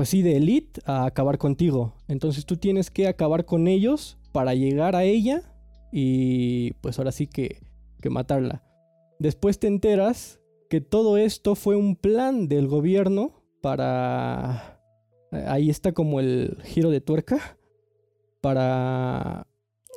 pues 0.00 0.08
sí, 0.08 0.22
de 0.22 0.38
elite 0.38 0.80
a 0.86 1.04
acabar 1.04 1.36
contigo. 1.36 1.92
Entonces 2.08 2.46
tú 2.46 2.56
tienes 2.56 2.90
que 2.90 3.06
acabar 3.06 3.44
con 3.44 3.68
ellos 3.68 4.16
para 4.32 4.54
llegar 4.54 4.96
a 4.96 5.04
ella 5.04 5.42
y 5.92 6.72
pues 6.80 6.98
ahora 6.98 7.12
sí 7.12 7.26
que, 7.26 7.60
que 8.00 8.08
matarla. 8.08 8.64
Después 9.18 9.58
te 9.58 9.66
enteras 9.66 10.40
que 10.70 10.80
todo 10.80 11.18
esto 11.18 11.54
fue 11.54 11.76
un 11.76 11.96
plan 11.96 12.48
del 12.48 12.66
gobierno 12.66 13.44
para... 13.60 14.80
Ahí 15.32 15.68
está 15.68 15.92
como 15.92 16.18
el 16.18 16.56
giro 16.64 16.88
de 16.88 17.02
tuerca. 17.02 17.58
Para... 18.40 19.48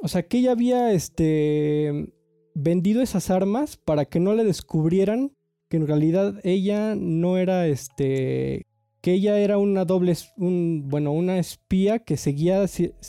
O 0.01 0.09
sea, 0.09 0.27
que 0.27 0.39
ella 0.39 0.51
había 0.51 0.91
este, 0.91 2.13
vendido 2.53 3.01
esas 3.01 3.29
armas 3.29 3.77
para 3.77 4.03
que 4.03 4.19
no 4.19 4.33
le 4.33 4.43
descubrieran 4.43 5.31
que 5.69 5.77
en 5.77 5.87
realidad 5.87 6.41
ella 6.43 6.93
no 6.93 7.37
era 7.37 7.67
este 7.67 8.67
que 9.03 9.11
ella 9.11 9.37
era 9.37 9.57
una 9.57 9.83
doble 9.83 10.15
un, 10.37 10.85
bueno 10.87 11.11
una 11.11 11.37
espía 11.37 11.99
que 11.99 12.15
seguía 12.15 12.63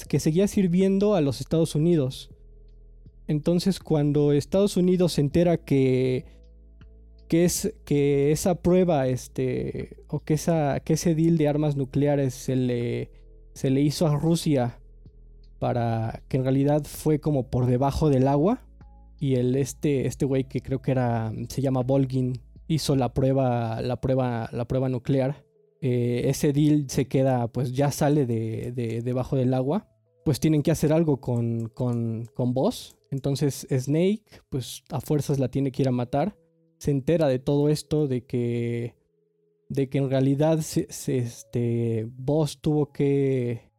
que 0.09 0.19
seguía 0.19 0.49
sirviendo 0.49 1.15
a 1.15 1.21
los 1.21 1.41
Estados 1.41 1.77
Unidos. 1.77 2.31
Entonces 3.29 3.79
cuando 3.79 4.33
Estados 4.33 4.77
Unidos 4.77 5.13
se 5.13 5.21
entera 5.21 5.57
que 5.57 6.27
que 7.29 7.45
es 7.45 7.73
que 7.85 8.33
esa 8.33 8.57
prueba 8.57 9.07
este 9.07 10.03
o 10.09 10.19
que 10.19 10.35
esa 10.35 10.81
que 10.81 10.95
ese 10.95 11.15
deal 11.15 11.39
de 11.39 11.47
armas 11.47 11.77
nucleares 11.77 12.35
se 12.35 12.57
le 12.57 13.13
se 13.53 13.71
le 13.71 13.81
hizo 13.81 14.09
a 14.09 14.17
Rusia 14.17 14.81
para 15.61 16.25
que 16.27 16.39
en 16.39 16.43
realidad 16.43 16.83
fue 16.83 17.21
como 17.21 17.51
por 17.51 17.67
debajo 17.67 18.11
del 18.11 18.27
agua 18.27 18.67
y 19.21 19.37
el 19.37 19.55
este 19.55 20.09
este 20.09 20.27
güey 20.27 20.43
que 20.43 20.61
creo 20.61 20.83
que 20.83 20.91
era 20.91 21.33
se 21.49 21.63
llama 21.63 21.83
Volgin 21.83 22.43
hizo 22.67 22.97
la 22.97 23.15
prueba 23.15 23.81
la 23.81 24.01
prueba 24.01 24.49
la 24.51 24.65
prueba 24.67 24.89
nuclear 24.89 25.44
eh, 25.87 26.31
ese 26.31 26.55
deal 26.55 26.87
se 26.89 27.09
queda 27.09 27.47
pues 27.49 27.75
ya 27.75 27.91
sale 27.91 28.25
de, 28.25 28.73
de, 28.73 29.03
debajo 29.03 29.37
del 29.37 29.53
agua 29.53 29.87
pues 30.25 30.41
tienen 30.41 30.63
que 30.63 30.71
hacer 30.71 30.95
algo 30.95 31.21
con 31.21 31.69
con 31.69 32.25
con 32.33 32.55
Boss. 32.55 32.97
Entonces 33.11 33.67
Snake 33.71 34.25
pues 34.49 34.83
a 34.89 35.03
fuerzas 35.03 35.39
la 35.39 35.49
tiene 35.49 35.73
que 35.73 35.83
ir 35.83 35.89
a 35.89 35.93
matar. 35.93 36.39
Se 36.79 36.91
entera 36.91 37.29
de 37.29 37.39
todo 37.39 37.69
esto, 37.69 38.09
de 38.09 38.25
que, 38.25 38.95
de 39.69 39.91
que 39.91 39.99
en 39.99 40.09
realidad 40.09 40.59
este, 40.59 42.09
Boss 42.17 42.63
tuvo 42.63 42.91
que, 42.91 43.71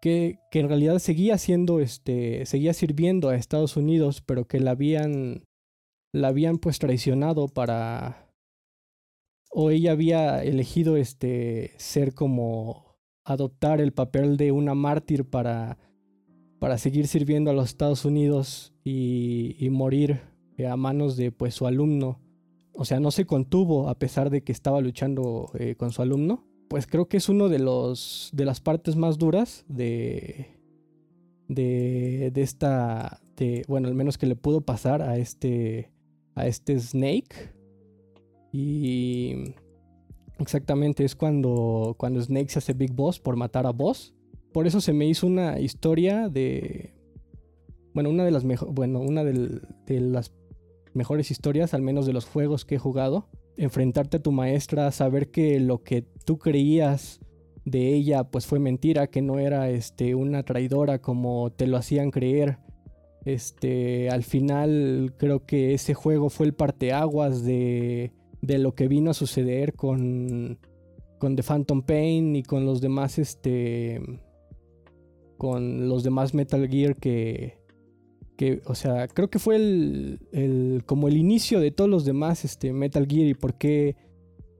que, 0.00 0.38
que, 0.52 0.60
en 0.60 0.68
realidad 0.68 1.00
seguía 1.00 1.38
siendo, 1.38 1.80
este, 1.80 2.46
seguía 2.46 2.72
sirviendo 2.72 3.28
a 3.30 3.34
Estados 3.36 3.76
Unidos, 3.76 4.22
pero 4.24 4.46
que 4.46 4.60
la 4.60 4.72
habían, 4.72 5.44
la 6.12 6.28
habían 6.28 6.58
pues 6.58 6.78
traicionado 6.78 7.48
para, 7.48 8.21
o 9.52 9.70
ella 9.70 9.92
había 9.92 10.42
elegido 10.42 10.96
este, 10.96 11.72
ser 11.76 12.14
como 12.14 12.96
adoptar 13.24 13.80
el 13.80 13.92
papel 13.92 14.36
de 14.36 14.50
una 14.50 14.74
mártir 14.74 15.28
para, 15.28 15.78
para 16.58 16.78
seguir 16.78 17.06
sirviendo 17.06 17.50
a 17.50 17.54
los 17.54 17.66
Estados 17.68 18.04
Unidos 18.04 18.72
y, 18.82 19.56
y 19.58 19.70
morir 19.70 20.20
a 20.68 20.76
manos 20.76 21.16
de 21.16 21.32
pues 21.32 21.54
su 21.54 21.66
alumno. 21.66 22.20
O 22.74 22.84
sea, 22.84 23.00
no 23.00 23.10
se 23.10 23.26
contuvo 23.26 23.88
a 23.88 23.98
pesar 23.98 24.30
de 24.30 24.42
que 24.42 24.52
estaba 24.52 24.80
luchando 24.80 25.50
eh, 25.58 25.74
con 25.76 25.92
su 25.92 26.00
alumno, 26.00 26.46
pues 26.68 26.86
creo 26.86 27.06
que 27.06 27.18
es 27.18 27.28
uno 27.28 27.50
de 27.50 27.58
los 27.58 28.30
de 28.32 28.46
las 28.46 28.60
partes 28.60 28.96
más 28.96 29.18
duras 29.18 29.66
de 29.68 30.58
de, 31.48 32.30
de 32.32 32.42
esta 32.42 33.20
de, 33.36 33.64
bueno, 33.68 33.88
al 33.88 33.94
menos 33.94 34.16
que 34.16 34.26
le 34.26 34.36
pudo 34.36 34.62
pasar 34.62 35.02
a 35.02 35.18
este 35.18 35.92
a 36.34 36.46
este 36.46 36.78
Snake 36.80 37.52
y 38.52 39.54
exactamente 40.38 41.04
es 41.04 41.16
cuando 41.16 41.94
cuando 41.98 42.20
Snake 42.20 42.50
se 42.50 42.58
hace 42.58 42.74
Big 42.74 42.92
Boss 42.92 43.18
por 43.18 43.36
matar 43.36 43.66
a 43.66 43.70
Boss. 43.70 44.14
Por 44.52 44.66
eso 44.66 44.82
se 44.82 44.92
me 44.92 45.06
hizo 45.06 45.26
una 45.26 45.58
historia 45.58 46.28
de 46.28 46.94
bueno, 47.94 48.10
una 48.10 48.24
de 48.24 48.30
las 48.30 48.44
bueno, 48.44 49.00
una 49.00 49.24
de 49.24 50.00
las 50.00 50.32
mejores 50.94 51.30
historias, 51.30 51.72
al 51.74 51.82
menos 51.82 52.06
de 52.06 52.12
los 52.12 52.26
juegos 52.26 52.64
que 52.64 52.76
he 52.76 52.78
jugado. 52.78 53.28
Enfrentarte 53.56 54.18
a 54.18 54.22
tu 54.22 54.32
maestra, 54.32 54.90
saber 54.92 55.30
que 55.30 55.58
lo 55.60 55.82
que 55.82 56.02
tú 56.24 56.38
creías 56.38 57.20
de 57.64 57.94
ella 57.94 58.24
pues 58.24 58.46
fue 58.46 58.58
mentira, 58.58 59.06
que 59.06 59.22
no 59.22 59.38
era 59.38 59.70
este 59.70 60.14
una 60.14 60.42
traidora 60.42 61.00
como 61.00 61.50
te 61.52 61.66
lo 61.66 61.76
hacían 61.76 62.10
creer. 62.10 62.58
Este, 63.24 64.10
al 64.10 64.24
final 64.24 65.14
creo 65.16 65.46
que 65.46 65.74
ese 65.74 65.94
juego 65.94 66.28
fue 66.28 66.46
el 66.46 66.54
parteaguas 66.54 67.44
de 67.44 68.12
de 68.42 68.58
lo 68.58 68.74
que 68.74 68.88
vino 68.88 69.10
a 69.10 69.14
suceder 69.14 69.74
con 69.74 70.58
con 71.18 71.36
The 71.36 71.42
Phantom 71.42 71.82
Pain 71.82 72.36
y 72.36 72.42
con 72.42 72.66
los 72.66 72.80
demás 72.80 73.18
este 73.18 74.00
con 75.38 75.88
los 75.88 76.02
demás 76.02 76.34
Metal 76.34 76.68
Gear 76.68 76.96
que 76.96 77.62
o 78.64 78.74
sea, 78.74 79.08
creo 79.08 79.30
que 79.30 79.38
fue 79.38 79.56
el, 79.56 80.82
como 80.86 81.08
el 81.08 81.16
inicio 81.16 81.60
de 81.60 81.70
todos 81.70 81.88
los 81.88 82.04
demás 82.04 82.44
este, 82.44 82.72
Metal 82.72 83.06
Gear 83.06 83.26
y 83.26 83.34
por 83.34 83.54
qué 83.54 83.96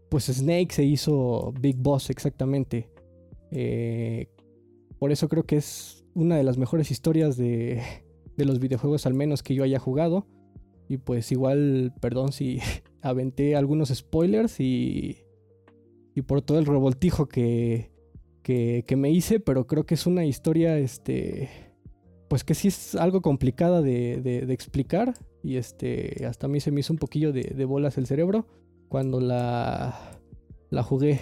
pues 0.09 0.27
Snake 0.27 0.69
se 0.71 0.85
hizo 0.85 1.53
Big 1.59 1.77
Boss 1.79 2.11
exactamente. 2.11 2.91
Eh, 3.51 4.29
por 4.99 5.11
eso 5.11 5.29
creo 5.29 5.45
que 5.45 5.57
es 5.57 6.05
una 6.15 6.37
de 6.37 6.45
las 6.45 6.59
mejores 6.59 6.91
historias 6.91 7.37
de, 7.37 7.81
de 8.37 8.45
los 8.45 8.59
videojuegos 8.61 9.07
al 9.07 9.15
menos 9.15 9.43
que 9.43 9.55
yo 9.55 9.65
haya 9.65 9.79
jugado. 9.79 10.27
Y 10.89 10.99
pues 10.99 11.33
igual, 11.33 11.95
perdón 12.01 12.33
si 12.33 12.59
aventé 13.03 13.57
algunos 13.57 13.91
spoilers 13.91 14.61
y, 14.61 15.19
y 16.15 16.23
por 16.23 16.43
todo 16.43 16.59
el 16.59 16.67
revoltijo 16.67 17.27
que, 17.27 17.91
que, 18.43 18.85
que 18.87 18.97
me 18.97 19.11
hice, 19.11 19.41
pero 19.41 19.67
creo 19.67 19.85
que 19.85 19.95
es 19.95 20.07
una 20.07 20.25
historia, 20.25 20.79
este, 20.79 21.51
pues 22.29 22.45
que 22.45 22.55
sí 22.55 22.69
es 22.69 22.95
algo 22.95 23.21
complicada 23.21 23.83
de, 23.83 24.47
explicar. 24.51 25.15
Y 25.43 25.57
este, 25.57 26.25
hasta 26.27 26.47
a 26.47 26.49
mí 26.49 26.61
se 26.61 26.71
me 26.71 26.81
hizo 26.81 26.93
un 26.93 26.99
poquillo 26.99 27.33
de, 27.33 27.65
bolas 27.65 27.99
el 27.99 28.07
cerebro 28.07 28.47
cuando 28.89 29.21
la, 29.21 30.19
la 30.71 30.83
jugué. 30.83 31.21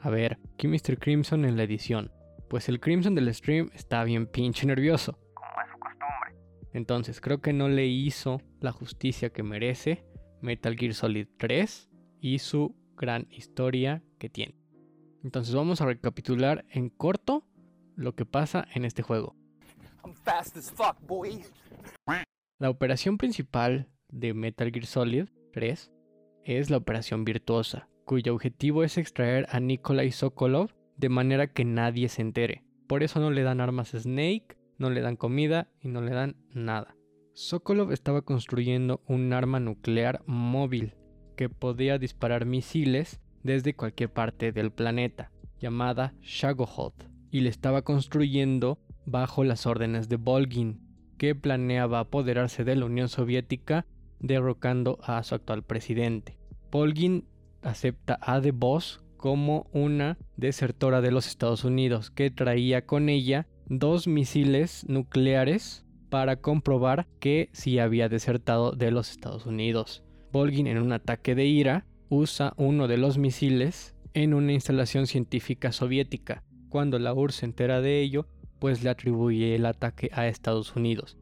A 0.00 0.10
ver, 0.10 0.38
aquí 0.54 0.66
Mr. 0.66 0.98
Crimson 0.98 1.44
en 1.44 1.56
la 1.56 1.62
edición. 1.62 2.10
Pues 2.48 2.68
el 2.68 2.80
Crimson 2.80 3.14
del 3.14 3.32
stream 3.32 3.70
está 3.74 4.02
bien 4.04 4.26
pinche 4.26 4.66
nervioso. 4.66 5.18
Como 5.34 5.62
es 5.64 5.70
su 5.72 5.78
costumbre. 5.78 6.68
Entonces 6.72 7.20
creo 7.20 7.40
que 7.40 7.52
no 7.52 7.68
le 7.68 7.86
hizo 7.86 8.40
la 8.60 8.72
justicia 8.72 9.30
que 9.30 9.42
merece 9.42 10.04
Metal 10.42 10.76
Gear 10.76 10.92
Solid 10.92 11.28
3 11.38 11.88
y 12.20 12.38
su 12.40 12.76
gran 12.96 13.26
historia 13.30 14.02
que 14.18 14.28
tiene. 14.28 14.54
Entonces 15.24 15.54
vamos 15.54 15.80
a 15.80 15.86
recapitular 15.86 16.66
en 16.68 16.90
corto 16.90 17.46
lo 17.96 18.14
que 18.14 18.26
pasa 18.26 18.66
en 18.74 18.84
este 18.84 19.02
juego. 19.02 19.36
La 22.58 22.70
operación 22.70 23.18
principal 23.18 23.88
de 24.08 24.34
Metal 24.34 24.70
Gear 24.70 24.86
Solid 24.86 25.28
3 25.52 25.92
es 26.44 26.70
la 26.70 26.76
operación 26.76 27.24
virtuosa, 27.24 27.88
cuyo 28.04 28.34
objetivo 28.34 28.82
es 28.82 28.98
extraer 28.98 29.46
a 29.50 29.60
Nikolai 29.60 30.10
Sokolov 30.10 30.70
de 30.96 31.08
manera 31.08 31.46
que 31.46 31.64
nadie 31.64 32.08
se 32.08 32.22
entere. 32.22 32.64
Por 32.88 33.02
eso 33.02 33.20
no 33.20 33.30
le 33.30 33.42
dan 33.42 33.60
armas 33.60 33.94
a 33.94 34.00
Snake, 34.00 34.56
no 34.78 34.90
le 34.90 35.00
dan 35.00 35.16
comida 35.16 35.68
y 35.80 35.88
no 35.88 36.02
le 36.02 36.12
dan 36.12 36.36
nada. 36.52 36.96
Sokolov 37.34 37.92
estaba 37.92 38.22
construyendo 38.22 39.00
un 39.06 39.32
arma 39.32 39.58
nuclear 39.58 40.22
móvil 40.26 40.94
que 41.34 41.48
podía 41.48 41.98
disparar 41.98 42.44
misiles 42.44 43.20
desde 43.42 43.74
cualquier 43.74 44.12
parte 44.12 44.52
del 44.52 44.70
planeta, 44.70 45.32
llamada 45.58 46.14
Shagohod, 46.20 46.92
y 47.30 47.40
le 47.40 47.48
estaba 47.48 47.82
construyendo 47.82 48.78
bajo 49.06 49.44
las 49.44 49.66
órdenes 49.66 50.10
de 50.10 50.16
Volgin, 50.16 50.80
que 51.16 51.34
planeaba 51.34 52.00
apoderarse 52.00 52.64
de 52.64 52.76
la 52.76 52.84
Unión 52.84 53.08
Soviética 53.08 53.86
derrocando 54.20 54.98
a 55.02 55.22
su 55.22 55.34
actual 55.34 55.62
presidente. 55.62 56.36
Volgin 56.70 57.26
acepta 57.62 58.18
a 58.20 58.40
The 58.42 58.52
Boss 58.52 59.02
como 59.16 59.70
una 59.72 60.18
desertora 60.36 61.00
de 61.00 61.12
los 61.12 61.26
Estados 61.26 61.64
Unidos 61.64 62.10
que 62.10 62.30
traía 62.30 62.84
con 62.84 63.08
ella 63.08 63.46
dos 63.66 64.06
misiles 64.06 64.84
nucleares 64.88 65.86
para 66.12 66.36
comprobar 66.36 67.06
que 67.20 67.48
sí 67.54 67.78
había 67.78 68.10
desertado 68.10 68.72
de 68.72 68.90
los 68.90 69.10
Estados 69.10 69.46
Unidos. 69.46 70.02
Volgin 70.30 70.66
en 70.66 70.76
un 70.76 70.92
ataque 70.92 71.34
de 71.34 71.46
ira 71.46 71.86
usa 72.10 72.52
uno 72.58 72.86
de 72.86 72.98
los 72.98 73.16
misiles 73.16 73.94
en 74.12 74.34
una 74.34 74.52
instalación 74.52 75.06
científica 75.06 75.72
soviética. 75.72 76.44
Cuando 76.68 76.98
la 76.98 77.14
URSS 77.14 77.36
se 77.36 77.46
entera 77.46 77.80
de 77.80 78.02
ello, 78.02 78.26
pues 78.58 78.84
le 78.84 78.90
atribuye 78.90 79.54
el 79.54 79.64
ataque 79.64 80.10
a 80.12 80.28
Estados 80.28 80.76
Unidos. 80.76 81.16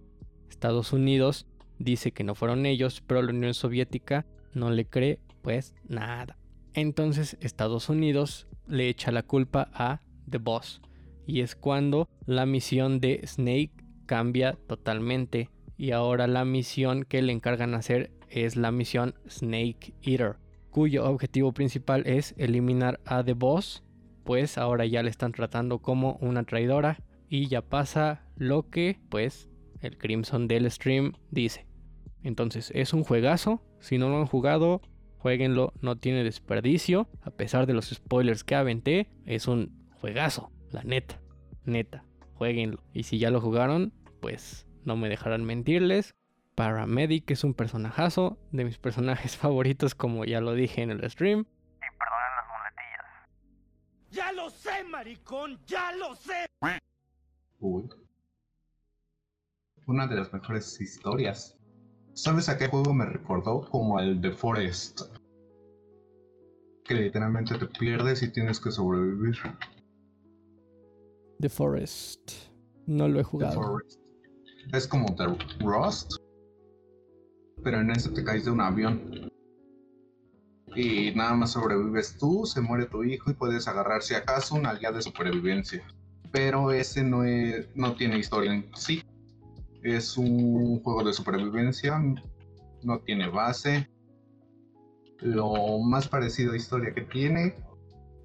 Estados 0.49 0.93
Unidos 0.93 1.47
dice 1.79 2.11
que 2.11 2.25
no 2.25 2.35
fueron 2.35 2.67
ellos, 2.67 3.01
pero 3.07 3.23
la 3.23 3.31
Unión 3.31 3.55
Soviética 3.55 4.27
no 4.55 4.73
le 4.73 4.87
cree 4.87 5.21
pues 5.41 5.73
nada. 5.87 6.37
Entonces 6.75 7.37
Estados 7.41 7.91
Unidos 7.91 8.49
le 8.67 8.89
echa 8.89 9.13
la 9.13 9.23
culpa 9.23 9.71
a 9.73 10.01
The 10.29 10.39
Boss. 10.39 10.83
Y 11.29 11.43
es 11.43 11.55
cuando 11.55 12.09
la 12.27 12.45
misión 12.45 12.99
de 12.99 13.21
Snake 13.25 13.80
cambia 14.11 14.59
totalmente. 14.67 15.51
Y 15.77 15.93
ahora 15.93 16.27
la 16.27 16.45
misión 16.45 17.05
que 17.05 17.23
le 17.23 17.33
encargan 17.33 17.75
hacer 17.75 18.11
es 18.29 18.57
la 18.57 18.73
misión 18.73 19.15
Snake 19.29 19.95
Eater, 20.03 20.35
cuyo 20.71 21.09
objetivo 21.09 21.53
principal 21.53 22.03
es 22.07 22.35
eliminar 22.37 22.99
a 23.05 23.23
The 23.23 23.35
Boss, 23.35 23.85
pues 24.25 24.59
ahora 24.59 24.85
ya 24.85 25.05
le 25.05 25.11
están 25.11 25.31
tratando 25.31 25.79
como 25.79 26.19
una 26.21 26.43
traidora 26.43 26.99
y 27.29 27.47
ya 27.47 27.63
pasa 27.63 28.27
lo 28.35 28.69
que 28.69 28.99
pues 29.11 29.49
el 29.81 29.97
Crimson 29.97 30.49
del 30.49 30.69
stream 30.69 31.13
dice. 31.31 31.69
Entonces 32.25 32.73
es 32.75 32.93
un 32.93 33.05
juegazo, 33.05 33.63
Si 33.79 33.97
no 33.97 34.09
lo 34.09 34.19
han 34.19 34.27
jugado, 34.27 34.83
jueguenlo, 35.19 35.73
no 35.81 35.97
tiene 35.97 36.25
desperdicio. 36.25 37.09
A 37.23 37.31
pesar 37.31 37.67
de 37.67 37.75
los 37.75 37.91
spoilers 37.91 38.43
que 38.43 38.57
aventé, 38.57 39.09
es 39.25 39.47
un 39.47 39.87
juegazo, 40.01 40.51
la 40.73 40.83
neta, 40.83 41.21
neta. 41.65 42.05
Jueguenlo. 42.35 42.83
Y 42.95 43.03
si 43.03 43.19
ya 43.19 43.31
lo 43.31 43.39
jugaron, 43.39 43.93
pues 44.21 44.67
no 44.85 44.97
me 44.97 45.09
dejarán 45.09 45.45
mentirles. 45.45 46.15
Paramedic 46.55 47.31
es 47.31 47.45
un 47.45 47.55
personajazo, 47.55 48.39
de 48.53 48.65
mis 48.65 48.79
personajes 48.79 49.37
favoritos, 49.39 49.95
como 49.95 50.25
ya 50.25 50.41
lo 50.41 50.53
dije 50.55 50.83
en 50.83 50.91
el 50.91 51.09
stream. 51.11 51.41
Y 51.41 51.99
perdonen 51.99 52.31
las 52.37 52.47
muletillas. 52.51 54.11
¡Ya 54.11 54.33
lo 54.33 54.51
sé, 54.51 54.85
maricón! 54.85 55.59
¡Ya 55.67 55.93
lo 55.93 56.15
sé! 56.15 56.47
Uy. 57.61 57.89
Una 59.87 60.07
de 60.07 60.17
las 60.17 60.33
mejores 60.33 60.81
historias. 60.81 61.57
¿Sabes 62.13 62.49
a 62.49 62.59
qué 62.59 62.69
juego 62.69 62.93
me 62.93 63.07
recordó? 63.07 63.63
Como 63.71 63.99
al 63.99 64.21
The 64.21 64.33
Forest. 64.33 65.03
Que 66.85 66.95
literalmente 66.95 67.57
te 67.59 67.67
pierdes 67.67 68.23
y 68.23 68.33
tienes 68.33 68.61
que 68.61 68.71
sobrevivir. 68.71 69.37
The 71.39 71.49
Forest. 71.49 72.33
No 72.87 73.09
lo 73.09 73.21
he 73.21 73.23
The 73.23 73.29
jugado. 73.29 73.63
Forest. 73.63 74.00
Es 74.73 74.87
como 74.87 75.15
The 75.17 75.27
Rust. 75.61 76.17
Pero 77.63 77.81
en 77.81 77.91
ese 77.91 78.11
te 78.11 78.25
caes 78.25 78.45
de 78.45 78.51
un 78.51 78.61
avión. 78.61 79.31
Y 80.75 81.13
nada 81.15 81.35
más 81.35 81.53
sobrevives 81.53 82.17
tú, 82.19 82.47
se 82.47 82.61
muere 82.61 82.87
tu 82.87 83.03
hijo 83.03 83.31
y 83.31 83.35
puedes 83.35 83.67
agarrar 83.67 84.03
si 84.03 84.15
acaso 84.15 84.55
una 84.55 84.75
guía 84.75 84.93
de 84.93 85.03
supervivencia. 85.03 85.83
Pero 86.31 86.71
ese 86.71 87.03
no, 87.03 87.25
es, 87.25 87.67
no 87.75 87.95
tiene 87.95 88.19
historia 88.19 88.55
en 88.55 88.71
sí. 88.77 89.03
Es 89.83 90.17
un 90.17 90.81
juego 90.83 91.03
de 91.03 91.13
supervivencia, 91.13 92.01
no 92.83 93.01
tiene 93.01 93.29
base. 93.29 93.91
Lo 95.19 95.79
más 95.81 96.07
parecido 96.07 96.53
a 96.53 96.57
historia 96.57 96.95
que 96.95 97.03
tiene 97.03 97.55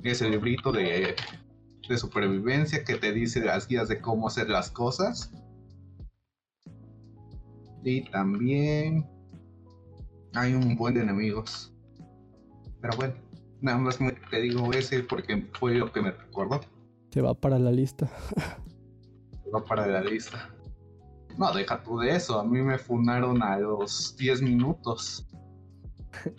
es 0.04 0.21
el 0.21 0.32
librito 0.32 0.71
de, 0.71 1.15
de 1.89 1.98
supervivencia 1.98 2.84
que 2.84 2.95
te 2.95 3.12
dice 3.12 3.43
las 3.43 3.67
guías 3.67 3.88
de 3.88 4.00
cómo 4.00 4.28
hacer 4.28 4.50
las 4.50 4.69
cosas. 4.69 5.32
Y 7.86 8.02
también 8.10 9.06
hay 10.34 10.54
un 10.54 10.76
buen 10.76 10.95
de 10.95 11.02
enemigos. 11.02 11.71
Pero 12.82 12.98
bueno, 12.98 13.13
nada 13.62 13.78
más 13.78 14.02
me- 14.02 14.12
te 14.12 14.41
digo 14.41 14.74
ese 14.74 15.04
porque 15.04 15.48
fue 15.54 15.76
lo 15.76 15.91
que 15.91 16.02
me 16.02 16.12
recordó. 16.12 16.60
Se 17.12 17.21
va 17.21 17.34
para 17.34 17.58
la 17.60 17.71
lista. 17.71 18.10
Va 19.54 19.63
para 19.63 19.86
la 19.88 20.02
lista. 20.02 20.50
No, 21.38 21.54
deja 21.54 21.82
tú 21.84 22.00
de 22.00 22.15
eso. 22.15 22.39
A 22.39 22.43
mí 22.43 22.60
me 22.62 22.78
funaron 22.78 23.41
a 23.43 23.58
los 23.60 24.15
10 24.17 24.41
minutos. 24.41 25.26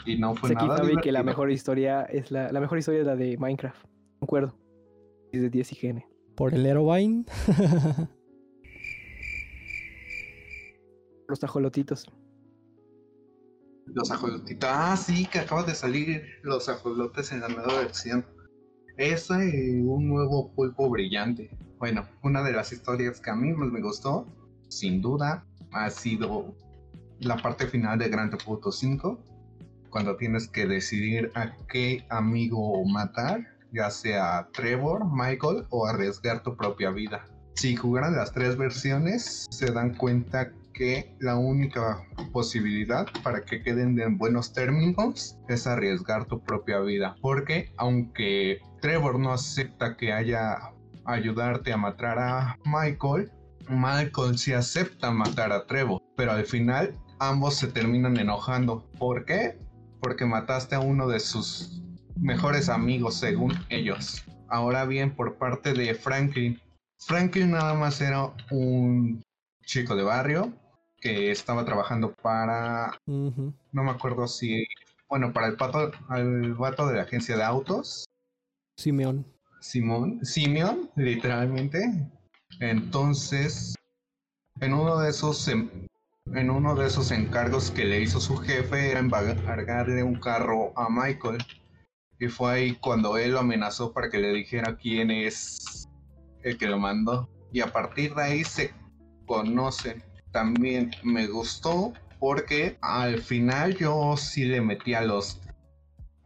Y 0.04 0.18
no 0.18 0.34
fue 0.34 0.48
Pues 0.50 0.56
aquí 0.56 0.66
nada 0.66 0.78
Fabi 0.80 0.96
que 0.96 1.12
la 1.12 1.22
mejor 1.22 1.50
historia 1.52 2.02
es 2.04 2.30
la, 2.30 2.50
la 2.50 2.60
mejor 2.60 2.78
historia 2.78 3.00
es 3.00 3.06
la 3.06 3.14
de 3.14 3.36
Minecraft. 3.38 3.86
Concuerdo. 4.18 4.58
Es 5.32 5.40
de 5.42 5.48
10 5.50 5.72
IGN. 5.72 6.04
Por 6.34 6.54
el 6.54 6.66
Aerovine. 6.66 7.24
Los 11.28 11.40
tajolotitos. 11.40 12.06
Los 13.86 14.10
ajolotitos. 14.10 14.68
Ah, 14.72 14.96
sí, 14.96 15.26
que 15.26 15.40
acaba 15.40 15.62
de 15.62 15.74
salir 15.74 16.22
los 16.42 16.68
ajolotes 16.68 17.32
en 17.32 17.40
la 17.40 17.48
nueva 17.48 17.78
versión. 17.78 18.24
Ese 18.96 19.34
y 19.34 19.80
un 19.80 20.08
nuevo 20.08 20.52
pulpo 20.54 20.88
brillante. 20.88 21.50
Bueno, 21.78 22.08
una 22.22 22.42
de 22.42 22.52
las 22.52 22.72
historias 22.72 23.20
que 23.20 23.30
a 23.30 23.36
mí 23.36 23.52
más 23.52 23.70
me 23.70 23.82
gustó, 23.82 24.26
sin 24.68 25.02
duda, 25.02 25.44
ha 25.72 25.90
sido 25.90 26.54
la 27.20 27.36
parte 27.36 27.66
final 27.66 27.98
de 27.98 28.08
Grand 28.08 28.30
Theft 28.30 28.48
Auto 28.48 28.72
5, 28.72 29.18
cuando 29.90 30.16
tienes 30.16 30.48
que 30.48 30.66
decidir 30.66 31.30
a 31.34 31.56
qué 31.68 32.06
amigo 32.10 32.84
matar, 32.84 33.46
ya 33.72 33.90
sea 33.90 34.48
Trevor, 34.52 35.04
Michael 35.10 35.66
o 35.70 35.86
arriesgar 35.86 36.42
tu 36.42 36.56
propia 36.56 36.90
vida. 36.90 37.24
Si 37.54 37.74
jugaran 37.74 38.14
las 38.14 38.32
tres 38.32 38.56
versiones, 38.56 39.46
se 39.50 39.72
dan 39.72 39.94
cuenta 39.94 40.52
que 40.76 41.16
la 41.20 41.36
única 41.36 42.06
posibilidad 42.32 43.06
para 43.22 43.44
que 43.44 43.62
queden 43.62 43.98
en 43.98 44.18
buenos 44.18 44.52
términos 44.52 45.38
es 45.48 45.66
arriesgar 45.66 46.26
tu 46.26 46.42
propia 46.42 46.80
vida. 46.80 47.16
Porque 47.22 47.72
aunque 47.78 48.60
Trevor 48.82 49.18
no 49.18 49.32
acepta 49.32 49.96
que 49.96 50.12
haya 50.12 50.58
ayudarte 51.06 51.72
a 51.72 51.78
matar 51.78 52.18
a 52.18 52.58
Michael, 52.64 53.32
Michael 53.68 54.38
sí 54.38 54.52
acepta 54.52 55.10
matar 55.10 55.50
a 55.50 55.66
Trevor. 55.66 56.02
Pero 56.14 56.32
al 56.32 56.44
final 56.44 56.94
ambos 57.20 57.54
se 57.54 57.68
terminan 57.68 58.18
enojando. 58.18 58.84
¿Por 58.98 59.24
qué? 59.24 59.58
Porque 60.00 60.26
mataste 60.26 60.74
a 60.74 60.80
uno 60.80 61.08
de 61.08 61.20
sus 61.20 61.82
mejores 62.16 62.68
amigos 62.68 63.14
según 63.14 63.54
ellos. 63.70 64.24
Ahora 64.48 64.84
bien, 64.84 65.14
por 65.14 65.38
parte 65.38 65.72
de 65.72 65.94
Franklin. 65.94 66.60
Franklin 66.98 67.52
nada 67.52 67.74
más 67.74 68.00
era 68.00 68.30
un 68.50 69.22
chico 69.64 69.96
de 69.96 70.02
barrio 70.02 70.52
que 71.00 71.30
estaba 71.30 71.64
trabajando 71.64 72.14
para, 72.14 72.98
no 73.06 73.82
me 73.82 73.90
acuerdo 73.90 74.26
si, 74.26 74.66
bueno, 75.08 75.32
para 75.32 75.48
el 75.48 75.56
pato, 75.56 75.92
al 76.08 76.54
vato 76.54 76.86
de 76.86 76.96
la 76.96 77.02
agencia 77.02 77.36
de 77.36 77.44
autos, 77.44 78.06
Simeón. 78.76 79.24
Simón, 79.60 80.24
Simeon, 80.24 80.90
literalmente. 80.96 82.08
Entonces, 82.60 83.74
en 84.60 84.74
uno 84.74 84.98
de 84.98 85.10
esos, 85.10 85.48
en 85.48 86.50
uno 86.50 86.74
de 86.74 86.86
esos 86.86 87.10
encargos 87.10 87.70
que 87.70 87.84
le 87.84 88.00
hizo 88.00 88.20
su 88.20 88.36
jefe 88.36 88.90
era 88.90 89.00
embargarle 89.00 90.02
un 90.02 90.20
carro 90.20 90.72
a 90.78 90.88
Michael. 90.90 91.38
Y 92.18 92.28
fue 92.28 92.52
ahí 92.52 92.74
cuando 92.76 93.16
él 93.16 93.32
lo 93.32 93.40
amenazó 93.40 93.92
para 93.92 94.10
que 94.10 94.18
le 94.18 94.32
dijera 94.32 94.76
quién 94.76 95.10
es 95.10 95.88
el 96.42 96.56
que 96.58 96.66
lo 96.66 96.78
mandó. 96.78 97.28
Y 97.52 97.60
a 97.60 97.72
partir 97.72 98.14
de 98.14 98.22
ahí 98.22 98.44
se 98.44 98.74
conocen. 99.26 100.02
También 100.36 100.90
me 101.02 101.28
gustó 101.28 101.94
porque 102.20 102.76
al 102.82 103.22
final 103.22 103.74
yo 103.74 104.18
sí 104.18 104.44
le 104.44 104.60
metí 104.60 104.92
a 104.92 105.00
los 105.00 105.40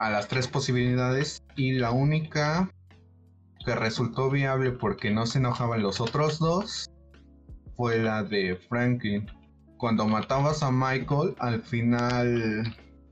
a 0.01 0.11
las 0.11 0.27
tres 0.27 0.49
posibilidades 0.49 1.45
y 1.55 1.75
la 1.75 1.93
única 1.93 2.69
que 3.65 3.77
resultó 3.77 4.29
viable 4.29 4.73
porque 4.73 5.13
no 5.13 5.27
se 5.27 5.39
enojaban 5.39 5.85
los 5.85 6.01
otros 6.01 6.41
dos 6.41 6.91
fue 7.77 7.99
la 7.99 8.25
de 8.25 8.57
Franklin. 8.69 9.31
Cuando 9.77 10.09
matabas 10.09 10.65
a 10.65 10.73
Michael, 10.73 11.37
al 11.39 11.63
final 11.63 12.65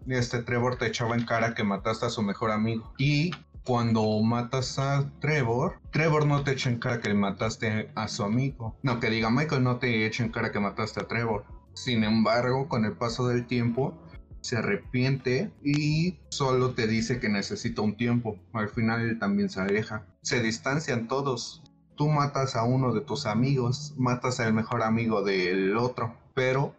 este 0.09 0.43
Trevor 0.43 0.79
te 0.79 0.89
echaba 0.89 1.15
en 1.15 1.25
cara 1.25 1.55
que 1.55 1.63
mataste 1.63 2.07
a 2.07 2.11
su 2.11 2.23
mejor 2.23 2.51
amigo. 2.51 2.93
Y 2.99 3.31
cuando 3.69 4.19
matas 4.23 4.79
a 4.79 5.13
Trevor, 5.21 5.79
Trevor 5.91 6.25
no 6.25 6.43
te 6.43 6.53
echa 6.53 6.71
en 6.71 6.79
cara 6.79 7.03
que 7.03 7.13
mataste 7.13 7.93
a 7.95 8.09
su 8.09 8.23
amigo. 8.25 8.79
No, 8.83 8.99
que 8.99 9.11
diga 9.11 9.29
Michael 9.29 9.63
no 9.63 9.77
te 9.77 10.07
echa 10.07 10.25
en 10.25 10.33
cara 10.33 10.51
que 10.51 10.59
mataste 10.59 11.01
a 11.01 11.07
Trevor. 11.07 11.45
Sin 11.75 12.03
embargo, 12.03 12.67
con 12.67 12.87
el 12.87 12.95
paso 12.95 13.29
del 13.29 13.47
tiempo, 13.47 13.93
se 14.41 14.57
arrepiente 14.57 15.53
y 15.63 16.19
solo 16.31 16.71
te 16.71 16.87
dice 16.87 17.21
que 17.21 17.29
necesita 17.29 17.83
un 17.83 17.99
tiempo. 17.99 18.39
Al 18.55 18.71
final 18.71 19.03
él 19.03 19.19
también 19.19 19.51
se 19.51 19.61
aleja. 19.61 20.07
Se 20.23 20.43
distancian 20.43 21.07
todos. 21.07 21.63
Tú 21.95 22.09
matas 22.09 22.57
a 22.57 22.65
uno 22.65 22.95
de 22.95 23.03
tus 23.03 23.27
amigos, 23.27 23.93
matas 23.99 24.41
al 24.41 24.55
mejor 24.55 24.83
amigo 24.83 25.23
del 25.23 25.77
otro, 25.77 26.17
pero 26.33 26.75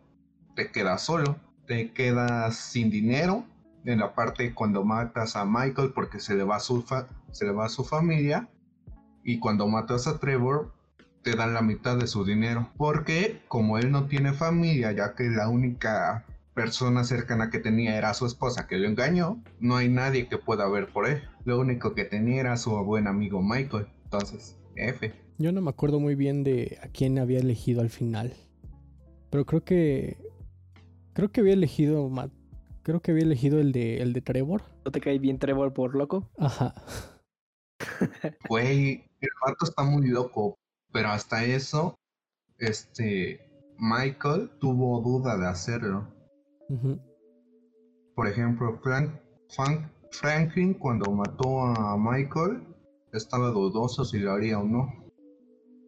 te 0.55 0.71
quedas 0.71 1.03
solo. 1.03 1.35
Te 1.67 1.91
quedas 1.91 2.55
sin 2.55 2.89
dinero 2.89 3.45
en 3.85 3.99
la 3.99 4.13
parte 4.13 4.53
cuando 4.53 4.83
matas 4.83 5.35
a 5.35 5.45
Michael 5.45 5.91
porque 5.93 6.19
se 6.19 6.35
le 6.35 6.43
va 6.43 6.57
a 6.57 6.59
su, 6.59 6.85
se 7.31 7.45
le 7.45 7.51
va 7.51 7.69
su 7.69 7.83
familia 7.83 8.49
y 9.23 9.39
cuando 9.39 9.67
matas 9.67 10.07
a 10.07 10.19
Trevor 10.19 10.73
te 11.23 11.35
dan 11.35 11.53
la 11.53 11.61
mitad 11.61 11.97
de 11.97 12.07
su 12.07 12.25
dinero 12.25 12.69
porque 12.77 13.41
como 13.47 13.77
él 13.77 13.91
no 13.91 14.05
tiene 14.05 14.33
familia 14.33 14.91
ya 14.91 15.15
que 15.15 15.29
la 15.29 15.49
única 15.49 16.25
persona 16.59 17.05
cercana 17.05 17.49
que 17.49 17.59
tenía 17.59 17.97
era 17.97 18.13
su 18.13 18.25
esposa 18.25 18.67
que 18.67 18.77
lo 18.77 18.85
engañó, 18.85 19.41
no 19.61 19.77
hay 19.77 19.87
nadie 19.87 20.27
que 20.27 20.37
pueda 20.37 20.67
ver 20.67 20.87
por 20.87 21.07
él. 21.07 21.21
Lo 21.45 21.57
único 21.57 21.95
que 21.95 22.03
tenía 22.03 22.41
era 22.41 22.57
su 22.57 22.71
buen 22.83 23.07
amigo 23.07 23.41
Michael. 23.41 23.87
Entonces, 24.03 24.57
F. 24.75 25.13
Yo 25.37 25.53
no 25.53 25.61
me 25.61 25.69
acuerdo 25.69 26.01
muy 26.01 26.15
bien 26.15 26.43
de 26.43 26.77
a 26.83 26.87
quién 26.89 27.17
había 27.17 27.39
elegido 27.39 27.79
al 27.79 27.89
final. 27.89 28.33
Pero 29.29 29.45
creo 29.45 29.63
que. 29.63 30.17
Creo 31.13 31.31
que 31.31 31.39
había 31.39 31.53
elegido. 31.53 32.09
Creo 32.83 33.01
que 33.01 33.11
había 33.11 33.23
elegido 33.23 33.59
el 33.59 33.71
de 33.71 34.01
el 34.01 34.13
de 34.13 34.21
Trevor. 34.21 34.63
¿No 34.85 34.91
te 34.91 35.01
cae 35.01 35.19
bien 35.19 35.37
Trevor 35.39 35.73
por 35.73 35.95
loco? 35.95 36.29
Ajá. 36.37 36.73
Güey, 38.49 39.05
el 39.21 39.29
vato 39.45 39.65
está 39.65 39.83
muy 39.83 40.07
loco, 40.07 40.57
pero 40.91 41.09
hasta 41.09 41.43
eso, 41.45 41.97
este, 42.57 43.39
Michael 43.77 44.49
tuvo 44.59 45.01
duda 45.01 45.37
de 45.37 45.47
hacerlo. 45.47 46.07
Por 48.15 48.27
ejemplo, 48.27 48.77
Frank, 48.83 49.11
Frank- 49.49 49.89
Franklin 50.11 50.73
cuando 50.73 51.11
mató 51.11 51.61
a 51.61 51.95
Michael 51.97 52.63
estaba 53.13 53.49
dudoso 53.49 54.03
si 54.03 54.19
lo 54.19 54.33
haría 54.33 54.59
o 54.59 54.63
no. 54.63 55.05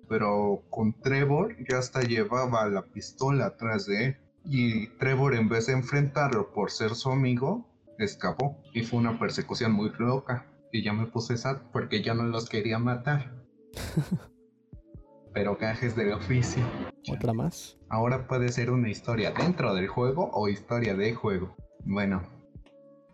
Pero 0.08 0.64
con 0.70 0.94
Trevor 1.02 1.56
ya 1.70 1.78
hasta 1.80 2.02
llevaba 2.02 2.68
la 2.68 2.84
pistola 2.84 3.48
atrás 3.48 3.86
de 3.86 4.06
él. 4.06 4.18
Y 4.44 4.88
Trevor, 4.98 5.36
en 5.36 5.50
vez 5.50 5.68
de 5.68 5.74
enfrentarlo 5.74 6.52
por 6.52 6.72
ser 6.72 6.96
su 6.96 7.12
amigo, 7.12 7.68
escapó. 7.98 8.58
Y 8.74 8.84
fue 8.84 9.00
una 9.00 9.20
persecución 9.20 9.72
muy 9.72 9.92
loca. 10.00 10.48
Y 10.72 10.84
ya 10.84 10.94
me 10.94 11.06
puse 11.06 11.38
sad 11.38 11.58
porque 11.72 12.02
yo 12.02 12.14
no 12.14 12.24
los 12.24 12.50
quería 12.50 12.80
matar. 12.80 13.32
Pero 15.34 15.58
gajes 15.58 15.96
del 15.96 16.14
oficio. 16.14 16.64
¿Otra 17.10 17.34
más? 17.34 17.78
Ahora 17.90 18.28
puede 18.28 18.50
ser 18.50 18.72
una 18.72 18.90
historia 18.90 19.32
dentro 19.32 19.74
del 19.74 19.88
juego 19.88 20.30
o 20.34 20.50
historia 20.50 20.96
de 20.96 21.14
juego. 21.14 21.56
Bueno, 21.86 22.22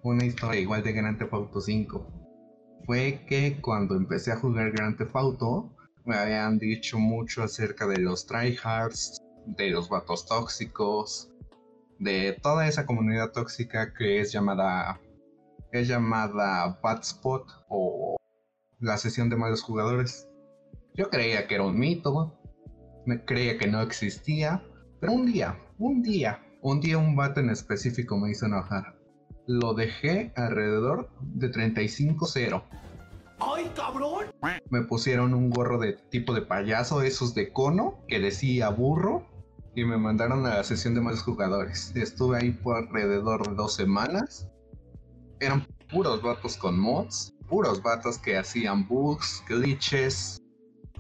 una 0.04 0.26
historia 0.26 0.60
igual 0.60 0.84
de 0.84 0.94
Grand 0.94 1.18
Theft 1.18 1.34
Auto 1.34 1.62
5. 1.62 2.08
Fue 2.86 3.26
que 3.28 3.60
cuando 3.62 3.96
empecé 3.96 4.32
a 4.32 4.38
jugar 4.38 4.72
Grand 4.72 4.98
Theft 4.98 5.16
Auto, 5.16 5.76
me 6.06 6.16
habían 6.16 6.58
dicho 6.58 6.98
mucho 6.98 7.44
acerca 7.44 7.86
de 7.86 8.00
los 8.00 8.26
tryhards, 8.26 9.22
de 9.48 9.70
los 9.70 9.90
vatos 9.90 10.26
tóxicos, 10.26 11.32
de 12.00 12.38
toda 12.44 12.68
esa 12.68 12.86
comunidad 12.86 13.32
tóxica 13.32 13.94
que 13.94 14.20
es 14.20 14.32
llamada 14.32 15.00
es 15.72 15.88
llamada 15.88 16.80
Bad 16.82 17.02
Spot 17.02 17.46
o 17.70 18.16
la 18.80 18.98
sesión 18.98 19.30
de 19.30 19.36
malos 19.36 19.62
jugadores. 19.62 20.30
Yo 20.96 21.10
creía 21.10 21.48
que 21.48 21.56
era 21.56 21.64
un 21.64 21.78
mito, 21.78 22.40
me 23.06 23.24
creía 23.24 23.58
que 23.58 23.68
no 23.68 23.82
existía, 23.82 24.64
pero 25.00 25.14
un 25.14 25.26
día, 25.26 25.60
un 25.78 26.02
día, 26.02 26.44
un 26.62 26.80
día 26.80 26.98
un 26.98 27.16
vato 27.16 27.40
en 27.40 27.50
específico 27.50 28.18
me 28.18 28.32
hizo 28.32 28.46
enojar. 28.46 28.98
Lo 29.46 29.74
dejé 29.74 30.34
alrededor 30.36 31.10
de 31.22 31.52
35-0. 31.52 32.64
¡Ay, 33.40 33.72
cabrón! 33.76 34.26
Me 34.70 34.82
pusieron 34.84 35.34
un 35.34 35.50
gorro 35.50 35.78
de 35.78 35.94
tipo 35.94 36.34
de 36.34 36.42
payaso, 36.42 37.02
esos 37.02 37.36
de 37.36 37.54
cono, 37.54 38.04
que 38.08 38.20
decía 38.20 38.70
burro, 38.70 39.26
y 39.78 39.86
me 39.86 39.96
mandaron 39.96 40.44
a 40.48 40.56
la 40.56 40.64
sesión 40.64 40.96
de 40.96 41.02
malos 41.02 41.22
jugadores. 41.22 41.96
Estuve 41.96 42.40
ahí 42.40 42.50
por 42.50 42.78
alrededor 42.78 43.48
de 43.48 43.54
dos 43.54 43.76
semanas. 43.76 44.50
Eran 45.40 45.68
puros 45.92 46.20
vatos 46.24 46.58
con 46.58 46.80
mods, 46.80 47.36
puros 47.48 47.84
vatos 47.84 48.18
que 48.18 48.36
hacían 48.38 48.88
bugs, 48.88 49.44
glitches, 49.48 50.42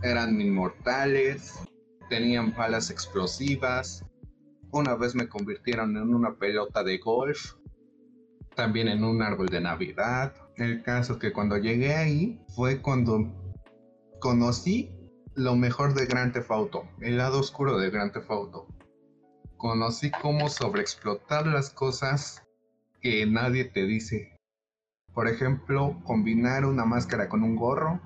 eran 0.03 0.39
inmortales, 0.39 1.55
tenían 2.11 2.53
balas 2.55 2.91
explosivas. 2.91 4.05
Una 4.69 4.93
vez 4.93 5.15
me 5.15 5.27
convirtieron 5.27 5.97
en 5.97 6.13
una 6.13 6.35
pelota 6.35 6.83
de 6.83 6.99
golf, 6.99 7.55
también 8.53 8.89
en 8.89 9.03
un 9.03 9.23
árbol 9.23 9.47
de 9.47 9.59
Navidad. 9.59 10.35
El 10.55 10.83
caso 10.83 11.13
es 11.13 11.19
que 11.19 11.33
cuando 11.33 11.57
llegué 11.57 11.95
ahí 11.95 12.39
fue 12.55 12.79
cuando 12.79 13.33
conocí 14.19 14.91
lo 15.37 15.55
mejor 15.55 15.93
de 15.93 16.07
Grand 16.07 16.33
Theft 16.33 16.49
Auto, 16.49 16.89
el 16.99 17.19
lado 17.19 17.39
oscuro 17.39 17.77
de 17.77 17.91
Grand 17.91 18.11
Theft 18.11 18.31
Auto. 18.31 18.67
Conocí 19.57 20.09
cómo 20.09 20.49
sobreexplotar 20.49 21.45
las 21.45 21.69
cosas 21.69 22.41
que 23.01 23.23
nadie 23.27 23.65
te 23.65 23.85
dice. 23.85 24.35
Por 25.13 25.27
ejemplo, 25.27 26.01
combinar 26.05 26.65
una 26.65 26.85
máscara 26.85 27.29
con 27.29 27.43
un 27.43 27.55
gorro, 27.55 28.01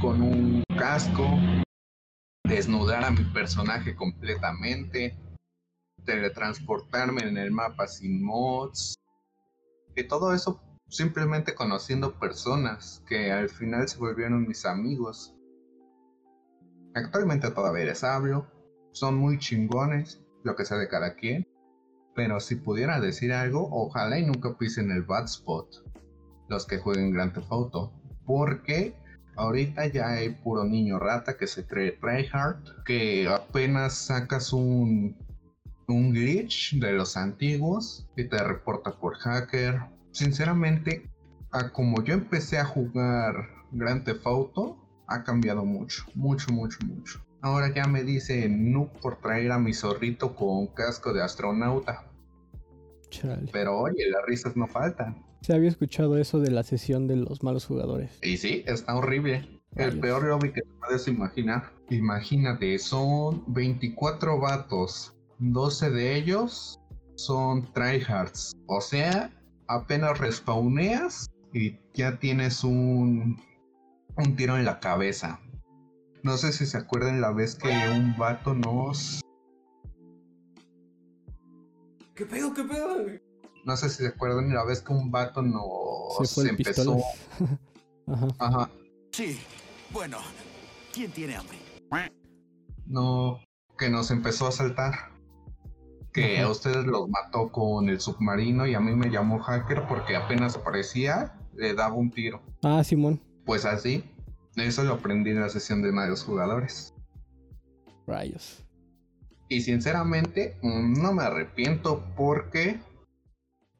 con 0.00 0.22
un 0.22 0.62
casco, 0.78 1.26
desnudar 2.44 3.04
a 3.04 3.10
mi 3.10 3.24
personaje 3.24 3.96
completamente, 3.96 5.18
teletransportarme 6.04 7.22
en 7.22 7.38
el 7.38 7.50
mapa 7.50 7.88
sin 7.88 8.22
mods, 8.24 8.94
y 9.96 10.04
todo 10.04 10.32
eso 10.32 10.62
simplemente 10.88 11.56
conociendo 11.56 12.20
personas 12.20 13.02
que 13.08 13.32
al 13.32 13.48
final 13.48 13.88
se 13.88 13.98
volvieron 13.98 14.46
mis 14.46 14.64
amigos. 14.64 15.35
Actualmente 16.96 17.50
todavía 17.50 17.84
les 17.84 18.02
hablo, 18.02 18.46
son 18.92 19.16
muy 19.16 19.38
chingones, 19.38 20.22
lo 20.44 20.56
que 20.56 20.64
sea 20.64 20.78
de 20.78 20.88
cada 20.88 21.14
quien, 21.14 21.46
pero 22.14 22.40
si 22.40 22.56
pudiera 22.56 23.00
decir 23.00 23.34
algo, 23.34 23.68
ojalá 23.70 24.18
y 24.18 24.24
nunca 24.24 24.56
pisen 24.56 24.90
el 24.90 25.02
bad 25.02 25.26
spot 25.26 25.84
los 26.48 26.66
que 26.66 26.78
jueguen 26.78 27.12
Grand 27.12 27.34
Theft 27.34 27.52
Auto, 27.52 27.92
porque 28.24 28.94
ahorita 29.36 29.86
ya 29.88 30.08
hay 30.08 30.30
puro 30.30 30.64
niño 30.64 30.98
rata 30.98 31.36
que 31.36 31.46
se 31.46 31.66
cree 31.66 31.92
tryhard, 31.92 32.84
que 32.86 33.28
apenas 33.28 33.94
sacas 33.94 34.52
un 34.54 35.16
un 35.88 36.12
glitch 36.12 36.78
de 36.80 36.92
los 36.92 37.16
antiguos 37.16 38.08
y 38.16 38.24
te 38.24 38.38
reporta 38.42 38.98
por 38.98 39.16
hacker. 39.18 39.82
Sinceramente, 40.10 41.10
a 41.52 41.70
como 41.70 42.02
yo 42.02 42.14
empecé 42.14 42.58
a 42.58 42.64
jugar 42.64 43.34
Grand 43.72 44.04
Theft 44.04 44.26
Auto, 44.26 44.85
ha 45.08 45.22
cambiado 45.24 45.64
mucho, 45.64 46.04
mucho, 46.14 46.52
mucho, 46.52 46.78
mucho. 46.86 47.24
Ahora 47.42 47.72
ya 47.72 47.86
me 47.86 48.02
dice 48.02 48.48
no 48.48 48.92
por 49.00 49.20
traer 49.20 49.52
a 49.52 49.58
mi 49.58 49.72
zorrito 49.72 50.34
con 50.34 50.66
casco 50.68 51.12
de 51.12 51.22
astronauta. 51.22 52.04
Chale. 53.10 53.50
Pero 53.52 53.78
oye, 53.78 54.08
las 54.10 54.24
risas 54.26 54.56
no 54.56 54.66
faltan. 54.66 55.24
Se 55.42 55.54
había 55.54 55.68
escuchado 55.68 56.18
eso 56.18 56.40
de 56.40 56.50
la 56.50 56.64
sesión 56.64 57.06
de 57.06 57.16
los 57.16 57.42
malos 57.42 57.66
jugadores. 57.66 58.18
Y 58.22 58.36
sí, 58.36 58.64
está 58.66 58.96
horrible. 58.96 59.48
El 59.76 60.00
peor 60.00 60.24
lobby 60.24 60.52
que 60.52 60.62
te 60.62 60.70
puedes 60.80 61.06
imaginar. 61.06 61.70
Imagínate, 61.90 62.78
son 62.78 63.44
24 63.48 64.40
vatos. 64.40 65.14
12 65.38 65.90
de 65.90 66.16
ellos 66.16 66.80
son 67.14 67.70
tryhards. 67.74 68.56
O 68.66 68.80
sea, 68.80 69.30
apenas 69.68 70.18
respawneas 70.18 71.30
y 71.52 71.78
ya 71.94 72.18
tienes 72.18 72.64
un, 72.64 73.40
un 74.16 74.36
tiro 74.36 74.56
en 74.56 74.64
la 74.64 74.80
cabeza. 74.80 75.40
No 76.22 76.36
sé 76.36 76.52
si 76.52 76.66
se 76.66 76.78
acuerdan 76.78 77.20
la 77.20 77.30
vez 77.30 77.54
que 77.54 77.68
un 77.68 78.16
vato 78.16 78.54
nos... 78.54 79.20
¿Qué 82.14 82.24
pedo, 82.24 82.52
qué 82.54 82.64
pedo? 82.64 82.96
No 83.64 83.76
sé 83.76 83.90
si 83.90 83.96
se 83.96 84.08
acuerdan 84.08 84.52
la 84.52 84.64
vez 84.64 84.80
que 84.80 84.92
un 84.92 85.10
vato 85.10 85.42
nos 85.42 86.28
Se 86.28 86.34
fue 86.34 86.44
el 86.44 86.50
empezó... 86.50 86.96
Ajá. 88.06 88.28
Ajá. 88.38 88.70
Sí, 89.12 89.38
bueno, 89.90 90.18
¿quién 90.92 91.10
tiene 91.10 91.36
hambre? 91.36 91.58
No, 92.86 93.40
que 93.76 93.90
nos 93.90 94.10
empezó 94.10 94.46
a 94.46 94.50
asaltar. 94.50 95.10
Que 96.12 96.38
Ajá. 96.38 96.46
a 96.46 96.50
ustedes 96.50 96.86
los 96.86 97.08
mató 97.08 97.50
con 97.50 97.88
el 97.88 98.00
submarino 98.00 98.66
y 98.66 98.74
a 98.74 98.80
mí 98.80 98.94
me 98.94 99.10
llamó 99.10 99.40
hacker 99.40 99.86
porque 99.88 100.16
apenas 100.16 100.56
aparecía, 100.56 101.36
le 101.54 101.74
daba 101.74 101.94
un 101.94 102.10
tiro. 102.10 102.40
Ah, 102.62 102.82
Simón. 102.84 103.20
Pues 103.46 103.64
así, 103.64 104.04
eso 104.56 104.82
lo 104.82 104.94
aprendí 104.94 105.30
en 105.30 105.40
la 105.40 105.48
sesión 105.48 105.80
de 105.80 105.92
varios 105.92 106.24
jugadores. 106.24 106.92
Rayos. 108.06 108.62
Y 109.48 109.60
sinceramente, 109.60 110.58
no 110.62 111.12
me 111.12 111.22
arrepiento 111.22 112.04
porque 112.16 112.80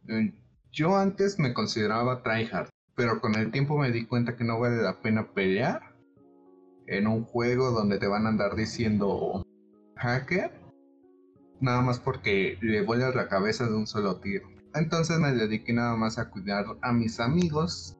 eh, 0.08 0.32
yo 0.70 0.96
antes 0.96 1.40
me 1.40 1.52
consideraba 1.52 2.22
tryhard, 2.22 2.68
pero 2.94 3.20
con 3.20 3.34
el 3.34 3.50
tiempo 3.50 3.76
me 3.76 3.90
di 3.90 4.06
cuenta 4.06 4.36
que 4.36 4.44
no 4.44 4.60
vale 4.60 4.76
la 4.76 5.02
pena 5.02 5.32
pelear 5.34 5.96
en 6.86 7.08
un 7.08 7.24
juego 7.24 7.72
donde 7.72 7.98
te 7.98 8.06
van 8.06 8.26
a 8.26 8.28
andar 8.28 8.54
diciendo 8.54 9.44
hacker, 9.96 10.52
nada 11.60 11.82
más 11.82 11.98
porque 11.98 12.58
le 12.60 12.82
vuelas 12.82 13.16
la 13.16 13.28
cabeza 13.28 13.66
de 13.66 13.74
un 13.74 13.88
solo 13.88 14.20
tiro. 14.20 14.48
Entonces 14.74 15.18
me 15.18 15.32
dediqué 15.32 15.72
nada 15.72 15.96
más 15.96 16.18
a 16.18 16.30
cuidar 16.30 16.66
a 16.82 16.92
mis 16.92 17.18
amigos, 17.18 17.96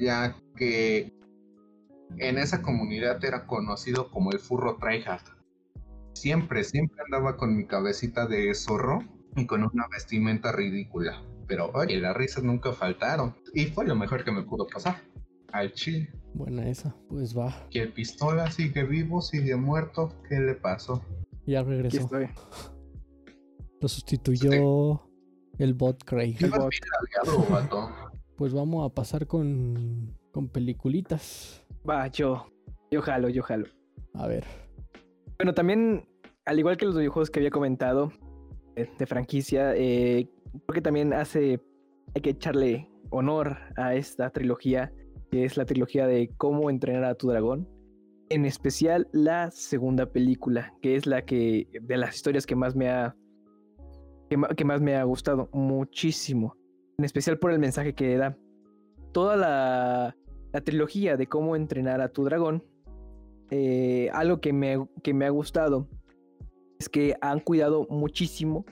ya 0.00 0.36
que 0.56 1.12
en 2.18 2.38
esa 2.38 2.62
comunidad 2.62 3.24
era 3.24 3.46
conocido 3.46 4.10
como 4.10 4.32
el 4.32 4.38
furro 4.38 4.76
tryhard. 4.76 5.22
Siempre, 6.14 6.62
siempre 6.64 7.02
andaba 7.04 7.36
con 7.36 7.56
mi 7.56 7.66
cabecita 7.66 8.26
de 8.26 8.54
zorro 8.54 9.00
y 9.36 9.46
con 9.46 9.62
una 9.62 9.88
vestimenta 9.88 10.52
ridícula. 10.52 11.22
Pero 11.46 11.70
oye, 11.74 11.98
las 11.98 12.16
risas 12.16 12.44
nunca 12.44 12.72
faltaron. 12.72 13.34
Y 13.54 13.66
fue 13.66 13.86
lo 13.86 13.94
mejor 13.96 14.24
que 14.24 14.32
me 14.32 14.42
pudo 14.42 14.66
pasar. 14.66 15.02
Al 15.52 15.72
chile. 15.72 16.10
Buena 16.34 16.66
esa. 16.68 16.94
Pues 17.08 17.36
va. 17.36 17.66
Que 17.70 17.80
el 17.82 17.92
pistola 17.92 18.50
sigue 18.50 18.84
vivo, 18.84 19.20
sigue 19.20 19.56
muerto. 19.56 20.12
¿Qué 20.28 20.38
le 20.38 20.54
pasó? 20.54 21.04
Ya 21.46 21.60
Aquí 21.60 21.70
regresó. 21.70 21.98
estoy. 21.98 22.28
Lo 23.80 23.88
sustituyó 23.88 25.02
el 25.58 25.74
bot 25.74 26.04
Craig. 26.04 26.36
¿Qué 26.38 26.46
vas 26.46 26.68
bien 26.68 27.50
vato? 27.50 27.90
Pues 28.42 28.54
vamos 28.54 28.84
a 28.84 28.92
pasar 28.92 29.28
con, 29.28 30.18
con 30.32 30.48
peliculitas. 30.48 31.64
Va, 31.88 32.08
yo. 32.08 32.48
Yo 32.90 33.00
jalo, 33.00 33.28
yo 33.28 33.40
jalo. 33.44 33.68
A 34.14 34.26
ver. 34.26 34.42
Bueno, 35.38 35.54
también, 35.54 36.08
al 36.44 36.58
igual 36.58 36.76
que 36.76 36.84
los 36.84 36.96
videojuegos 36.96 37.30
que 37.30 37.38
había 37.38 37.52
comentado 37.52 38.10
eh, 38.74 38.90
de 38.98 39.06
franquicia, 39.06 39.76
eh, 39.76 40.28
creo 40.66 40.74
que 40.74 40.80
también 40.80 41.12
hace, 41.12 41.60
hay 42.16 42.20
que 42.20 42.30
echarle 42.30 42.90
honor 43.10 43.58
a 43.76 43.94
esta 43.94 44.30
trilogía, 44.30 44.92
que 45.30 45.44
es 45.44 45.56
la 45.56 45.64
trilogía 45.64 46.08
de 46.08 46.28
cómo 46.36 46.68
entrenar 46.68 47.04
a 47.04 47.14
tu 47.14 47.28
dragón. 47.28 47.68
En 48.28 48.44
especial 48.44 49.06
la 49.12 49.52
segunda 49.52 50.06
película, 50.06 50.74
que 50.82 50.96
es 50.96 51.06
la 51.06 51.24
que, 51.24 51.68
de 51.80 51.96
las 51.96 52.16
historias 52.16 52.44
que 52.44 52.56
más 52.56 52.74
me 52.74 52.90
ha, 52.90 53.14
que, 54.28 54.36
que 54.56 54.64
más 54.64 54.80
me 54.80 54.96
ha 54.96 55.04
gustado 55.04 55.48
muchísimo. 55.52 56.56
En 57.02 57.06
especial 57.06 57.36
por 57.36 57.50
el 57.50 57.58
mensaje 57.58 57.96
que 57.96 58.16
da. 58.16 58.38
Toda 59.10 59.36
la, 59.36 60.16
trilogía 60.62 61.16
de 61.16 61.26
cómo 61.26 61.56
entrenar 61.56 62.00
a 62.00 62.12
tu 62.12 62.22
dragón 62.22 62.62
eh, 63.50 64.08
algo 64.12 64.40
que 64.40 64.52
me, 64.52 64.86
que 65.02 65.12
me 65.12 65.26
ha 65.26 65.30
gustado 65.30 65.88
es 66.78 66.88
que 66.88 67.16
han 67.20 67.40
cuidado 67.40 67.88
muchísimo 67.90 68.64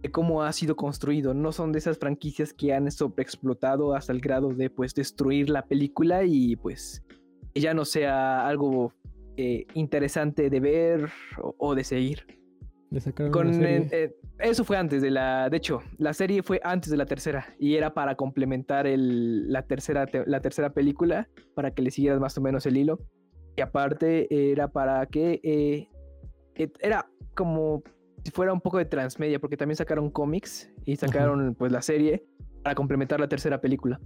de 0.00 0.12
cómo 0.12 0.44
ha 0.44 0.52
sido 0.52 0.76
construido. 0.76 1.34
No 1.34 1.50
son 1.50 1.72
de 1.72 1.80
esas 1.80 1.98
franquicias 1.98 2.52
que 2.52 2.72
han 2.72 2.88
sobreexplotado 2.88 3.96
hasta 3.96 4.12
el 4.12 4.20
grado 4.20 4.50
de 4.50 4.70
pues 4.70 4.94
destruir 4.94 5.50
la 5.50 5.62
película 5.62 6.22
y 6.22 6.54
pues 6.54 7.02
ya 7.52 7.74
no 7.74 7.84
sea 7.84 8.46
algo 8.46 8.92
eh, 9.36 9.66
interesante 9.74 10.50
de 10.50 10.60
ver 10.60 11.10
o 11.58 11.74
de 11.74 11.82
seguir. 11.82 12.45
Le 12.90 13.00
sacaron 13.00 13.32
Con, 13.32 13.48
una 13.48 13.56
serie. 13.56 13.76
eh, 13.78 13.88
eh, 13.92 14.16
eso 14.38 14.64
fue 14.64 14.76
antes 14.76 15.02
de 15.02 15.10
la. 15.10 15.48
De 15.50 15.56
hecho, 15.56 15.80
la 15.98 16.12
serie 16.12 16.42
fue 16.42 16.60
antes 16.62 16.90
de 16.90 16.96
la 16.96 17.06
tercera. 17.06 17.46
Y 17.58 17.74
era 17.74 17.92
para 17.94 18.14
complementar 18.14 18.86
el- 18.86 19.50
la, 19.52 19.62
tercera, 19.62 20.06
te- 20.06 20.24
la 20.26 20.40
tercera 20.40 20.70
película. 20.72 21.28
Para 21.54 21.72
que 21.72 21.82
le 21.82 21.90
siguieras 21.90 22.20
más 22.20 22.38
o 22.38 22.40
menos 22.40 22.64
el 22.66 22.76
hilo. 22.76 23.00
Y 23.56 23.60
aparte, 23.60 24.28
era 24.52 24.68
para 24.68 25.04
que. 25.06 25.40
eh, 25.42 25.88
era 26.80 27.06
como 27.34 27.82
si 28.24 28.30
fuera 28.30 28.52
un 28.52 28.60
poco 28.60 28.78
de 28.78 28.84
transmedia. 28.84 29.40
Porque 29.40 29.56
también 29.56 29.76
sacaron 29.76 30.08
cómics. 30.10 30.70
Y 30.84 30.94
sacaron 30.96 31.54
pues 31.56 31.72
la 31.72 31.82
serie. 31.82 32.24
Para 32.62 32.74
complementar 32.76 33.18
la 33.20 33.28
tercera 33.28 33.60
película. 33.60 34.00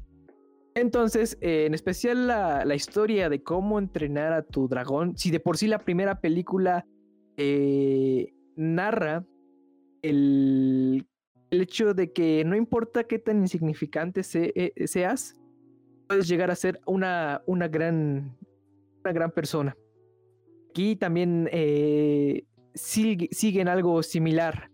Entonces, 0.74 1.36
eh, 1.42 1.66
en 1.66 1.74
especial 1.74 2.28
la, 2.28 2.64
la 2.64 2.74
historia 2.74 3.28
de 3.28 3.42
cómo 3.42 3.78
entrenar 3.78 4.32
a 4.32 4.42
tu 4.42 4.68
dragón. 4.68 5.16
Si 5.18 5.30
de 5.30 5.40
por 5.40 5.56
sí 5.58 5.66
la 5.66 5.78
primera 5.80 6.20
película 6.20 6.86
eh, 7.36 8.32
narra 8.60 9.24
el, 10.02 11.06
el 11.50 11.60
hecho 11.62 11.94
de 11.94 12.12
que 12.12 12.44
no 12.44 12.54
importa 12.56 13.04
qué 13.04 13.18
tan 13.18 13.40
insignificante 13.40 14.20
eh, 14.34 14.86
seas, 14.86 15.34
puedes 16.08 16.28
llegar 16.28 16.50
a 16.50 16.54
ser 16.56 16.80
una, 16.86 17.42
una, 17.46 17.68
gran, 17.68 18.36
una 19.02 19.12
gran 19.12 19.30
persona. 19.30 19.76
Aquí 20.70 20.94
también 20.96 21.48
eh, 21.52 22.44
sigue- 22.74 23.28
siguen 23.32 23.66
algo 23.68 24.02
similar 24.02 24.70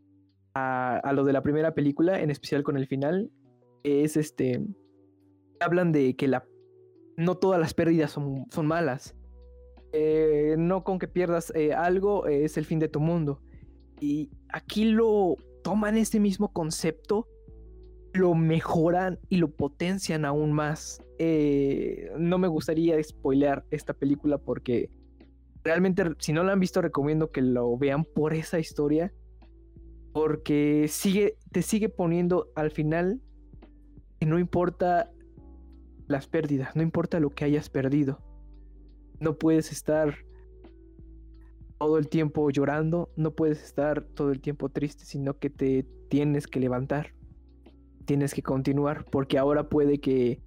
a, 0.55 0.99
a 0.99 1.13
lo 1.13 1.25
de 1.25 1.33
la 1.33 1.43
primera 1.43 1.73
película, 1.75 2.21
en 2.21 2.31
especial 2.31 2.63
con 2.63 2.77
el 2.77 2.87
final. 2.87 3.31
Es 3.85 4.17
este. 4.17 4.61
Hablan 5.61 5.93
de 5.93 6.17
que 6.17 6.29
la, 6.29 6.45
no 7.17 7.37
todas 7.37 7.61
las 7.61 7.73
pérdidas 7.73 8.11
son, 8.11 8.47
son 8.51 8.67
malas. 8.67 9.17
Eh, 9.93 10.57
no 10.59 10.83
con 10.85 10.99
que 10.99 11.09
pierdas 11.09 11.53
algo 11.77 12.27
es 12.27 12.59
el 12.59 12.65
fin 12.67 12.79
de 12.79 12.89
tu 12.89 13.01
mundo. 13.01 13.41
Y 14.01 14.31
aquí 14.49 14.85
lo 14.85 15.37
toman 15.63 15.97
ese 15.97 16.21
mismo 16.21 16.53
concepto, 16.53 17.27
lo 18.13 18.35
mejoran 18.35 19.19
y 19.29 19.37
lo 19.37 19.51
potencian 19.51 20.25
aún 20.25 20.53
más. 20.53 21.03
Eh, 21.19 22.11
no 22.19 22.39
me 22.39 22.49
gustaría 22.49 23.03
spoilear 23.03 23.65
esta 23.71 23.95
película 23.95 24.39
porque 24.39 24.91
realmente 25.65 26.05
si 26.19 26.33
no 26.33 26.45
la 26.45 26.53
han 26.53 26.61
visto 26.61 26.81
recomiendo 26.81 27.31
que 27.31 27.43
lo 27.43 27.77
vean 27.77 28.05
por 28.05 28.35
esa 28.35 28.59
historia. 28.59 29.13
Porque 30.13 30.87
sigue, 30.89 31.37
te 31.53 31.61
sigue 31.61 31.91
poniendo 31.91 32.49
al 32.55 32.71
final 32.71 33.21
que 34.19 34.27
no 34.27 34.39
importa 34.39 35.11
las 36.07 36.27
pérdidas, 36.27 36.75
no 36.75 36.83
importa 36.83 37.21
lo 37.21 37.31
que 37.31 37.45
hayas 37.45 37.69
perdido. 37.69 38.23
No 39.21 39.37
puedes 39.37 39.73
estar 39.73 40.26
todo 41.79 41.99
el 41.99 42.09
tiempo 42.09 42.51
llorando, 42.51 43.11
no 43.17 43.33
puedes 43.33 43.63
estar 43.63 44.03
todo 44.03 44.31
el 44.31 44.41
tiempo 44.41 44.69
triste, 44.69 45.05
sino 45.05 45.39
que 45.39 45.51
te 45.51 45.87
tienes 46.09 46.47
que 46.47 46.61
levantar, 46.61 47.13
tienes 48.05 48.35
que 48.35 48.43
continuar, 48.43 49.05
porque 49.11 49.39
ahora 49.39 49.69
puede 49.69 49.99
que 49.99 50.41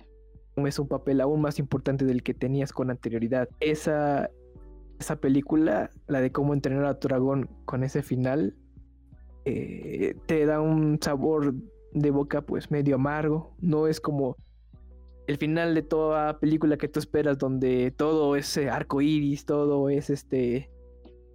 tomes 0.56 0.80
un 0.80 0.88
papel 0.88 1.22
aún 1.22 1.42
más 1.42 1.60
importante 1.60 2.06
del 2.06 2.24
que 2.24 2.34
tenías 2.34 2.74
con 2.74 2.90
anterioridad. 2.90 3.50
Esa, 3.60 4.30
esa 5.00 5.16
película, 5.18 5.90
la 6.08 6.22
de 6.22 6.32
cómo 6.32 6.54
entrenar 6.54 6.86
a 6.86 7.00
tu 7.00 7.08
dragón 7.08 7.50
con 7.66 7.84
ese 7.84 8.02
final, 8.02 8.56
eh, 9.46 10.16
te 10.26 10.46
da 10.46 10.62
un 10.62 11.00
sabor 11.02 11.54
de 11.94 12.12
boca 12.12 12.42
pues 12.42 12.72
medio 12.72 12.96
amargo, 12.96 13.56
no 13.60 13.88
es 13.88 14.00
como 14.00 14.36
el 15.28 15.38
final 15.38 15.76
de 15.76 15.84
toda 15.84 16.40
película 16.40 16.78
que 16.78 16.88
tú 16.88 17.00
esperas, 17.00 17.38
donde 17.38 17.92
todo 17.92 18.36
es 18.36 18.58
arco 18.58 19.00
iris, 19.00 19.46
todo 19.46 19.90
es 19.90 20.10
este 20.10 20.72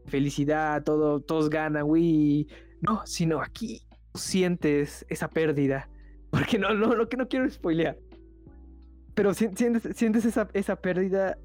felicidad, 0.06 0.82
todo, 0.84 1.20
todos 1.20 1.50
ganan, 1.50 1.86
güey. 1.86 2.46
No, 2.80 3.02
sino 3.06 3.40
aquí 3.40 3.82
sientes 4.14 5.04
esa 5.08 5.28
pérdida. 5.28 5.88
Porque 6.30 6.58
no, 6.58 6.74
no, 6.74 6.94
lo 6.94 7.08
que 7.08 7.16
no 7.16 7.28
quiero 7.28 7.48
spoilear. 7.48 7.96
Pero 9.14 9.34
si- 9.34 9.50
sientes, 9.54 9.96
sientes 9.96 10.24
esa, 10.24 10.48
esa 10.52 10.76
pérdida 10.76 11.38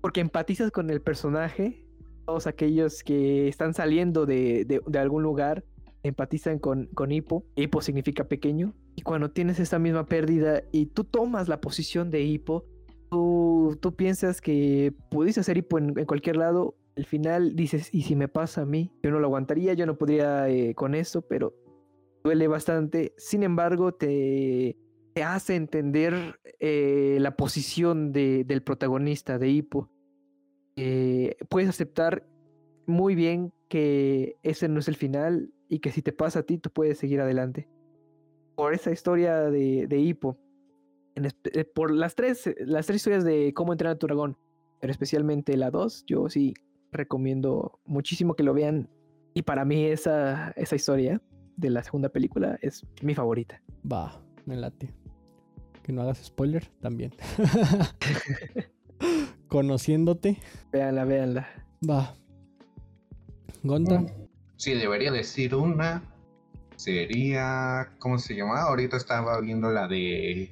porque 0.00 0.20
empatizas 0.20 0.70
con 0.70 0.90
el 0.90 1.00
personaje. 1.00 1.84
Todos 2.26 2.46
aquellos 2.48 3.04
que 3.04 3.46
están 3.48 3.72
saliendo 3.74 4.26
de, 4.26 4.64
de- 4.64 4.80
de 4.84 4.98
algún 4.98 5.22
lugar 5.22 5.64
empatizan 6.02 6.58
con, 6.58 6.86
con 6.86 7.12
Hippo. 7.12 7.44
Hippo 7.54 7.80
significa 7.80 8.24
pequeño. 8.24 8.74
Y 8.96 9.02
cuando 9.02 9.30
tienes 9.30 9.60
esa 9.60 9.78
misma 9.78 10.06
pérdida 10.06 10.62
y 10.72 10.86
tú 10.86 11.04
tomas 11.04 11.48
la 11.48 11.60
posición 11.60 12.10
de 12.10 12.22
Hippo, 12.22 12.64
tú, 13.10 13.78
tú 13.80 13.94
piensas 13.94 14.40
que 14.40 14.92
pudiste 15.10 15.40
hacer 15.40 15.58
Hippo 15.58 15.78
en 15.78 16.04
cualquier 16.04 16.36
lado. 16.36 16.74
Al 16.96 17.04
final 17.04 17.54
dices, 17.54 17.92
¿y 17.92 18.02
si 18.02 18.16
me 18.16 18.28
pasa 18.28 18.62
a 18.62 18.66
mí? 18.66 18.90
Yo 19.02 19.10
no 19.10 19.20
lo 19.20 19.26
aguantaría, 19.26 19.74
yo 19.74 19.84
no 19.86 19.98
podría 19.98 20.48
eh, 20.48 20.74
con 20.74 20.94
eso, 20.94 21.22
pero 21.22 21.54
duele 22.24 22.48
bastante. 22.48 23.12
Sin 23.18 23.42
embargo, 23.42 23.92
te, 23.92 24.76
te 25.14 25.22
hace 25.22 25.56
entender 25.56 26.14
eh, 26.58 27.18
la 27.20 27.36
posición 27.36 28.12
de- 28.12 28.44
del 28.44 28.62
protagonista, 28.62 29.38
de 29.38 29.50
Hippo. 29.50 29.90
Eh, 30.76 31.36
puedes 31.50 31.68
aceptar 31.68 32.26
muy 32.86 33.14
bien 33.14 33.52
que 33.68 34.36
ese 34.42 34.68
no 34.68 34.80
es 34.80 34.88
el 34.88 34.96
final 34.96 35.52
y 35.68 35.80
que 35.80 35.90
si 35.90 36.00
te 36.00 36.12
pasa 36.12 36.40
a 36.40 36.42
ti, 36.44 36.56
tú 36.58 36.70
puedes 36.70 36.98
seguir 36.98 37.20
adelante. 37.20 37.68
Por 38.54 38.72
esa 38.72 38.90
historia 38.90 39.42
de, 39.50 39.86
de 39.86 41.64
por 41.74 41.90
las 41.90 42.14
tres, 42.14 42.48
las 42.58 42.86
tres 42.86 42.96
historias 42.96 43.24
de 43.24 43.52
cómo 43.54 43.72
entrenar 43.72 43.96
a 43.96 43.98
tu 43.98 44.06
dragón, 44.06 44.38
pero 44.80 44.90
especialmente 44.90 45.56
la 45.56 45.70
2, 45.70 46.04
yo 46.06 46.28
sí 46.30 46.54
recomiendo 46.92 47.78
muchísimo 47.84 48.34
que 48.34 48.42
lo 48.42 48.54
vean. 48.54 48.88
Y 49.34 49.42
para 49.42 49.64
mí 49.64 49.84
esa, 49.84 50.50
esa 50.52 50.76
historia 50.76 51.20
de 51.56 51.70
la 51.70 51.82
segunda 51.82 52.08
película 52.08 52.58
es 52.62 52.86
mi 53.02 53.14
favorita. 53.14 53.60
Va, 53.90 54.20
me 54.46 54.56
late. 54.56 54.94
Que 55.82 55.92
no 55.92 56.02
hagas 56.02 56.18
spoiler 56.24 56.66
también. 56.80 57.12
Conociéndote, 59.48 60.38
Véanla, 60.72 61.04
véanla. 61.04 61.48
va. 61.88 62.14
Gonta, 63.62 64.04
Si 64.56 64.74
debería 64.74 65.10
decir 65.12 65.54
una, 65.54 66.02
sería. 66.76 67.92
¿Cómo 67.98 68.18
se 68.18 68.34
llama? 68.34 68.62
Ahorita 68.62 68.96
estaba 68.96 69.40
viendo 69.40 69.70
la 69.70 69.86
de. 69.88 70.50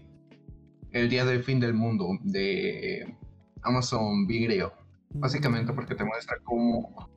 El 0.93 1.09
día 1.09 1.25
del 1.25 1.43
fin 1.43 1.59
del 1.59 1.75
mundo, 1.75 2.07
de 2.23 3.17
Amazon 3.63 4.27
Video. 4.27 4.73
Básicamente 5.15 5.73
porque 5.73 5.95
te 5.95 6.05
muestra 6.05 6.37
cómo, 6.43 7.09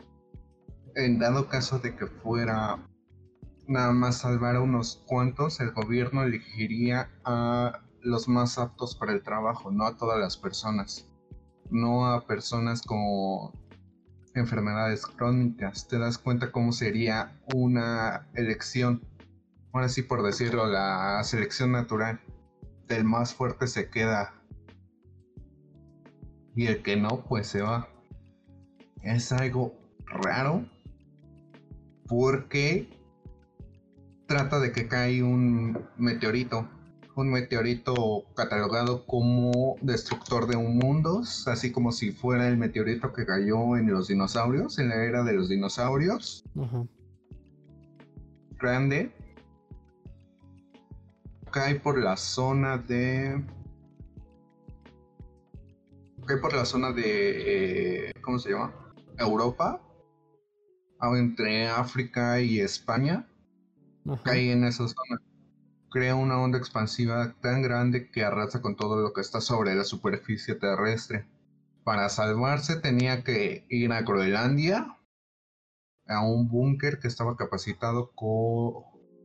en 0.95 1.17
dado 1.17 1.49
caso 1.49 1.79
de 1.79 1.95
que 1.95 2.05
fuera 2.05 2.77
nada 3.67 3.91
más 3.91 4.19
salvar 4.19 4.55
a 4.55 4.61
unos 4.61 5.03
cuantos, 5.07 5.59
el 5.59 5.71
gobierno 5.71 6.23
elegiría 6.23 7.09
a 7.25 7.81
los 8.01 8.27
más 8.27 8.59
aptos 8.59 8.95
para 8.95 9.13
el 9.13 9.23
trabajo, 9.23 9.71
no 9.71 9.85
a 9.85 9.97
todas 9.97 10.19
las 10.19 10.37
personas, 10.37 11.09
no 11.71 12.05
a 12.05 12.25
personas 12.27 12.83
con 12.83 13.51
enfermedades 14.35 15.05
crónicas. 15.05 15.87
Te 15.87 15.97
das 15.97 16.19
cuenta 16.19 16.51
cómo 16.51 16.71
sería 16.71 17.35
una 17.53 18.27
elección, 18.35 19.01
ahora 19.73 19.89
sí 19.89 20.03
por 20.03 20.23
decirlo, 20.23 20.67
la 20.67 21.23
selección 21.23 21.71
natural. 21.71 22.21
Del 22.87 23.03
más 23.03 23.33
fuerte 23.33 23.67
se 23.67 23.89
queda 23.89 24.33
y 26.57 26.65
el 26.65 26.81
que 26.81 26.97
no, 26.97 27.23
pues 27.29 27.47
se 27.47 27.61
va. 27.61 27.87
Es 29.03 29.31
algo 29.31 29.75
raro 30.07 30.65
porque 32.07 32.89
trata 34.25 34.59
de 34.59 34.71
que 34.71 34.87
cae 34.87 35.21
un 35.21 35.77
meteorito, 35.97 36.67
un 37.15 37.29
meteorito 37.29 38.23
catalogado 38.35 39.05
como 39.05 39.75
destructor 39.81 40.47
de 40.47 40.57
mundos, 40.57 41.47
así 41.47 41.71
como 41.71 41.91
si 41.91 42.11
fuera 42.11 42.47
el 42.47 42.57
meteorito 42.57 43.13
que 43.13 43.27
cayó 43.27 43.77
en 43.77 43.91
los 43.91 44.07
dinosaurios, 44.07 44.79
en 44.79 44.89
la 44.89 44.95
era 45.03 45.23
de 45.23 45.33
los 45.33 45.49
dinosaurios, 45.49 46.43
grande. 48.59 49.13
Cae 51.51 51.75
por 51.75 51.99
la 51.99 52.17
zona 52.17 52.79
de 52.79 53.43
por 56.35 56.53
la 56.53 56.65
zona 56.65 56.91
de, 56.91 58.09
eh, 58.09 58.13
¿cómo 58.21 58.37
se 58.39 58.51
llama? 58.51 58.73
Europa, 59.17 59.81
ah, 60.99 61.17
entre 61.17 61.69
África 61.69 62.41
y 62.41 62.59
España, 62.59 63.29
Ajá. 64.05 64.21
cae 64.23 64.51
en 64.51 64.65
esa 64.65 64.87
zona. 64.87 65.21
Crea 65.89 66.15
una 66.15 66.41
onda 66.41 66.57
expansiva 66.57 67.33
tan 67.39 67.61
grande 67.61 68.11
que 68.11 68.25
arrasa 68.25 68.61
con 68.61 68.75
todo 68.75 69.01
lo 69.01 69.13
que 69.13 69.21
está 69.21 69.39
sobre 69.39 69.73
la 69.73 69.85
superficie 69.85 70.55
terrestre. 70.55 71.25
Para 71.85 72.09
salvarse 72.09 72.75
tenía 72.75 73.23
que 73.23 73.65
ir 73.69 73.93
a 73.93 74.01
Groenlandia, 74.01 74.97
a 76.07 76.25
un 76.25 76.49
búnker 76.49 76.99
que 76.99 77.07
estaba 77.07 77.37
capacitado 77.37 78.11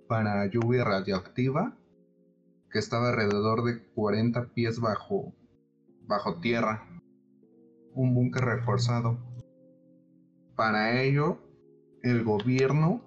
para 0.06 0.46
lluvia 0.46 0.84
radioactiva 0.84 1.76
que 2.72 2.78
estaba 2.78 3.10
alrededor 3.10 3.64
de 3.64 3.82
40 3.94 4.46
pies 4.54 4.80
bajo, 4.80 5.34
bajo 6.06 6.40
tierra. 6.40 6.88
Un 7.94 8.14
búnker 8.14 8.44
reforzado. 8.44 9.18
Para 10.56 11.02
ello, 11.02 11.38
el 12.02 12.24
gobierno, 12.24 13.02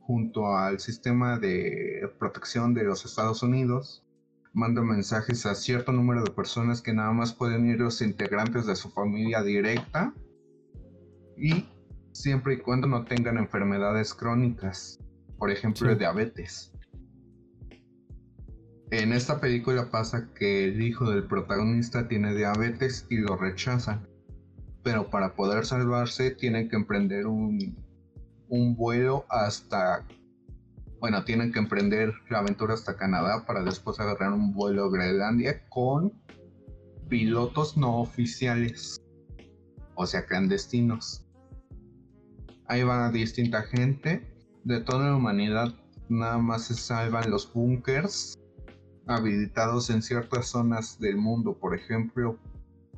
junto 0.00 0.56
al 0.56 0.80
sistema 0.80 1.38
de 1.38 2.10
protección 2.18 2.74
de 2.74 2.84
los 2.84 3.04
Estados 3.04 3.42
Unidos, 3.42 4.04
manda 4.52 4.82
mensajes 4.82 5.46
a 5.46 5.54
cierto 5.54 5.92
número 5.92 6.24
de 6.24 6.32
personas 6.32 6.82
que 6.82 6.92
nada 6.92 7.12
más 7.12 7.32
pueden 7.32 7.66
ir 7.70 7.78
los 7.80 8.02
integrantes 8.02 8.66
de 8.66 8.74
su 8.74 8.90
familia 8.90 9.42
directa 9.42 10.12
y 11.36 11.68
siempre 12.12 12.54
y 12.54 12.58
cuando 12.58 12.88
no 12.88 13.04
tengan 13.04 13.38
enfermedades 13.38 14.12
crónicas, 14.12 14.98
por 15.38 15.50
ejemplo, 15.50 15.90
Sí. 15.92 15.98
diabetes. 15.98 16.72
En 18.90 19.12
esta 19.12 19.40
película 19.40 19.88
pasa 19.90 20.28
que 20.34 20.64
el 20.64 20.82
hijo 20.82 21.08
del 21.08 21.24
protagonista 21.28 22.08
tiene 22.08 22.34
diabetes 22.34 23.06
y 23.08 23.18
lo 23.18 23.36
rechazan, 23.36 24.08
pero 24.82 25.10
para 25.10 25.34
poder 25.34 25.66
salvarse 25.66 26.30
tienen 26.30 26.68
que 26.68 26.76
emprender 26.76 27.26
un, 27.26 27.76
un 28.48 28.76
vuelo 28.76 29.24
hasta, 29.28 30.06
bueno, 31.00 31.24
tienen 31.24 31.52
que 31.52 31.58
emprender 31.58 32.12
la 32.28 32.38
aventura 32.38 32.74
hasta 32.74 32.96
Canadá 32.96 33.44
para 33.46 33.62
después 33.62 34.00
agarrar 34.00 34.32
un 34.32 34.52
vuelo 34.52 34.84
a 34.84 34.90
Groenlandia 34.90 35.68
con 35.68 36.12
pilotos 37.08 37.76
no 37.76 38.00
oficiales, 38.00 39.00
o 39.94 40.06
sea, 40.06 40.24
clandestinos. 40.24 41.24
Ahí 42.66 42.82
va 42.84 43.10
distinta 43.10 43.62
gente. 43.62 44.26
De 44.62 44.80
toda 44.80 45.08
la 45.08 45.16
humanidad, 45.16 45.74
nada 46.08 46.38
más 46.38 46.64
se 46.64 46.74
salvan 46.74 47.30
los 47.30 47.50
búnkers 47.52 48.38
habilitados 49.06 49.90
en 49.90 50.02
ciertas 50.02 50.48
zonas 50.48 50.98
del 51.00 51.16
mundo, 51.16 51.58
por 51.58 51.74
ejemplo, 51.74 52.38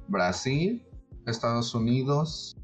Brasil, 0.08 0.84
Estados 1.26 1.74
Unidos, 1.74 2.56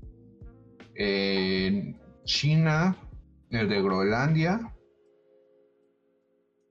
eh, 0.95 1.95
China, 2.25 2.97
el 3.51 3.69
de 3.69 3.83
Groenlandia. 3.83 4.75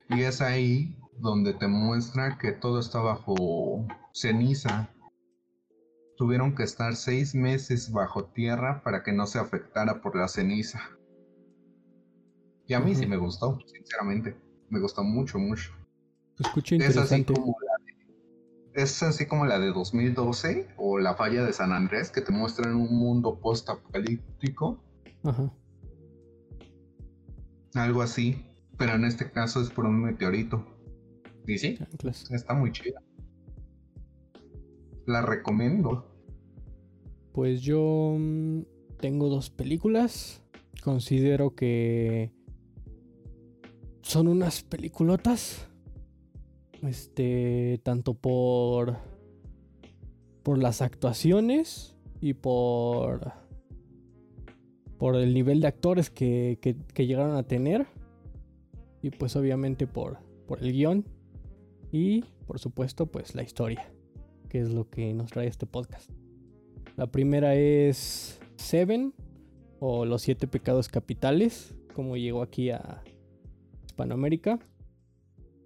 Y 0.10 0.22
es 0.22 0.42
ahí 0.42 0.98
donde 1.18 1.54
te 1.54 1.68
muestra 1.68 2.38
que 2.38 2.52
todo 2.52 2.80
está 2.80 3.00
bajo 3.00 3.86
ceniza. 4.14 4.90
Tuvieron 6.18 6.56
que 6.56 6.64
estar 6.64 6.96
seis 6.96 7.36
meses 7.36 7.92
bajo 7.92 8.26
tierra 8.26 8.82
para 8.84 9.04
que 9.04 9.12
no 9.14 9.28
se 9.28 9.40
afectara 9.40 10.02
por 10.02 10.16
la 10.16 10.28
ceniza. 10.28 10.82
Y 12.68 12.74
a 12.74 12.80
mí 12.80 12.96
sí 12.96 13.06
me 13.06 13.18
gustó, 13.18 13.60
sinceramente. 13.66 14.36
Me 14.70 14.80
gustó 14.80 15.04
mucho, 15.04 15.40
mucho. 15.40 15.72
Se 16.36 16.44
escucha 16.44 16.76
Es 16.76 16.98
así 16.98 17.16
interesante. 17.16 17.34
como 17.34 17.56
es 18.78 19.02
así 19.02 19.26
como 19.26 19.48
la 19.48 19.58
de 19.58 19.72
2012 19.72 20.68
o 20.78 21.00
la 21.00 21.16
falla 21.16 21.44
de 21.44 21.52
San 21.52 21.72
Andrés 21.72 22.12
que 22.12 22.22
te 22.22 22.32
muestran 22.32 22.76
un 22.76 22.96
mundo 22.96 23.40
post-apocalíptico, 23.40 24.80
Ajá. 25.24 25.52
algo 27.74 28.04
así, 28.04 28.46
pero 28.78 28.94
en 28.94 29.06
este 29.06 29.32
caso 29.32 29.62
es 29.62 29.72
por 29.72 29.86
un 29.86 30.04
meteorito. 30.04 30.64
Y 31.48 31.58
sí, 31.58 31.76
chanclas. 31.76 32.30
está 32.30 32.54
muy 32.54 32.72
chida. 32.72 33.02
La 35.08 35.24
recomiendo. 35.24 36.14
Pues 37.34 37.62
yo 37.62 38.16
mm, 38.16 38.62
tengo 39.00 39.28
dos 39.30 39.50
películas. 39.50 40.44
Considero 40.84 41.56
que 41.56 42.32
son 44.04 44.28
unas 44.28 44.62
peliculotas. 44.62 45.68
Este, 46.84 47.80
tanto 47.84 48.14
por 48.14 48.98
por 50.44 50.58
las 50.60 50.82
actuaciones 50.82 51.96
y 52.22 52.34
por 52.34 53.32
por 54.98 55.16
el 55.16 55.34
nivel 55.34 55.60
de 55.60 55.68
actores 55.68 56.10
que, 56.10 56.58
que- 56.62 57.06
llegaron 57.06 57.36
a 57.36 57.44
tener 57.44 57.86
y 59.02 59.10
pues 59.12 59.36
obviamente 59.36 59.88
por 59.88 60.20
por 60.48 60.64
el 60.64 60.72
guion 60.72 61.06
y 61.92 62.24
por 62.46 62.60
supuesto 62.60 63.08
pues 63.08 63.36
la 63.36 63.44
historia 63.44 63.92
que 64.50 64.62
es 64.62 64.70
lo 64.70 64.90
que 64.90 65.14
nos 65.14 65.32
trae 65.32 65.48
este 65.48 65.66
podcast. 65.66 66.10
La 66.96 67.08
primera 67.08 67.56
es 67.56 68.40
Seven 68.56 69.14
o 69.80 70.06
Los 70.06 70.22
Siete 70.22 70.48
Pecados 70.48 70.88
Capitales, 70.88 71.76
como 71.94 72.16
llegó 72.18 72.42
aquí 72.42 72.70
a 72.72 73.04
Hispanoamérica. 73.86 74.60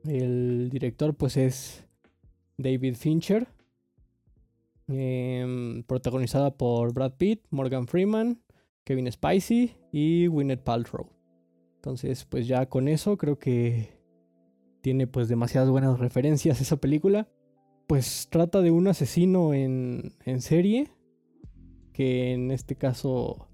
El 0.05 0.69
director 0.69 1.15
pues 1.15 1.37
es 1.37 1.85
David 2.57 2.95
Fincher, 2.95 3.47
em, 4.87 5.83
protagonizada 5.83 6.57
por 6.57 6.93
Brad 6.93 7.13
Pitt, 7.17 7.45
Morgan 7.49 7.87
Freeman, 7.87 8.41
Kevin 8.83 9.11
Spacey 9.11 9.77
y 9.91 10.27
Gwyneth 10.27 10.63
Paltrow. 10.63 11.09
Entonces 11.75 12.25
pues 12.25 12.47
ya 12.47 12.67
con 12.67 12.87
eso 12.87 13.17
creo 13.17 13.37
que 13.39 13.99
tiene 14.81 15.07
pues 15.07 15.27
demasiadas 15.27 15.69
buenas 15.69 15.99
referencias 15.99 16.61
esa 16.61 16.77
película 16.77 17.29
pues 17.91 18.29
trata 18.31 18.61
de 18.61 18.71
un 18.71 18.87
asesino 18.87 19.53
en, 19.53 20.13
en 20.23 20.39
serie, 20.39 20.87
que 21.91 22.31
en 22.31 22.49
este 22.49 22.77
caso 22.77 23.49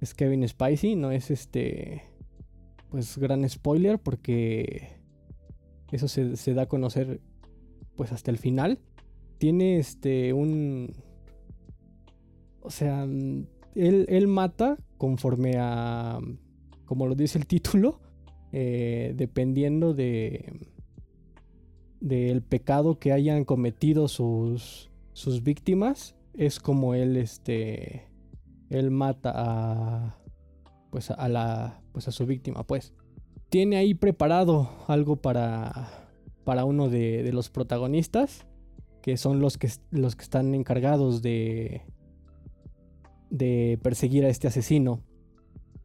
es 0.00 0.14
Kevin 0.14 0.48
Spacey, 0.48 0.96
no 0.96 1.10
es 1.10 1.30
este, 1.30 2.02
pues 2.88 3.18
gran 3.18 3.46
spoiler 3.46 3.98
porque 3.98 5.03
eso 5.94 6.08
se, 6.08 6.54
da 6.54 6.62
a 6.62 6.66
conocer 6.66 7.20
pues 7.96 8.12
hasta 8.12 8.30
el 8.30 8.38
final. 8.38 8.80
Tiene 9.38 9.78
este 9.78 10.32
un, 10.32 10.92
o 12.60 12.70
sea, 12.70 13.04
él, 13.04 14.06
él 14.08 14.26
mata 14.26 14.76
conforme 14.98 15.56
a, 15.58 16.18
como 16.84 17.06
lo 17.06 17.14
dice 17.14 17.38
el 17.38 17.46
título, 17.46 18.00
eh, 18.52 19.12
dependiendo 19.16 19.94
de 19.94 20.52
del 22.00 22.42
pecado 22.42 22.98
que 22.98 23.12
hayan 23.12 23.44
cometido 23.44 24.08
sus, 24.08 24.90
sus 25.14 25.42
víctimas 25.42 26.14
es 26.34 26.60
como 26.60 26.94
él 26.94 27.16
este 27.16 28.06
él 28.68 28.90
mata 28.90 29.32
a 29.34 30.18
pues 30.90 31.10
a 31.10 31.28
la 31.28 31.80
pues 31.92 32.06
a 32.06 32.12
su 32.12 32.26
víctima 32.26 32.62
pues 32.66 32.92
tiene 33.54 33.76
ahí 33.76 33.94
preparado 33.94 34.68
algo 34.88 35.14
para 35.14 36.08
para 36.42 36.64
uno 36.64 36.88
de, 36.88 37.30
los 37.32 37.50
protagonistas 37.50 38.48
que 39.00 39.16
son 39.16 39.38
los 39.38 39.58
que 39.58 39.70
los 39.92 40.16
que 40.16 40.24
están 40.24 40.56
encargados 40.56 41.22
de 41.22 41.82
de 43.30 43.78
perseguir 43.80 44.24
a 44.24 44.28
este 44.28 44.48
asesino 44.48 45.04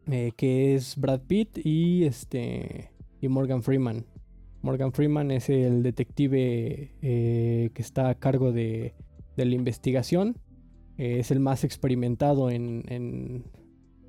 eh, 0.08 0.32
que 0.36 0.74
es 0.74 0.98
Brad 0.98 1.22
Pitt 1.28 1.60
y 1.64 2.06
este 2.06 2.90
y 3.22 3.28
Morgan 3.28 3.62
Freeman 3.62 4.08
Morgan 4.64 4.92
Freeman 4.92 5.30
es 5.30 5.48
el 5.52 5.84
detective 5.84 6.96
eh, 7.04 7.70
que 7.76 7.82
está 7.84 8.10
a 8.10 8.16
cargo 8.16 8.52
de, 8.52 8.96
de 9.38 9.46
la 9.46 9.54
investigación. 9.54 10.38
Eh, 10.98 11.20
es 11.20 11.30
el 11.32 11.40
más 11.40 11.64
experimentado 11.64 12.50
en, 12.50 12.84
en- 12.90 13.46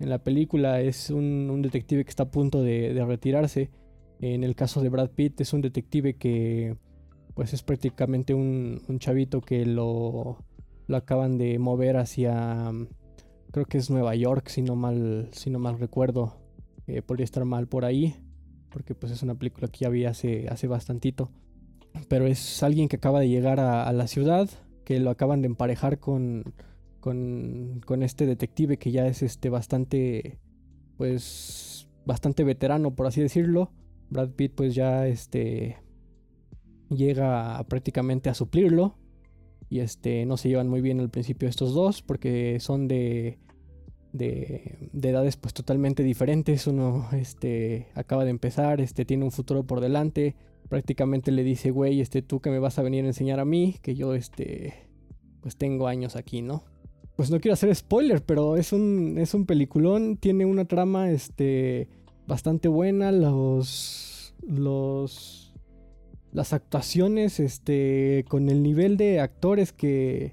en 0.01 0.09
la 0.09 0.19
película. 0.19 0.81
Es 0.81 1.11
un, 1.11 1.63
detective 1.63 2.05
que 2.05 2.11
está 2.11 2.25
a 2.25 2.31
punto 2.31 2.63
de, 2.63 3.05
retirarse. 3.07 3.71
En 4.21 4.43
el 4.43 4.55
caso 4.55 4.83
de 4.83 4.89
Brad 4.89 5.11
Pitt 5.11 5.41
es 5.41 5.53
un 5.53 5.61
detective 5.61 6.15
que 6.15 6.77
pues 7.35 7.55
es 7.55 7.63
prácticamente 7.63 8.35
un, 8.35 8.83
un 8.89 8.99
chavito 8.99 9.41
que 9.41 9.65
lo, 9.65 10.45
lo 10.89 10.97
acaban 10.97 11.39
de 11.39 11.59
mover 11.59 11.97
hacia 11.97 12.71
creo 13.51 13.65
que 13.65 13.79
es 13.79 13.89
Nueva 13.89 14.15
York 14.15 14.49
si 14.49 14.63
no 14.63 14.77
mal, 14.77 15.29
si 15.33 15.49
no 15.51 15.59
mal 15.59 15.79
recuerdo. 15.79 16.37
Eh, 16.87 17.03
podría 17.03 17.25
estar 17.25 17.45
mal 17.45 17.69
por 17.69 17.85
ahí 17.85 18.15
porque 18.71 18.95
pues 18.95 19.13
es 19.13 19.23
una 19.23 19.35
película 19.35 19.69
que 19.69 19.81
ya 19.81 19.89
vi 19.89 20.05
hace, 20.05 20.49
hace 20.49 20.67
bastantito. 20.67 21.31
Pero 22.09 22.27
es 22.27 22.63
alguien 22.63 22.89
que 22.89 22.97
acaba 22.97 23.21
de 23.21 23.29
llegar 23.29 23.59
a 23.59 23.93
la 23.93 24.07
ciudad, 24.07 24.49
que 24.85 25.01
lo 25.01 25.11
acaban 25.11 25.43
de 25.43 25.49
emparejar 25.49 25.99
con, 25.99 26.45
con, 27.01 27.81
con 27.85 28.03
este 28.03 28.27
detective 28.27 28.79
que 28.79 28.93
ya 28.93 29.07
es 29.07 29.23
este 29.23 29.49
bastante, 29.49 30.39
pues, 30.97 31.89
bastante 32.07 32.45
veterano, 32.45 32.95
por 32.95 33.07
así 33.07 33.21
decirlo. 33.21 33.73
Brad 34.11 34.31
Pitt 34.31 34.55
pues 34.55 34.75
ya 34.75 35.07
este 35.07 35.79
llega 36.89 37.63
prácticamente 37.69 38.29
a 38.29 38.35
suplirlo. 38.35 38.97
Y 39.69 39.79
este 39.79 40.27
no 40.27 40.37
se 40.37 40.49
llevan 40.49 40.69
muy 40.69 40.81
bien 40.81 40.99
al 40.99 41.11
principio 41.11 41.49
estos 41.49 41.75
dos 41.75 42.03
porque 42.03 42.59
son 42.59 42.89
de 42.89 43.39
de, 44.13 44.91
de 44.93 45.09
edades 45.11 45.37
pues 45.37 45.55
totalmente 45.55 46.03
diferentes. 46.03 46.67
Uno 46.67 47.09
este, 47.13 47.89
acaba 47.95 48.25
de 48.25 48.31
empezar, 48.31 48.81
este, 48.81 49.05
tiene 49.05 49.25
un 49.25 49.31
futuro 49.31 49.65
por 49.65 49.81
delante. 49.81 50.37
Prácticamente 50.69 51.33
le 51.33 51.43
dice, 51.43 51.71
güey, 51.71 52.01
este, 52.01 52.23
tú 52.23 52.41
que 52.41 52.51
me 52.51 52.59
vas 52.59 52.79
a 52.79 52.83
venir 52.83 53.05
a 53.05 53.09
enseñar 53.09 53.41
a 53.41 53.45
mí, 53.45 53.77
que 53.83 53.95
yo 53.95 54.15
este, 54.15 54.89
pues 55.41 55.57
tengo 55.57 55.89
años 55.89 56.17
aquí, 56.17 56.43
¿no? 56.43 56.65
Pues 57.21 57.31
no 57.31 57.39
quiero 57.39 57.53
hacer 57.53 57.77
spoiler, 57.77 58.25
pero 58.25 58.57
es 58.57 58.73
un, 58.73 59.19
es 59.19 59.35
un 59.35 59.45
peliculón, 59.45 60.17
tiene 60.17 60.47
una 60.47 60.65
trama 60.65 61.11
este, 61.11 61.87
bastante 62.27 62.67
buena. 62.67 63.13
Los, 63.13 64.35
los 64.41 65.53
las 66.33 66.55
actuaciones, 66.55 67.39
este, 67.39 68.25
con 68.27 68.49
el 68.49 68.63
nivel 68.63 68.97
de 68.97 69.21
actores 69.21 69.75
que, 69.75 70.33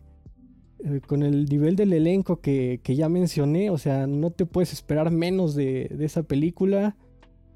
eh, 0.79 1.01
con 1.05 1.23
el 1.23 1.47
nivel 1.47 1.75
del 1.75 1.91
elenco 1.91 2.39
que, 2.39 2.79
que, 2.81 2.95
ya 2.95 3.09
mencioné, 3.09 3.69
o 3.69 3.77
sea, 3.77 4.07
no 4.07 4.31
te 4.31 4.45
puedes 4.45 4.71
esperar 4.71 5.11
menos 5.11 5.55
de, 5.55 5.89
de 5.93 6.05
esa 6.05 6.23
película. 6.23 6.95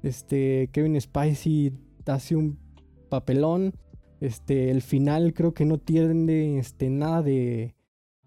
Este, 0.02 0.68
Kevin 0.72 1.00
Spacey 1.00 1.72
hace 2.04 2.36
un 2.36 2.58
papelón. 3.08 3.72
Este, 4.20 4.70
el 4.70 4.82
final 4.82 5.32
creo 5.32 5.54
que 5.54 5.64
no 5.64 5.78
tiene 5.78 6.58
este, 6.58 6.90
nada 6.90 7.22
de 7.22 7.76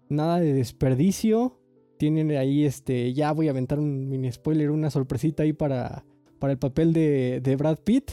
nada 0.08 0.40
de 0.40 0.52
desperdicio. 0.52 1.58
Tienen 1.98 2.30
ahí, 2.32 2.64
este, 2.64 3.12
ya 3.14 3.32
voy 3.32 3.48
a 3.48 3.50
aventar 3.50 3.78
un 3.78 4.08
mini 4.08 4.30
spoiler, 4.30 4.70
una 4.70 4.90
sorpresita 4.90 5.42
ahí 5.42 5.52
para, 5.52 6.04
para 6.38 6.52
el 6.52 6.58
papel 6.58 6.92
de, 6.92 7.40
de 7.42 7.56
Brad 7.56 7.78
Pitt. 7.78 8.10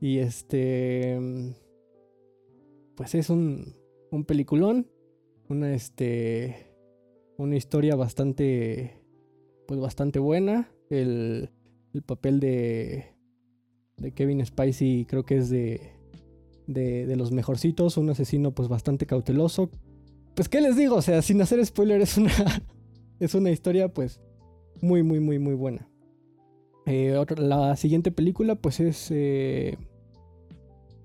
Y 0.00 0.18
este, 0.18 1.18
pues 2.96 3.14
es 3.14 3.30
un, 3.30 3.74
un 4.10 4.24
peliculón, 4.24 4.88
una, 5.48 5.74
este, 5.74 6.72
una 7.36 7.56
historia 7.56 7.96
bastante, 7.96 9.00
pues 9.66 9.80
bastante 9.80 10.18
buena. 10.18 10.70
El, 10.90 11.50
el 11.94 12.02
papel 12.02 12.40
de, 12.40 13.06
de 13.96 14.12
Kevin 14.12 14.44
Spacey 14.44 15.04
creo 15.04 15.24
que 15.24 15.36
es 15.36 15.50
de, 15.50 15.92
de, 16.66 17.06
de, 17.06 17.16
los 17.16 17.32
mejorcitos, 17.32 17.96
un 17.96 18.10
asesino 18.10 18.52
pues 18.52 18.68
bastante 18.68 19.06
cauteloso. 19.06 19.70
Pues 20.38 20.48
qué 20.48 20.60
les 20.60 20.76
digo, 20.76 20.94
o 20.94 21.02
sea, 21.02 21.20
sin 21.20 21.42
hacer 21.42 21.66
spoiler 21.66 22.00
es 22.00 22.16
una, 22.16 22.30
es 23.18 23.34
una 23.34 23.50
historia 23.50 23.92
pues 23.92 24.20
muy, 24.80 25.02
muy, 25.02 25.18
muy, 25.18 25.40
muy 25.40 25.54
buena. 25.54 25.88
Eh, 26.86 27.20
la 27.38 27.74
siguiente 27.74 28.12
película 28.12 28.54
pues 28.54 28.78
es... 28.78 29.08
Eh, 29.10 29.76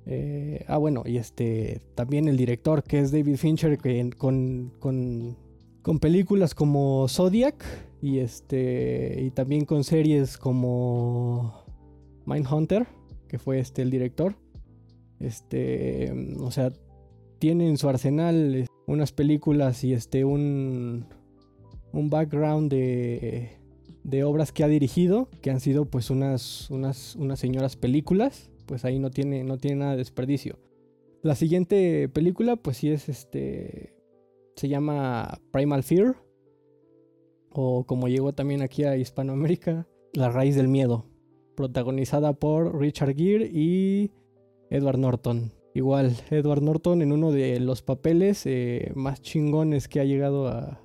eh, 0.06 0.64
ah, 0.68 0.78
bueno, 0.78 1.02
y 1.04 1.18
este 1.18 1.82
también 1.96 2.28
el 2.28 2.38
director 2.38 2.84
que 2.84 3.00
es 3.00 3.12
David 3.12 3.38
Fincher 3.38 3.80
que, 3.80 4.08
con, 4.16 4.72
con, 4.78 5.36
con 5.82 5.98
películas 5.98 6.54
como 6.54 7.08
Zodiac 7.08 7.66
y 8.04 8.20
este 8.20 9.20
y 9.20 9.32
también 9.32 9.66
con 9.66 9.84
series 9.84 10.38
como 10.38 11.66
Mindhunter, 12.28 12.86
que 13.28 13.40
fue 13.40 13.58
este 13.58 13.82
el 13.82 13.90
director. 13.90 14.36
Este, 15.20 16.14
o 16.40 16.52
sea, 16.52 16.72
tiene 17.40 17.68
en 17.68 17.78
su 17.78 17.90
arsenal 17.90 18.68
unas 18.86 19.12
películas 19.12 19.84
y 19.84 19.94
este 19.94 20.26
un 20.26 21.06
un 21.92 22.10
background 22.10 22.72
de 22.72 23.58
de 24.04 24.24
obras 24.26 24.52
que 24.52 24.64
ha 24.64 24.68
dirigido, 24.68 25.30
que 25.42 25.50
han 25.50 25.60
sido 25.60 25.86
pues 25.86 26.10
unas 26.10 26.70
unas 26.70 27.16
unas 27.16 27.40
señoras 27.40 27.76
películas, 27.76 28.52
pues 28.66 28.86
ahí 28.86 29.00
no 29.00 29.10
tiene 29.10 29.44
no 29.44 29.58
tiene 29.58 29.78
nada 29.78 29.92
de 29.92 29.98
desperdicio. 29.98 30.60
La 31.22 31.36
siguiente 31.36 32.10
película 32.10 32.58
pues 32.58 32.78
sí 32.78 32.90
es 32.90 33.08
este 33.10 33.96
se 34.56 34.68
llama 34.68 35.40
Primal 35.52 35.84
Fear 35.84 36.16
o 37.50 37.86
como 37.86 38.08
llegó 38.08 38.34
también 38.34 38.62
aquí 38.62 38.84
a 38.84 38.98
Hispanoamérica, 38.98 39.88
La 40.14 40.30
raíz 40.30 40.56
del 40.56 40.68
miedo, 40.68 41.06
protagonizada 41.56 42.34
por 42.34 42.80
Richard 42.80 43.16
Gere 43.16 43.46
y 43.46 44.12
Edward 44.70 44.98
Norton. 44.98 45.52
Igual, 45.76 46.16
Edward 46.30 46.62
Norton 46.62 47.02
en 47.02 47.12
uno 47.12 47.32
de 47.32 47.60
los 47.60 47.82
papeles 47.82 48.46
eh, 48.46 48.92
más 48.96 49.22
chingones 49.22 49.88
que 49.88 50.00
ha 50.00 50.04
llegado 50.04 50.48
a, 50.48 50.80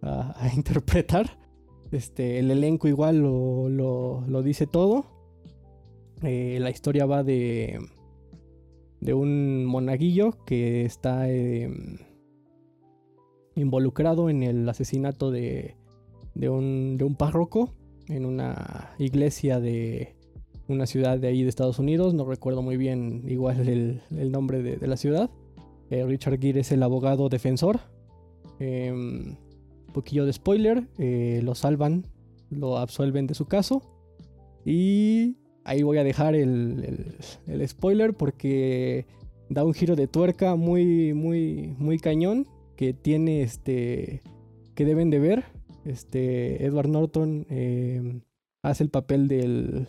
a, 0.00 0.50
interpretar. 0.56 1.38
Este, 1.92 2.38
el 2.38 2.50
elenco 2.50 2.88
igual 2.88 3.18
lo, 3.18 3.68
lo, 3.68 4.24
lo 4.26 4.42
dice 4.42 4.66
todo. 4.66 5.04
Eh, 6.22 6.58
la 6.60 6.70
historia 6.70 7.04
va 7.04 7.22
de, 7.22 7.78
de 9.00 9.14
un 9.14 9.66
monaguillo 9.66 10.42
que 10.46 10.86
está 10.86 11.30
eh, 11.30 11.70
involucrado 13.54 14.30
en 14.30 14.42
el 14.42 14.66
asesinato 14.68 15.30
de, 15.30 15.76
de 16.34 16.48
un, 16.48 16.96
de 16.96 17.04
un 17.04 17.14
párroco 17.14 17.74
en 18.08 18.24
una 18.24 18.94
iglesia 18.98 19.60
de 19.60 20.16
una 20.68 20.86
ciudad 20.86 21.18
de 21.18 21.28
ahí 21.28 21.42
de 21.42 21.48
Estados 21.48 21.78
Unidos. 21.78 22.14
No 22.14 22.24
recuerdo 22.24 22.62
muy 22.62 22.76
bien 22.76 23.22
igual 23.26 23.68
el, 23.68 24.32
nombre 24.32 24.62
de, 24.62 24.86
la 24.86 24.96
ciudad. 24.96 25.30
Eh, 25.90 26.04
Richard 26.04 26.38
Gere 26.40 26.60
es 26.60 26.72
el 26.72 26.82
abogado 26.82 27.28
defensor. 27.28 27.80
Un 28.60 29.36
poquillo 29.92 30.24
de 30.26 30.32
spoiler. 30.32 30.86
Eh, 30.98 31.40
lo 31.42 31.54
salvan, 31.54 32.06
lo 32.50 32.78
absuelven 32.78 33.26
de 33.26 33.34
su 33.34 33.46
caso. 33.46 33.82
Y 34.64 35.36
ahí 35.64 35.82
voy 35.82 35.98
a 35.98 36.04
dejar 36.04 36.34
el, 36.34 36.84
el, 36.84 37.60
el, 37.60 37.68
spoiler 37.68 38.14
porque 38.14 39.06
da 39.50 39.64
un 39.64 39.74
giro 39.74 39.96
de 39.96 40.06
tuerca 40.06 40.56
muy, 40.56 41.12
muy, 41.14 41.74
muy 41.78 41.98
cañón. 41.98 42.46
Que 42.76 42.92
tiene 42.92 43.42
este. 43.42 44.22
que 44.74 44.84
deben 44.84 45.10
de 45.10 45.20
ver 45.20 45.44
este, 45.84 46.64
Edward 46.64 46.88
Norton 46.88 47.46
eh, 47.50 48.20
hace 48.62 48.84
el 48.84 48.90
papel 48.90 49.28
del, 49.28 49.88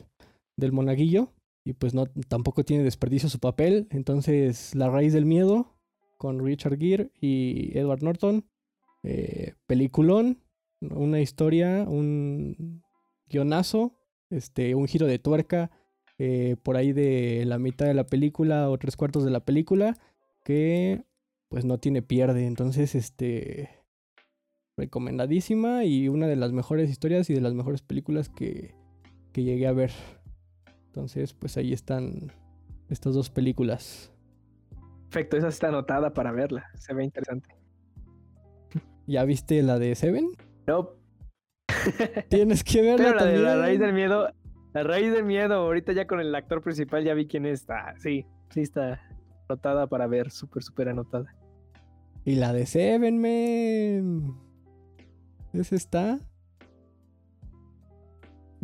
del, 0.55 0.71
monaguillo 0.71 1.33
y 1.63 1.73
pues 1.73 1.93
no, 1.93 2.05
tampoco 2.27 2.63
tiene 2.63 2.83
desperdicio 2.83 3.29
su 3.29 3.39
papel. 3.39 3.87
Entonces, 3.91 4.75
La 4.75 4.89
raíz 4.89 5.13
del 5.13 5.25
miedo 5.25 5.75
con 6.17 6.43
Richard 6.43 6.77
Gere 6.77 7.11
y 7.19 7.77
Edward 7.77 8.03
Norton. 8.03 8.45
Eh, 9.03 9.53
peliculón, 9.67 10.39
una 10.81 11.21
historia, 11.21 11.85
un 11.87 12.83
guionazo, 13.27 13.93
este, 14.29 14.75
un 14.75 14.87
giro 14.87 15.05
de 15.05 15.19
tuerca 15.19 15.71
eh, 16.17 16.55
por 16.63 16.77
ahí 16.77 16.93
de 16.93 17.43
la 17.45 17.59
mitad 17.59 17.85
de 17.85 17.93
la 17.93 18.05
película 18.05 18.69
o 18.69 18.77
tres 18.77 18.95
cuartos 18.95 19.25
de 19.25 19.31
la 19.31 19.41
película 19.41 19.97
que 20.43 21.03
pues 21.49 21.65
no 21.65 21.77
tiene 21.77 22.01
pierde. 22.01 22.45
Entonces, 22.45 22.95
este 22.95 23.69
recomendadísima 24.77 25.85
y 25.85 26.09
una 26.09 26.27
de 26.27 26.35
las 26.35 26.51
mejores 26.51 26.89
historias 26.89 27.29
y 27.29 27.33
de 27.33 27.41
las 27.41 27.53
mejores 27.53 27.81
películas 27.81 28.29
que, 28.29 28.75
que 29.31 29.43
llegué 29.43 29.67
a 29.67 29.71
ver. 29.73 29.91
Entonces, 30.95 31.33
pues 31.33 31.57
ahí 31.57 31.73
están 31.73 32.31
estas 32.87 33.13
dos 33.15 33.29
películas. 33.29 34.13
Perfecto, 35.09 35.35
esa 35.35 35.49
está 35.49 35.67
anotada 35.67 36.13
para 36.13 36.31
verla. 36.31 36.67
Se 36.75 36.93
ve 36.93 37.03
interesante. 37.03 37.49
¿Ya 39.05 39.25
viste 39.25 39.61
la 39.61 39.77
de 39.77 39.93
Seven? 39.95 40.29
No. 40.65 40.91
Tienes 42.29 42.63
que 42.63 42.81
verla 42.81 42.97
Pero 42.97 43.11
la 43.11 43.17
también. 43.17 43.39
de 43.39 43.43
la 43.43 43.57
raíz 43.57 43.79
del 43.81 43.91
miedo. 43.91 44.29
La 44.73 44.83
raíz 44.83 45.11
del 45.11 45.25
miedo. 45.25 45.55
Ahorita 45.55 45.91
ya 45.91 46.07
con 46.07 46.21
el 46.21 46.33
actor 46.33 46.61
principal 46.61 47.03
ya 47.03 47.13
vi 47.13 47.27
quién 47.27 47.45
está. 47.45 47.93
Sí, 47.99 48.25
sí 48.51 48.61
está 48.61 49.01
anotada 49.49 49.87
para 49.87 50.07
ver. 50.07 50.31
Súper, 50.31 50.63
súper 50.63 50.87
anotada. 50.87 51.35
Y 52.23 52.35
la 52.35 52.53
de 52.53 52.65
Seven, 52.65 53.17
man. 53.19 54.39
Ese 55.51 55.75
está. 55.75 56.21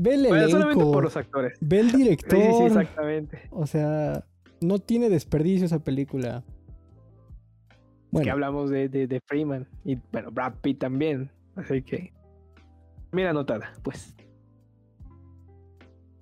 Ve 0.04 0.16
el 0.16 0.22
bueno, 0.22 0.36
elenco. 0.38 0.52
solamente 0.52 0.84
por 0.84 1.04
los 1.04 1.16
actores. 1.16 1.58
Ve 1.62 1.80
el 1.80 1.92
director. 1.92 2.40
Sí, 2.42 2.52
sí, 2.58 2.64
exactamente. 2.64 3.42
O 3.52 3.68
sea, 3.68 4.26
no 4.60 4.80
tiene 4.80 5.10
desperdicio 5.10 5.68
esa 5.68 5.84
película. 5.84 6.44
Bueno. 8.10 8.24
Que 8.24 8.32
hablamos 8.32 8.72
de, 8.72 8.90
de, 8.90 9.06
de, 9.06 9.22
Freeman. 9.28 9.68
Y 9.86 10.00
bueno, 10.12 10.32
Brad 10.32 10.56
Pitt 10.62 10.80
también. 10.80 11.30
Así 11.56 11.84
que. 11.84 12.14
Mira 13.12 13.30
anotada, 13.30 13.74
pues. 13.84 14.16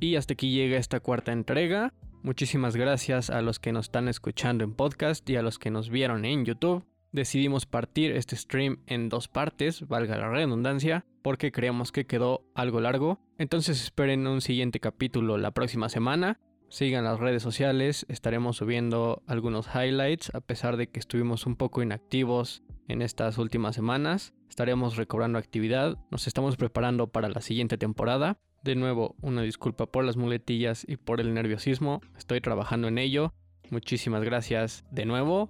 Y 0.02 0.18
hasta 0.18 0.34
aquí 0.34 0.52
llega 0.52 0.78
esta 0.78 1.00
cuarta 1.00 1.32
entrega. 1.32 1.94
Muchísimas 2.22 2.76
gracias 2.76 3.30
a 3.30 3.42
los 3.42 3.60
que 3.60 3.72
nos 3.72 3.86
están 3.86 4.10
escuchando 4.10 4.66
en 4.66 4.74
podcast 4.74 5.30
y 5.30 5.38
a 5.38 5.42
los 5.42 5.58
que 5.58 5.72
nos 5.72 5.90
vieron 5.90 6.26
en 6.26 6.44
YouTube 6.44 6.89
decidimos 7.12 7.66
partir 7.66 8.12
este 8.12 8.36
stream 8.36 8.80
en 8.88 9.10
dos 9.10 9.28
partes, 9.28 9.88
valga 9.88 10.18
la 10.18 10.30
redundancia, 10.30 11.06
porque 11.22 11.52
creemos 11.52 11.92
que 11.92 12.06
quedó 12.06 12.46
algo 12.56 12.82
largo. 12.82 13.20
Entonces 13.38 13.82
esperen 13.82 14.28
un 14.28 14.42
siguiente 14.42 14.80
capítulo 14.80 15.38
la 15.38 15.52
próxima 15.52 15.90
semana. 15.90 16.40
Sigan 16.70 17.04
las 17.04 17.20
redes 17.20 17.42
sociales, 17.42 18.06
estaremos 18.10 18.58
subiendo 18.58 19.24
algunos 19.26 19.68
highlights 19.74 20.34
a 20.36 20.42
pesar 20.42 20.78
de 20.78 20.88
que 20.88 21.00
estuvimos 21.00 21.48
un 21.48 21.56
poco 21.56 21.82
inactivos 21.82 22.64
en 22.88 23.02
estas 23.02 23.38
últimas 23.40 23.76
semanas. 23.76 24.34
Estaremos 24.50 24.96
recobrando 24.96 25.40
actividad, 25.40 25.98
nos 26.12 26.28
estamos 26.28 26.58
preparando 26.58 27.08
para 27.08 27.30
la 27.30 27.42
siguiente 27.42 27.78
temporada. 27.78 28.38
De 28.64 28.76
nuevo, 28.76 29.16
una 29.22 29.42
disculpa 29.42 29.88
por 29.88 30.04
las 30.04 30.18
muletillas 30.18 30.86
y 30.88 30.98
por 30.98 31.22
el 31.22 31.34
nerviosismo, 31.34 32.02
estoy 32.18 32.42
trabajando 32.42 32.88
en 32.88 32.98
ello. 32.98 33.34
Muchísimas 33.72 34.24
gracias 34.24 34.84
de 34.92 35.06
nuevo 35.06 35.50